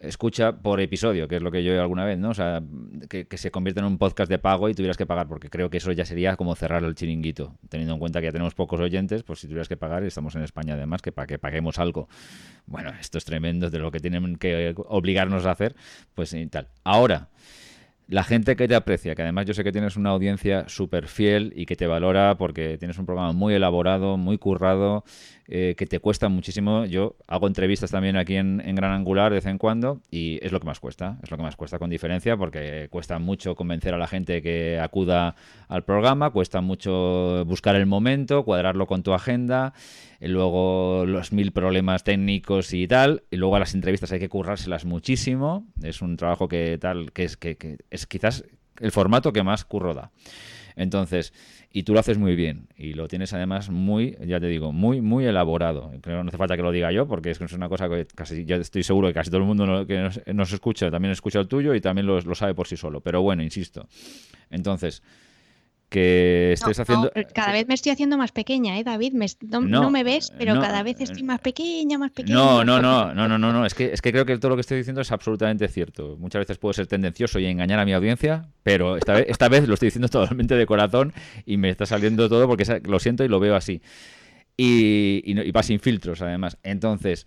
[0.00, 2.30] escucha por episodio, que es lo que yo alguna vez, ¿no?
[2.30, 2.62] O sea,
[3.08, 5.76] que, se convierta en un podcast de pago y tuvieras que pagar, porque creo que
[5.76, 9.22] eso ya sería como cerrar el chiringuito, teniendo en cuenta que ya tenemos pocos oyentes,
[9.22, 12.08] pues si tuvieras que pagar, y estamos en España además, que para que paguemos algo.
[12.66, 15.76] Bueno, esto es tremendo de lo que tienen que obligarnos a hacer,
[16.14, 16.68] pues y tal.
[16.82, 17.28] Ahora,
[18.10, 21.52] la gente que te aprecia, que además yo sé que tienes una audiencia súper fiel
[21.54, 25.04] y que te valora porque tienes un programa muy elaborado, muy currado,
[25.52, 26.84] eh, que te cuesta muchísimo.
[26.84, 30.60] Yo hago entrevistas también aquí en, Gran Angular de vez en cuando y es lo
[30.60, 33.98] que más cuesta, es lo que más cuesta con diferencia porque cuesta mucho convencer a
[33.98, 35.34] la gente que acuda
[35.66, 39.74] al programa, cuesta mucho buscar el momento, cuadrarlo con tu agenda,
[40.20, 44.28] y luego los mil problemas técnicos y tal, y luego a las entrevistas hay que
[44.28, 45.66] currárselas muchísimo.
[45.82, 48.44] Es un trabajo que tal, que es, que, que es quizás
[48.78, 50.12] el formato que más curro da.
[50.76, 51.32] Entonces,
[51.72, 55.00] y tú lo haces muy bien y lo tienes además muy, ya te digo, muy,
[55.00, 55.90] muy elaborado.
[56.02, 58.44] Creo que no hace falta que lo diga yo porque es una cosa que casi,
[58.44, 61.74] ya estoy seguro que casi todo el mundo que nos, escucha también escucha el tuyo
[61.74, 63.00] y también lo, lo sabe por sí solo.
[63.00, 63.86] Pero bueno, insisto.
[64.50, 65.02] Entonces,
[65.90, 67.10] que estés haciendo...
[67.34, 69.12] cada vez me estoy haciendo más pequeña, ¿eh, David?
[69.50, 72.36] no, me ves, pero cada vez estoy más pequeña, más pequeña.
[72.36, 73.66] No, no, no, no, no, no, no.
[73.66, 76.16] Es que, es que creo que todo lo que estoy diciendo es absolutamente cierto.
[76.16, 79.66] Muchas veces puedo ser tendencioso y engañar a mi audiencia, pero esta vez, esta vez
[79.66, 81.12] lo estoy diciendo totalmente de corazón
[81.44, 83.82] y me está saliendo todo porque lo siento y lo veo así.
[84.56, 86.56] Y, y, y va sin filtros, además.
[86.62, 87.26] Entonces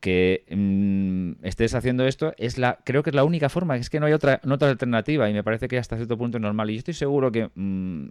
[0.00, 3.98] que mm, estés haciendo esto es la creo que es la única forma es que
[3.98, 6.74] no hay otra otra alternativa y me parece que hasta cierto punto es normal y
[6.74, 8.10] yo estoy seguro que mm,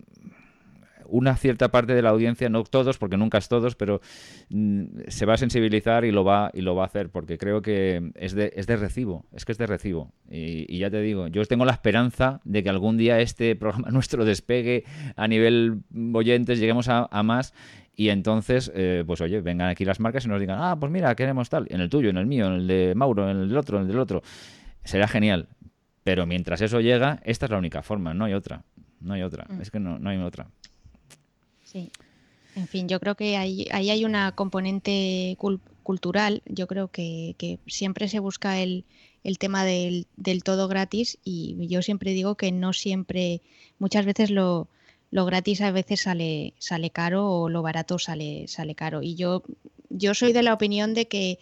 [1.09, 4.01] una cierta parte de la audiencia no todos porque nunca es todos pero
[4.49, 7.61] mm, se va a sensibilizar y lo va y lo va a hacer porque creo
[7.61, 11.27] que es de, es de recibo es que es de recibo y, ya te digo
[11.27, 14.83] yo tengo la esperanza de que algún día este programa nuestro despegue
[15.15, 15.81] a nivel
[16.13, 17.53] oyentes lleguemos a, a más
[17.99, 21.15] y entonces, eh, pues oye, vengan aquí las marcas y nos digan, ah, pues mira,
[21.15, 23.57] queremos tal, en el tuyo, en el mío, en el de Mauro, en el del
[23.57, 24.21] otro, en el del otro.
[24.83, 25.47] Será genial.
[26.03, 28.63] Pero mientras eso llega, esta es la única forma, no hay otra.
[29.01, 29.47] No hay otra.
[29.49, 29.61] Mm.
[29.61, 30.47] Es que no, no hay otra.
[31.71, 31.91] Sí.
[32.55, 35.37] En fin, yo creo que ahí, ahí hay una componente
[35.83, 36.41] cultural.
[36.45, 38.85] Yo creo que, que siempre se busca el,
[39.23, 43.41] el tema del, del, todo gratis y yo siempre digo que no siempre,
[43.77, 44.69] muchas veces lo,
[45.11, 49.03] lo gratis a veces sale, sale caro o lo barato sale, sale caro.
[49.03, 49.43] Y yo,
[49.89, 51.39] yo soy de la opinión de que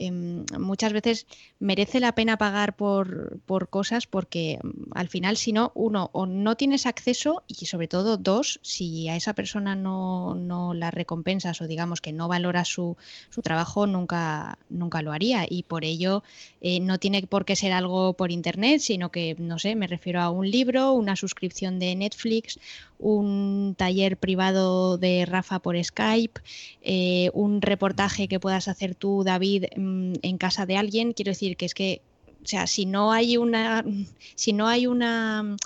[0.00, 1.26] Em, muchas veces
[1.58, 6.24] merece la pena pagar por, por, cosas porque mm, al final si no, uno, o
[6.24, 11.60] no tienes acceso y sobre todo dos, si a esa persona no, no la recompensas
[11.60, 12.96] o digamos que no valora su,
[13.30, 15.46] su trabajo, nunca, nunca lo haría.
[15.48, 16.22] Y por ello
[16.60, 20.20] eh, no tiene por qué ser algo por internet, sino que, no sé, me refiero
[20.20, 22.60] a un libro, una suscripción de Netflix,
[22.98, 26.40] un taller privado de Rafa por Skype,
[26.82, 31.12] eh, un reportaje que puedas hacer tú, David, mm, en casa de alguien.
[31.12, 32.02] Quiero decir que es que,
[32.42, 33.84] o sea, si no hay una,
[34.34, 35.56] si no hay una,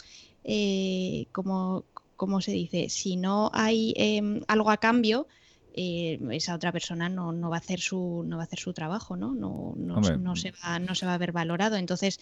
[0.44, 1.84] eh, como,
[2.16, 2.88] ¿cómo se dice?
[2.88, 5.26] Si no hay em, algo a cambio,
[5.74, 8.74] eh, esa otra persona no, no, va a hacer su no va a hacer su
[8.74, 12.20] trabajo no no, no, no se va no se va a ver valorado entonces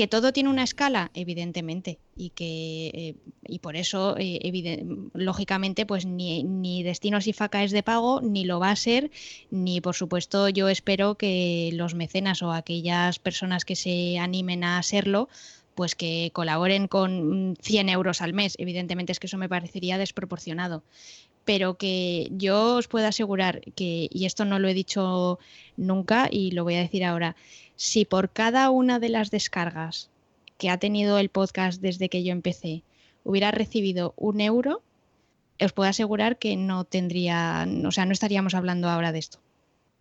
[0.00, 3.14] que todo tiene una escala, evidentemente, y que eh,
[3.46, 4.82] y por eso, eh,
[5.12, 9.10] lógicamente, pues ni, ni Destinos y Faca es de pago, ni lo va a ser,
[9.50, 14.82] ni por supuesto yo espero que los mecenas o aquellas personas que se animen a
[14.82, 15.28] serlo,
[15.74, 18.54] pues que colaboren con 100 euros al mes.
[18.56, 20.82] Evidentemente es que eso me parecería desproporcionado
[21.44, 25.38] pero que yo os puedo asegurar que, y esto no lo he dicho
[25.76, 27.34] nunca y lo voy a decir ahora,
[27.80, 30.10] si por cada una de las descargas
[30.58, 32.82] que ha tenido el podcast desde que yo empecé
[33.24, 34.82] hubiera recibido un euro,
[35.58, 39.38] os puedo asegurar que no tendría, o sea, no estaríamos hablando ahora de esto.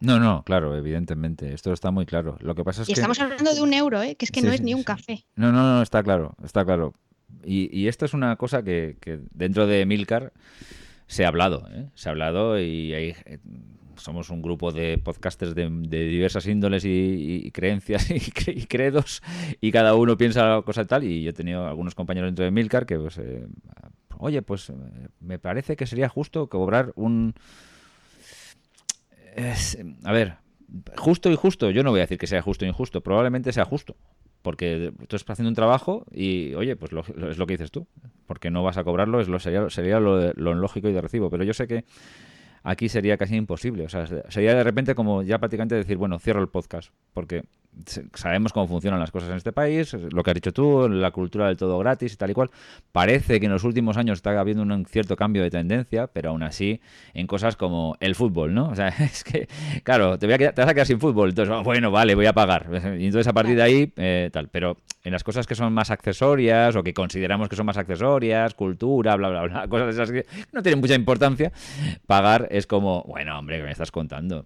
[0.02, 2.38] No, no, claro, evidentemente, esto está muy claro.
[2.42, 4.16] Lo que pasa es y estamos hablando de un euro, ¿eh?
[4.16, 5.24] que es que no es ni un café.
[5.38, 6.94] No, no, no, está claro, está claro.
[7.46, 8.98] Y, esto es una cosa que,
[9.32, 10.34] dentro de Milcar
[11.08, 11.88] se ha hablado, ¿eh?
[11.96, 13.16] se ha hablado y hay
[14.00, 18.10] somos un grupo de podcasters de, diversas índoles y, creencias
[18.48, 19.22] y, credos
[19.62, 22.86] y cada uno piensa cosa tal y yo he tenido algunos compañeros dentro de Milcar
[22.86, 23.46] que pues eh,
[24.18, 24.74] oye pues eh,
[25.20, 27.34] me parece que sería justo cobrar un
[30.04, 30.38] a ver
[30.98, 33.66] justo y justo yo no voy a decir que sea justo o injusto probablemente sea
[33.66, 33.96] justo
[34.42, 36.92] porque tú estás haciendo un trabajo y, oye, pues
[37.30, 37.88] es lo que dices tú,
[38.26, 41.30] porque no vas a cobrarlo, es lo, sería, lo lógico y de recibo.
[41.30, 41.84] Pero yo sé que
[42.64, 43.86] aquí sería casi imposible.
[43.86, 47.44] O sea, sería de repente como ya prácticamente decir, bueno, cierro el podcast, porque
[48.14, 51.48] sabemos cómo funcionan las cosas en este país, lo que has dicho tú, la cultura
[51.48, 52.50] del todo gratis y tal y cual.
[52.92, 56.44] Parece que en los últimos años está habiendo un cierto cambio de tendencia, pero aún
[56.44, 56.82] así
[57.14, 58.70] en cosas como el fútbol, ¿no?
[58.70, 59.48] O sea, es que,
[59.84, 62.16] claro, te, voy a quedar, te vas a quedar sin fútbol, entonces, oh, bueno, vale,
[62.16, 62.68] voy a pagar.
[63.00, 64.50] Y entonces a partir de ahí, eh, tal.
[64.50, 64.78] Pero
[65.10, 69.16] en las cosas que son más accesorias o que consideramos que son más accesorias, cultura,
[69.16, 71.52] bla, bla, bla, cosas esas que no tienen mucha importancia,
[72.06, 74.46] pagar es como, bueno, hombre, ¿qué me estás contando?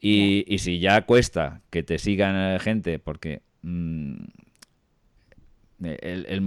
[0.00, 4.16] Y, si ya cuesta que te sigan eh, gente, porque mm,
[5.80, 6.42] el,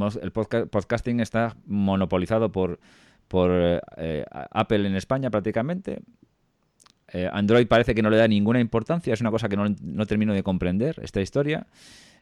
[0.69, 2.79] podcasting está monopolizado por,
[3.27, 5.99] por eh, Apple en España prácticamente.
[7.31, 10.33] Android parece que no le da ninguna importancia, es una cosa que no, no termino
[10.33, 11.65] de comprender esta historia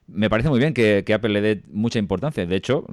[0.08, 2.46] me parece muy bien que, Apple le dé mucha importancia.
[2.46, 2.86] De hecho,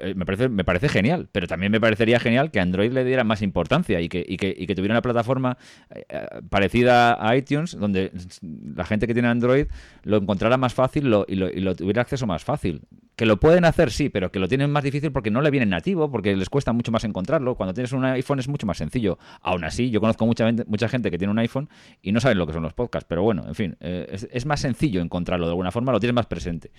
[0.00, 1.28] eh, me, parece, me parece genial.
[1.32, 4.54] Pero también me parecería genial que Android le diera más importancia y que, y que,
[4.56, 5.56] y que tuviera una plataforma
[5.90, 6.04] eh,
[6.50, 8.12] parecida a iTunes, donde
[8.42, 9.66] la gente que tiene Android
[10.02, 12.82] lo encontrara más fácil y, lo, y lo tuviera acceso más fácil.
[13.18, 15.66] Que lo pueden hacer, sí, pero que lo tienen más difícil porque no le viene
[15.66, 17.56] nativo, porque les cuesta mucho más encontrarlo.
[17.56, 19.18] Cuando tienes un iPhone es mucho más sencillo.
[19.42, 21.68] Aún así, yo conozco mucha, mucha gente que tiene un iPhone
[22.00, 23.08] y no saben lo que son los podcasts.
[23.08, 26.26] Pero bueno, en fin, eh, es, más sencillo encontrarlo de alguna forma, lo tienes más
[26.26, 26.70] presente.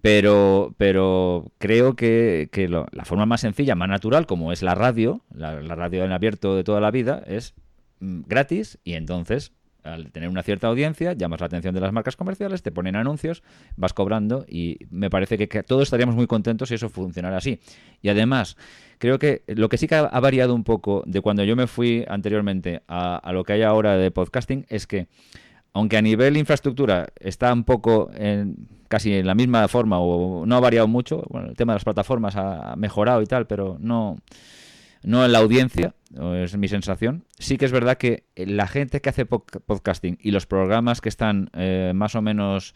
[0.00, 2.48] Pero, pero creo que,
[2.92, 6.54] la forma más sencilla, más natural, como es la radio, la, la radio en abierto
[6.54, 7.54] de toda la vida, es
[7.98, 9.50] mm, gratis y entonces
[9.84, 13.42] al tener una cierta audiencia, llamas la atención de las marcas comerciales, te ponen anuncios,
[13.76, 17.60] vas cobrando y me parece que, todos estaríamos muy contentos si eso funcionara así.
[18.00, 18.56] Y además,
[18.98, 22.04] creo que lo que sí que ha variado un poco de cuando yo me fui
[22.08, 25.06] anteriormente a, lo que hay ahora de podcasting es que,
[25.74, 30.56] aunque a nivel infraestructura está un poco en, casi en la misma forma o no
[30.56, 34.16] ha variado mucho, bueno, el tema de las plataformas ha mejorado y tal, pero no
[35.04, 35.94] no en la audiencia,
[36.36, 37.24] es mi sensación.
[37.38, 41.50] Sí que es verdad que la gente que hace podcasting y los programas que están
[41.52, 42.74] eh, más o menos,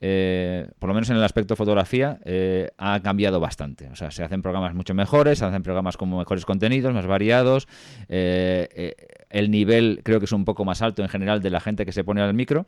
[0.00, 3.88] eh, por lo menos en el aspecto fotografía, eh, ha cambiado bastante.
[3.88, 7.66] O sea, se hacen programas mucho mejores, se hacen programas con mejores contenidos, más variados.
[8.08, 11.92] el nivel creo que es un poco más alto en general de la gente que
[11.92, 12.66] se pone al micro.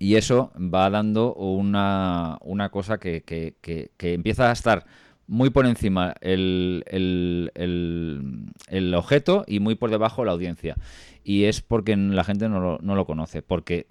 [0.00, 4.86] Y eso va dando una, una cosa que, que, que empieza a estar
[5.28, 6.82] muy por encima el,
[7.54, 10.76] el, objeto y muy por debajo la audiencia.
[11.22, 13.42] Y es porque la gente no lo, no lo conoce.
[13.42, 13.86] Porque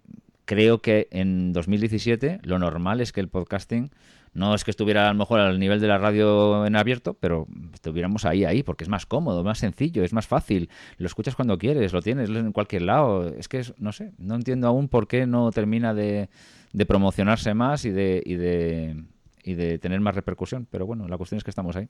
[0.45, 3.91] creo que en 2017 lo normal es que el podcasting
[4.34, 7.47] no es que estuviera a lo mejor al nivel de la radio en abierto, pero
[7.73, 10.69] estuviéramos ahí, ahí, porque es más cómodo, más sencillo, es más fácil.
[10.97, 13.27] Lo escuchas cuando quieres, lo tienes en cualquier lado.
[13.30, 16.30] Es que, no sé, no entiendo aún por qué no termina de,
[16.72, 19.03] de promocionarse más y de, y de
[19.48, 20.68] y de tener más repercusión.
[20.69, 21.88] Pero bueno, la cuestión es que estamos ahí.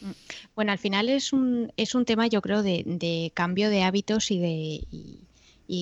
[0.00, 0.10] Mm.
[0.56, 4.38] Bueno, al final es un, es un tema, yo creo, de, cambio de hábitos y
[4.38, 4.80] de.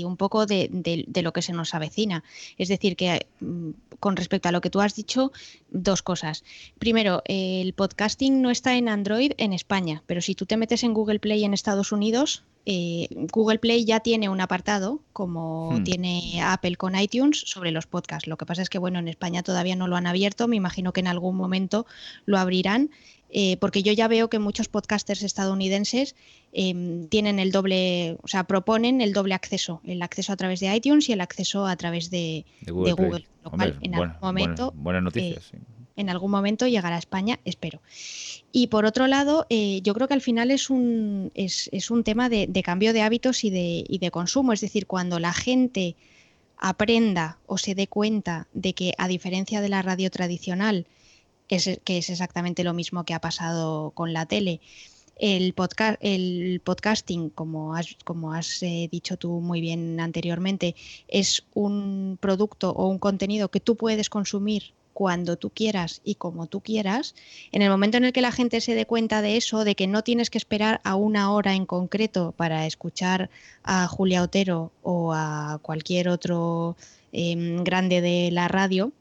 [0.04, 2.24] Un poco de, de, lo que se nos avecina.
[2.58, 5.32] Es decir, que mm, con respecto a lo que tú has dicho,
[5.70, 6.44] dos cosas.
[6.78, 10.94] Primero, el podcasting no está en Android en España, pero si tú te metes en
[10.94, 15.84] Google Play en Estados Unidos, eh, Google Play ya tiene un apartado, como hmm.
[15.84, 18.28] tiene Apple con iTunes, sobre los podcasts.
[18.28, 20.92] Lo que pasa es que, bueno, en España todavía no lo han abierto, me imagino
[20.92, 21.86] que en algún momento
[22.26, 22.90] lo abrirán.
[23.32, 26.16] Eh, porque yo ya veo que muchos podcasters estadounidenses
[26.52, 30.74] em, tienen el doble, o sea, proponen el doble acceso, el acceso a través de
[30.74, 35.52] iTunes y el acceso a través de, Google, lo cual en algún momento buenas noticias,
[35.52, 35.58] eh,
[35.96, 37.82] en algún momento llegará a España, espero.
[38.52, 42.28] Y por otro lado, eh, yo creo que al final es un, es, un tema
[42.28, 44.52] de, cambio de hábitos y de, y de consumo.
[44.52, 45.96] Es decir, cuando la gente
[46.56, 50.86] aprenda o se dé cuenta de que a diferencia de la radio tradicional,
[51.50, 54.60] que es exactamente lo mismo que ha pasado con la tele,
[55.20, 55.54] el,
[56.00, 60.74] el podcasting, como has, como has eh, dicho tú muy bien anteriormente,
[61.08, 66.46] es un producto o un contenido que tú puedes consumir cuando tú quieras y como
[66.46, 67.14] tú quieras,
[67.52, 69.86] en el momento en el que la gente se dé cuenta de eso, de que
[69.86, 73.30] no tienes que esperar a una hora en concreto para escuchar
[73.62, 76.76] a Julia Otero o a cualquier otro
[77.12, 78.92] em, grande de la radio,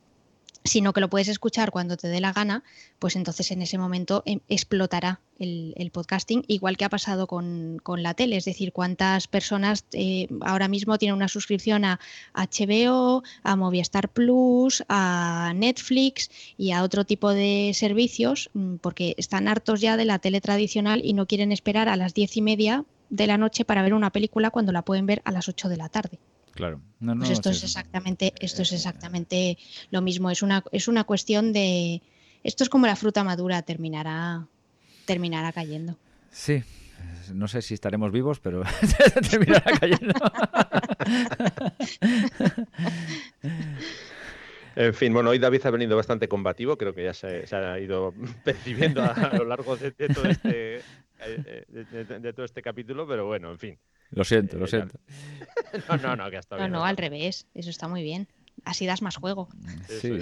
[0.63, 2.63] sino que lo puedes escuchar cuando te dé la gana,
[2.99, 8.13] pues entonces en ese momento em, explotará el, podcasting, igual que ha pasado con, la
[8.13, 8.37] tele.
[8.37, 11.99] Es decir, cuántas personas eh, ahora mismo tienen una suscripción a
[12.33, 19.47] HBO, a Movistar Plus, a Netflix y a otro tipo de servicios, mm, porque están
[19.47, 22.85] hartos ya de la tele tradicional y no quieren esperar a las diez y media
[23.09, 25.77] de la noche para ver una película cuando la pueden ver a las ocho de
[25.77, 26.19] la tarde.
[26.59, 26.81] Claro.
[26.99, 29.57] pues esto es exactamente, esto es exactamente
[29.91, 30.29] lo mismo.
[30.29, 32.01] Es una, es una cuestión de.
[32.43, 34.45] Esto es como la fruta madura, terminará,
[35.05, 35.95] terminará cayendo.
[36.31, 36.61] Sí.
[37.33, 38.63] No sé si estaremos vivos, pero
[39.31, 40.13] terminará cayendo.
[44.75, 48.13] En fin, bueno, hoy David ha venido bastante combativo, creo que ya se, ha ido
[48.45, 50.81] percibiendo a, lo largo de, todo este,
[51.19, 53.79] eh, de, todo este capítulo, pero bueno, en fin.
[54.11, 54.99] Lo siento, lo eh, siento.
[55.87, 57.47] No, no, no, que hasta No, no, al revés.
[57.53, 58.27] Eso está muy bien.
[58.65, 59.47] Así das más juego.
[59.87, 60.19] Sí,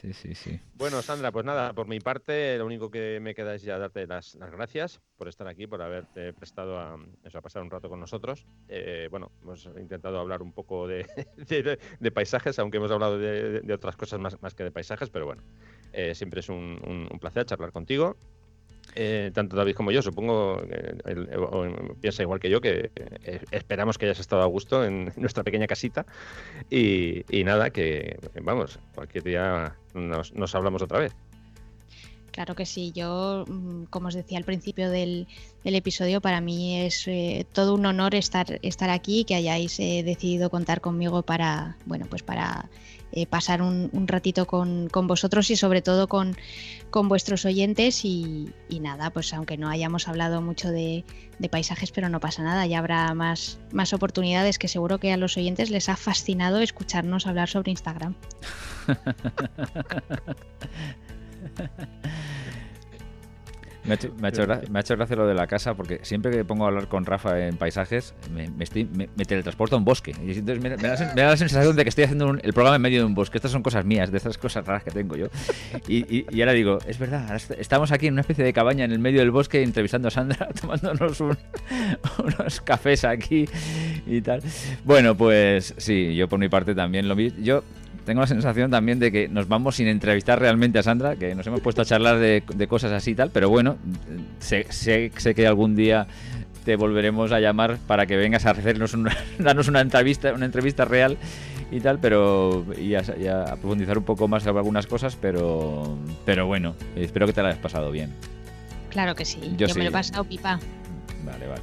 [0.00, 3.54] sí, sí, sí, Bueno, Sandra, pues nada, por mi parte, lo único que me queda
[3.54, 7.62] es ya darte las, gracias por estar aquí, por haberte prestado a, eso, a pasar
[7.62, 8.46] un rato con nosotros.
[8.68, 11.06] Eh, bueno, hemos intentado hablar un poco de,
[12.14, 15.42] paisajes, aunque hemos hablado de, otras cosas más, más, que de paisajes, pero bueno,
[15.92, 18.16] Eh, siempre es un, placer charlar contigo.
[18.96, 20.96] Eh, tanto David como yo, supongo, que
[22.00, 22.90] piensa igual que yo, que
[23.50, 26.06] esperamos que hayas estado a gusto en nuestra pequeña casita.
[26.70, 31.14] Y, nada, que vamos, cualquier día nos hablamos otra vez.
[32.34, 35.28] Claro que sí, yo, mm, como os decía al principio del,
[35.62, 40.02] episodio, para mí es eh, todo un honor estar, estar aquí y que hayáis eh,
[40.04, 42.68] decidido contar conmigo para, bueno, pues para
[43.16, 46.36] eh, pasar un, ratito con, vosotros y sobre todo con,
[46.92, 48.50] vuestros oyentes y,
[48.80, 51.04] nada, pues aunque no hayamos hablado mucho de,
[51.38, 55.16] de, paisajes, pero no pasa nada, ya habrá más, más oportunidades que seguro que a
[55.16, 58.16] los oyentes les ha fascinado escucharnos hablar sobre Instagram.
[63.84, 63.96] Me ha,
[64.30, 67.58] hecho, gracia, lo de la casa porque siempre que pongo a hablar con Rafa en
[67.58, 70.14] paisajes me, estoy, me, teletransporto a un bosque.
[70.24, 73.04] Y entonces me, da, la sensación de que estoy haciendo el programa en medio de
[73.04, 73.36] un bosque.
[73.36, 75.26] Estas son cosas mías, de estas cosas raras que tengo yo.
[75.86, 79.20] Y, ahora digo, es verdad, estamos aquí en una especie de cabaña en el medio
[79.20, 83.46] del bosque entrevistando a Sandra, tomándonos unos cafés aquí
[84.06, 84.40] y tal.
[84.84, 87.34] Bueno, pues sí, yo por mi parte también lo vi.
[87.42, 87.62] Yo
[88.04, 91.46] tengo la sensación también de que nos vamos sin entrevistar realmente a Sandra, que nos
[91.46, 93.76] hemos puesto a charlar de, cosas así y tal, pero bueno,
[94.38, 96.06] sé, sé, que algún día
[96.64, 100.84] te volveremos a llamar para que vengas a hacernos una, darnos una entrevista, una entrevista
[100.84, 101.16] real
[101.70, 103.02] y tal, pero y a,
[103.60, 107.60] profundizar un poco más sobre algunas cosas, pero pero bueno, espero que te la hayas
[107.60, 108.12] pasado bien.
[108.90, 110.60] Claro que sí, yo, me lo he pasado pipa.
[111.24, 111.62] Vale, vale.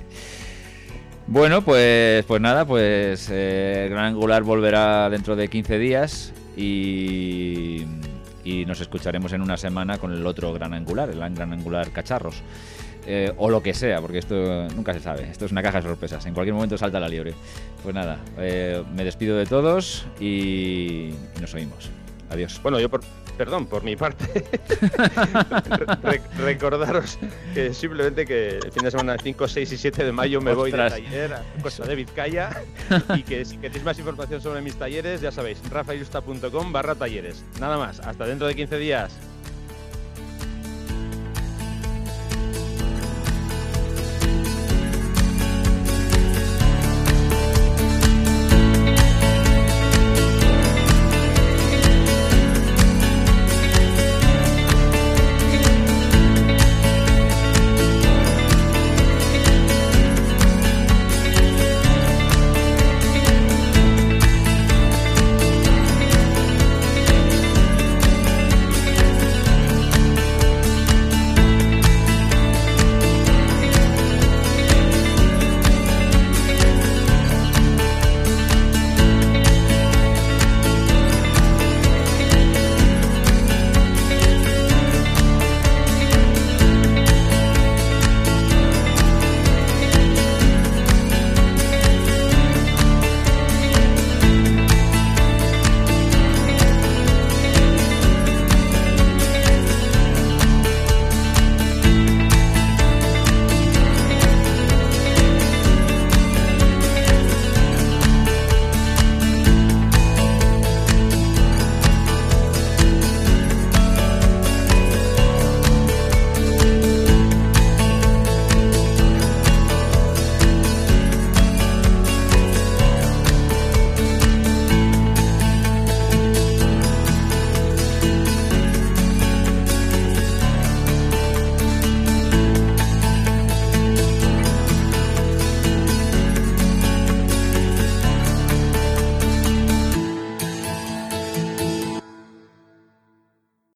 [1.32, 7.86] Bueno, pues, pues nada, pues eh, Gran Angular volverá dentro de 15 días y,
[8.68, 12.44] nos escucharemos en una semana con el otro Gran Angular, el Gran Angular Cacharros.
[13.08, 15.24] Eh, o lo que sea, porque esto nunca se sabe.
[15.24, 16.26] Esto es una caja de sorpresas.
[16.26, 17.34] En cualquier momento salta la liebre.
[17.82, 21.90] Pues nada, eh, me despido de todos y, y nos oímos.
[22.30, 22.60] Adiós.
[22.62, 23.02] Bueno, yo por,
[23.42, 24.46] perdón, por mi parte,
[26.38, 27.18] recordaros
[27.56, 30.70] que simplemente que el fin de semana 5, 6 y 7 de mayo me voy
[30.70, 32.52] de taller a Costa de Vizcaya
[33.16, 37.44] y que si queréis más información sobre mis talleres, ya sabéis, rafayusta.com barra talleres.
[37.60, 39.18] Nada más, hasta dentro de 15 días.